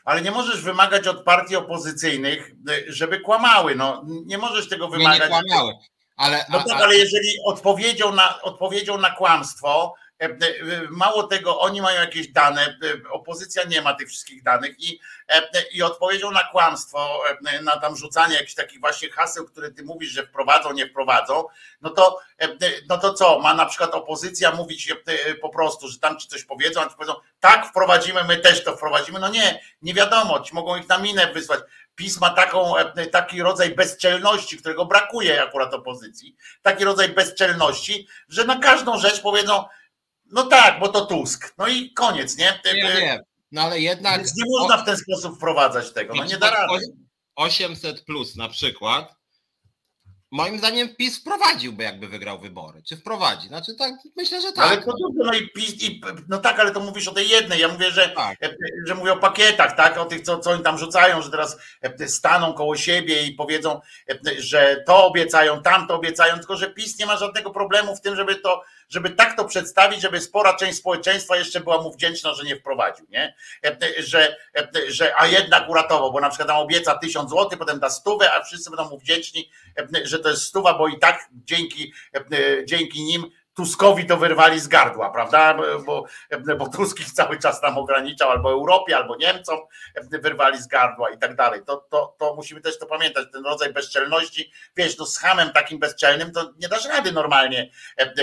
[0.05, 2.51] ale nie możesz wymagać od partii opozycyjnych,
[2.87, 3.75] żeby kłamały.
[3.75, 5.19] No, nie możesz tego wymagać.
[5.19, 5.73] Nie, nie kłamały.
[6.17, 10.04] Ale, no tak, ale jeżeli odpowiedzią na, odpowiedzią na kłamstwo, E, e,
[10.89, 14.99] mało tego, oni mają jakieś dane, e, opozycja nie ma tych wszystkich danych i,
[15.71, 17.23] i odpowiedzią na kłamstwo,
[17.61, 21.45] na tam rzucanie jakichś takich właśnie haseł, które ty mówisz, że wprowadzą, nie wprowadzą,
[21.81, 22.19] no to,
[22.89, 24.93] no to co, ma na przykład opozycja mówić
[25.41, 28.77] po prostu, że tam ci coś powiedzą, a ci powiedzą, tak wprowadzimy, my też to
[28.77, 31.59] wprowadzimy, no nie, nie wiadomo, ci mogą ich na minę wysłać.
[31.95, 32.73] PiS ma taką,
[33.11, 39.65] taki rodzaj bezczelności, którego brakuje akurat opozycji, taki rodzaj bezczelności, że na każdą rzecz powiedzą,
[40.31, 41.53] no tak, bo to Tusk.
[41.57, 42.59] No i koniec, nie?
[42.65, 43.19] Nie, nie.
[43.51, 44.17] No ale jednak.
[44.17, 46.15] Więc nie można w ten sposób wprowadzać tego.
[46.15, 46.85] No nie da rady.
[47.35, 49.15] 800 plus na przykład
[50.35, 52.83] Moim zdaniem PiS wprowadziłby, jakby wygrał wybory.
[52.83, 53.47] Czy wprowadzi?
[53.47, 54.65] Znaczy tak, myślę, że tak.
[54.65, 57.59] Ale to no i PiS, i, no tak, ale to mówisz o tej jednej.
[57.59, 58.43] Ja mówię, że, tak.
[58.43, 58.55] E,
[58.87, 59.97] że mówię o pakietach, tak?
[59.97, 63.79] O tych, co, co oni tam rzucają, że teraz e, staną koło siebie i powiedzą,
[64.09, 68.15] e, że to obiecają, tamto obiecają, tylko że PiS nie ma żadnego problemu w tym,
[68.15, 72.43] żeby to, żeby tak to przedstawić, żeby spora część społeczeństwa jeszcze była mu wdzięczna, że
[72.43, 73.35] nie wprowadził, nie?
[73.97, 74.35] Że,
[74.87, 78.43] że a jednak uratował, bo na przykład tam obieca tysiąc złotych, potem da stówę, a
[78.43, 79.49] wszyscy będą mu wdzięczni,
[80.03, 84.67] że to jest stuwa, bo i tak dzięki, e, dzięki nim Tuskowi to wyrwali z
[84.67, 85.57] gardła, prawda?
[85.85, 86.05] Bo,
[86.57, 89.59] bo Tusk ich cały czas tam ograniczał, albo Europie, albo Niemcom
[90.11, 91.61] wyrwali z gardła i tak dalej.
[91.65, 95.79] To, to, to musimy też to pamiętać, ten rodzaj bezczelności, wiesz, no z hamem takim
[95.79, 97.71] bezczelnym to nie dasz rady normalnie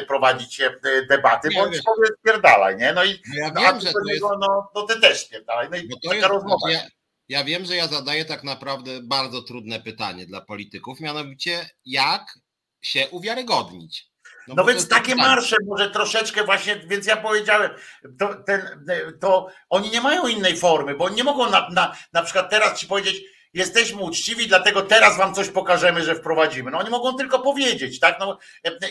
[0.08, 0.70] prowadzić e,
[1.08, 2.92] debaty, bo on powie spierdalaj, nie?
[2.92, 4.22] No i no ja wiem, że to jest...
[4.40, 5.68] no, no ty też spierdalaj.
[5.70, 6.70] No i taka jest, rozmowa.
[6.70, 6.80] Ja
[7.28, 12.38] ja wiem, że ja zadaję tak naprawdę bardzo trudne pytanie dla polityków, mianowicie jak
[12.82, 14.11] się uwiarygodnić.
[14.48, 17.70] No, no więc takie marsze może troszeczkę właśnie, więc ja powiedziałem,
[18.18, 18.86] to, ten,
[19.20, 22.86] to oni nie mają innej formy, bo nie mogą na, na, na przykład teraz ci
[22.86, 23.22] powiedzieć,
[23.54, 26.70] jesteśmy uczciwi, dlatego teraz wam coś pokażemy, że wprowadzimy.
[26.70, 28.16] No oni mogą tylko powiedzieć, tak?
[28.20, 28.38] No,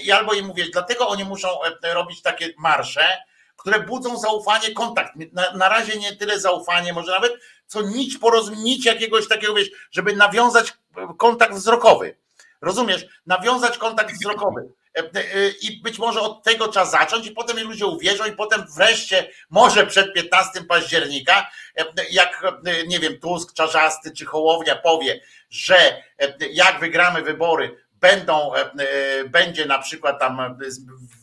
[0.04, 1.48] I albo im mówić, dlatego oni muszą
[1.94, 3.18] robić takie marsze,
[3.58, 5.14] które budzą zaufanie, kontakt.
[5.34, 7.34] Na, na razie nie tyle zaufanie, może nawet
[7.68, 10.74] co nić porozumieć jakiegoś takiego, wiesz, żeby nawiązać
[11.18, 12.18] kontakt wzrokowy.
[12.62, 13.06] Rozumiesz?
[13.26, 14.70] Nawiązać kontakt wzrokowy.
[14.98, 18.66] E, e, I być może od tego trzeba zacząć, i potem ludzie uwierzą, i potem
[18.76, 22.44] wreszcie, może przed 15 października, e, jak
[22.88, 26.04] nie wiem, Tusk, Czarzasty czy Hołownia powie, że
[26.52, 30.58] jak wygramy wybory, będą, e, e, będzie na przykład tam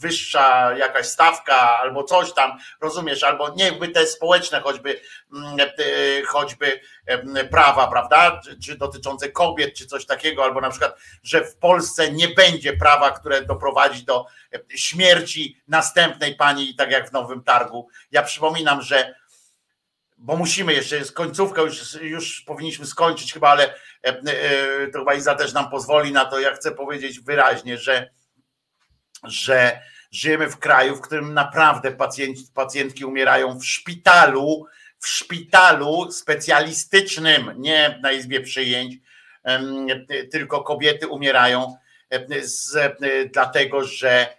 [0.00, 5.00] wyższa jakaś stawka albo coś tam, rozumiesz, albo niechby te społeczne choćby,
[5.32, 6.80] mm, e, choćby
[7.50, 12.28] prawa, prawda, czy dotyczące kobiet, czy coś takiego, albo na przykład, że w Polsce nie
[12.28, 14.26] będzie prawa, które doprowadzi do
[14.68, 17.88] śmierci następnej pani, tak jak w Nowym Targu.
[18.10, 19.14] Ja przypominam, że
[20.18, 23.74] bo musimy jeszcze, jest końcówka, już, już powinniśmy skończyć chyba, ale
[24.92, 28.10] to chyba Iza też nam pozwoli na to, ja chcę powiedzieć wyraźnie, że,
[29.24, 29.80] że
[30.10, 34.66] żyjemy w kraju, w którym naprawdę pacjenci, pacjentki umierają w szpitalu,
[34.98, 38.94] w szpitalu specjalistycznym, nie na izbie przyjęć,
[40.30, 41.76] tylko kobiety umierają
[42.40, 42.76] z,
[43.32, 44.36] dlatego, że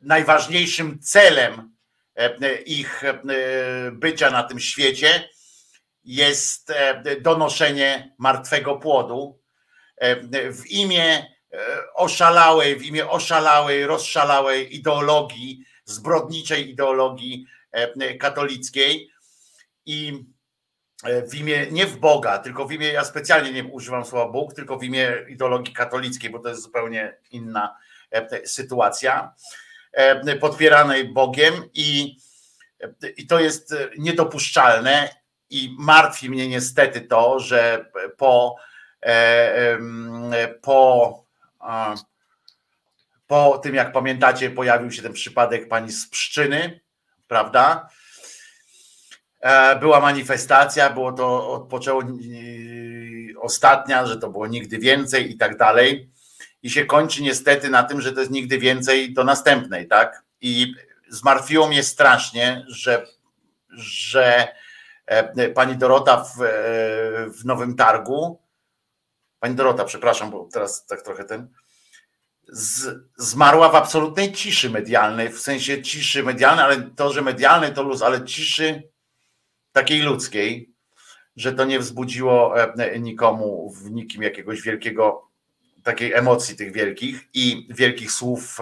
[0.00, 1.76] najważniejszym celem
[2.66, 3.02] ich
[3.92, 5.28] bycia na tym świecie
[6.06, 9.42] jest e, donoszenie martwego płodu.
[9.96, 10.16] E,
[10.52, 11.58] w imię e,
[11.94, 17.46] oszalałej, w imię oszalałej, rozszalałej ideologii, zbrodniczej ideologii
[18.20, 19.10] katolickiej.
[19.86, 20.24] I
[21.30, 24.78] w imię, nie w Boga, tylko w imię, ja specjalnie nie używam słowa Bóg, tylko
[24.78, 27.76] w imię ideologii katolickiej, bo to jest zupełnie inna
[28.44, 29.34] sytuacja,
[30.40, 31.54] podpieranej Bogiem.
[31.74, 32.16] I,
[33.16, 35.08] i to jest niedopuszczalne
[35.50, 38.56] i martwi mnie niestety to, że po,
[39.02, 39.78] e,
[40.62, 41.24] po,
[43.26, 46.80] po tym, jak pamiętacie, pojawił się ten przypadek pani z Pszczyny,
[47.28, 47.88] prawda?
[49.40, 52.02] E, była manifestacja, było to odpoczęło
[53.40, 56.10] ostatnia, że to było nigdy więcej i tak dalej.
[56.62, 60.22] I się kończy niestety na tym, że to jest nigdy więcej do następnej, tak?
[60.40, 60.74] I
[61.08, 63.06] zmartwiło mnie strasznie, że,
[63.70, 64.48] że
[65.54, 66.46] pani Dorota w, e,
[67.30, 68.40] w Nowym Targu,
[69.40, 71.48] pani Dorota, przepraszam, bo teraz tak trochę ten,
[72.48, 77.82] z, zmarła w absolutnej ciszy medialnej, w sensie ciszy medialnej, ale to, że medialnej to
[77.82, 78.82] luz, ale ciszy
[79.72, 80.72] takiej ludzkiej,
[81.36, 85.28] że to nie wzbudziło e, nikomu w nikim jakiegoś wielkiego,
[85.82, 88.58] takiej emocji tych wielkich i wielkich słów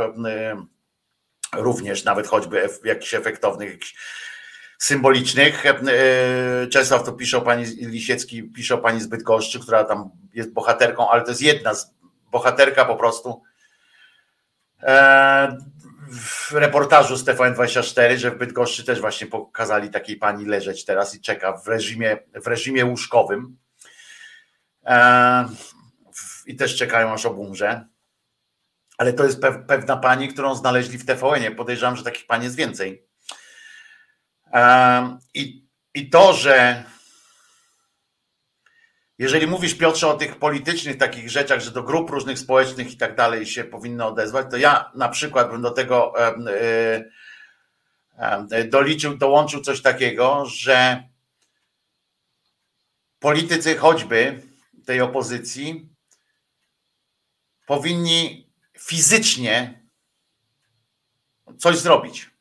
[1.52, 3.94] również, nawet choćby jakichś efektownych, jakichś
[4.84, 5.64] symbolicznych.
[6.70, 11.10] Czesław to pisze o pani Lisiecki, pisze o pani z Bydgoszczy, która tam jest bohaterką,
[11.10, 11.94] ale to jest jedna z
[12.30, 13.42] bohaterka po prostu
[16.10, 21.20] w reportażu z TVN24, że w Bydgoszczy też właśnie pokazali takiej pani leżeć teraz i
[21.20, 23.56] czeka w reżimie, w reżimie łóżkowym.
[26.46, 27.86] I też czekają aż obumrze.
[28.98, 31.50] Ale to jest pewna pani, którą znaleźli w TVN-ie.
[31.50, 33.13] Podejrzewam, że takich pani jest więcej.
[35.34, 36.84] I, I to, że
[39.18, 43.16] jeżeli mówisz Piotrze o tych politycznych takich rzeczach, że do grup różnych społecznych i tak
[43.16, 46.14] dalej się powinno odezwać, to ja na przykład bym do tego
[48.68, 51.02] doliczył, dołączył coś takiego, że
[53.18, 54.42] politycy choćby
[54.86, 55.88] tej opozycji
[57.66, 59.82] powinni fizycznie
[61.58, 62.33] coś zrobić.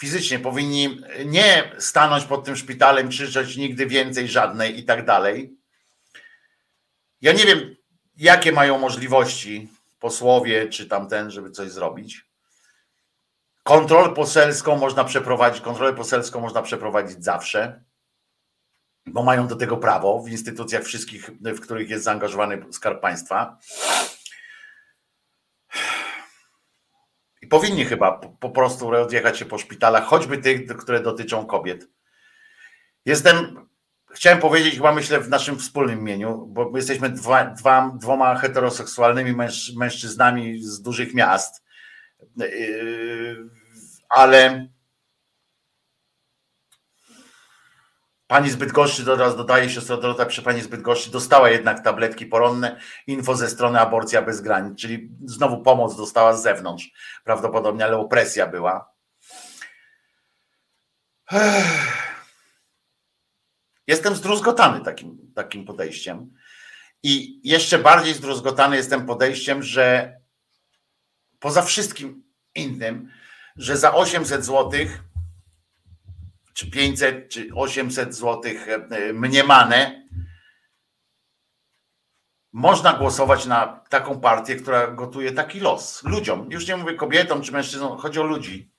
[0.00, 5.56] Fizycznie powinni nie stanąć pod tym szpitalem, krzyczeć nigdy więcej żadnej i tak dalej.
[7.20, 7.76] Ja nie wiem,
[8.16, 9.68] jakie mają możliwości
[10.00, 12.26] posłowie czy tamten, żeby coś zrobić.
[13.62, 17.84] Kontrolę poselską można przeprowadzić, kontrolę poselską można przeprowadzić zawsze,
[19.06, 23.58] bo mają do tego prawo w instytucjach wszystkich, w których jest zaangażowany Skarb Państwa.
[27.46, 31.88] I powinni chyba po prostu rozjechać się po szpitalach, choćby tych, które dotyczą kobiet.
[33.04, 33.66] Jestem,
[34.10, 39.32] chciałem powiedzieć, chyba myślę w naszym wspólnym imieniu, bo my jesteśmy dwa, dwa, dwoma heteroseksualnymi
[39.32, 41.64] męż, mężczyznami z dużych miast,
[42.36, 42.46] yy,
[44.08, 44.68] ale
[48.26, 52.80] Pani z Bydgoszczy, teraz dodaje siostra Dorota, przy pani z Bydgoszczy dostała jednak tabletki poronne,
[53.06, 56.90] info ze strony Aborcja Bez Granic, czyli znowu pomoc dostała z zewnątrz.
[57.24, 58.90] Prawdopodobnie, ale opresja była.
[63.86, 66.32] Jestem zdruzgotany takim, takim podejściem.
[67.02, 70.16] I jeszcze bardziej zdruzgotany jestem podejściem, że
[71.38, 72.24] poza wszystkim
[72.54, 73.10] innym,
[73.56, 75.05] że za 800 złotych
[76.56, 80.08] czy 500, czy 800 złotych e, mniemane,
[82.52, 86.50] można głosować na taką partię, która gotuje taki los ludziom.
[86.50, 88.72] Już nie mówię kobietom czy mężczyznom, chodzi o ludzi.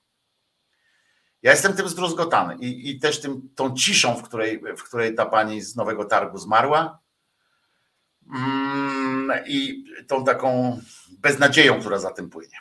[1.42, 5.26] Ja jestem tym zdruzgotany i, i też tym, tą ciszą, w której, w której ta
[5.26, 6.98] pani z Nowego Targu zmarła
[8.34, 10.80] mm, i tą taką
[11.18, 12.56] beznadzieją, która za tym płynie.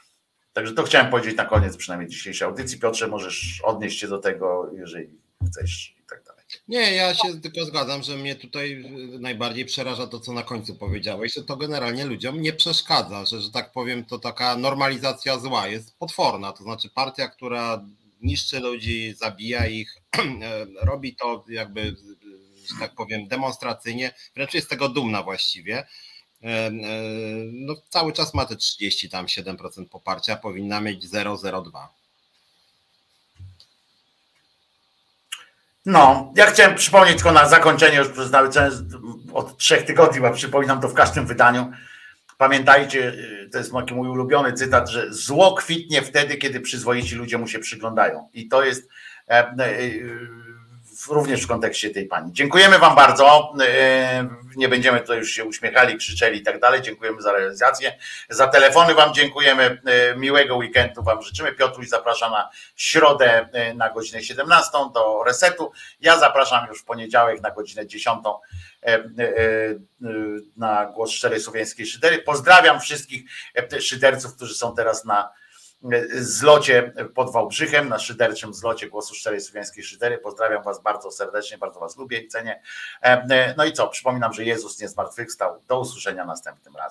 [0.58, 2.80] Także to chciałem powiedzieć na koniec przynajmniej dzisiejszej audycji.
[2.80, 5.10] Piotrze, możesz odnieść się do tego, jeżeli
[5.48, 6.46] chcesz i tak dalej.
[6.68, 11.34] Nie, ja się tylko zgadzam, że mnie tutaj najbardziej przeraża to, co na końcu powiedziałeś,
[11.34, 15.98] że to generalnie ludziom nie przeszkadza, że, że tak powiem, to taka normalizacja zła jest
[15.98, 16.52] potworna.
[16.52, 17.86] To znaczy partia, która
[18.22, 19.96] niszczy ludzi, zabija ich,
[20.90, 21.96] robi to jakby,
[22.66, 25.88] że tak powiem, demonstracyjnie, wręcz jest z tego dumna właściwie
[27.52, 31.88] no, cały czas ma te 30 tam 7% poparcia, powinna mieć 0,02.
[35.86, 38.32] No, ja chciałem przypomnieć tylko na zakończenie, już przez
[39.34, 41.72] od trzech tygodni, bo przypominam to w każdym wydaniu.
[42.38, 43.14] Pamiętajcie,
[43.52, 48.30] to jest mój ulubiony cytat, że zło kwitnie wtedy, kiedy przyzwoici ludzie mu się przyglądają.
[48.34, 48.90] I to jest
[49.28, 49.56] e, e,
[51.10, 52.34] również w kontekście tej pani.
[52.34, 53.54] Dziękujemy Wam bardzo.
[53.62, 56.82] E, nie będziemy tutaj już się uśmiechali, krzyczeli i tak dalej.
[56.82, 57.98] Dziękujemy za realizację.
[58.30, 59.82] Za telefony Wam dziękujemy.
[59.86, 61.54] E, miłego weekendu Wam życzymy.
[61.54, 65.72] Piotruś zaprasza na środę e, na godzinę 17 do resetu.
[66.02, 68.20] Ja zapraszam już w poniedziałek na godzinę 10
[70.58, 72.18] na głos szczerej słowiańskiej szydery.
[72.18, 73.24] Pozdrawiam wszystkich
[73.80, 75.30] szyderców, którzy są teraz na
[76.20, 80.18] zlocie pod Wałbrzychem, na szyderczym zlocie głosu Szczerej Słowiańskiej Szydery.
[80.18, 82.62] Pozdrawiam Was bardzo serdecznie, bardzo Was lubię i cenię.
[83.58, 85.62] No i co, przypominam, że Jezus nie zmartwychwstał.
[85.68, 86.88] Do usłyszenia następnym razem.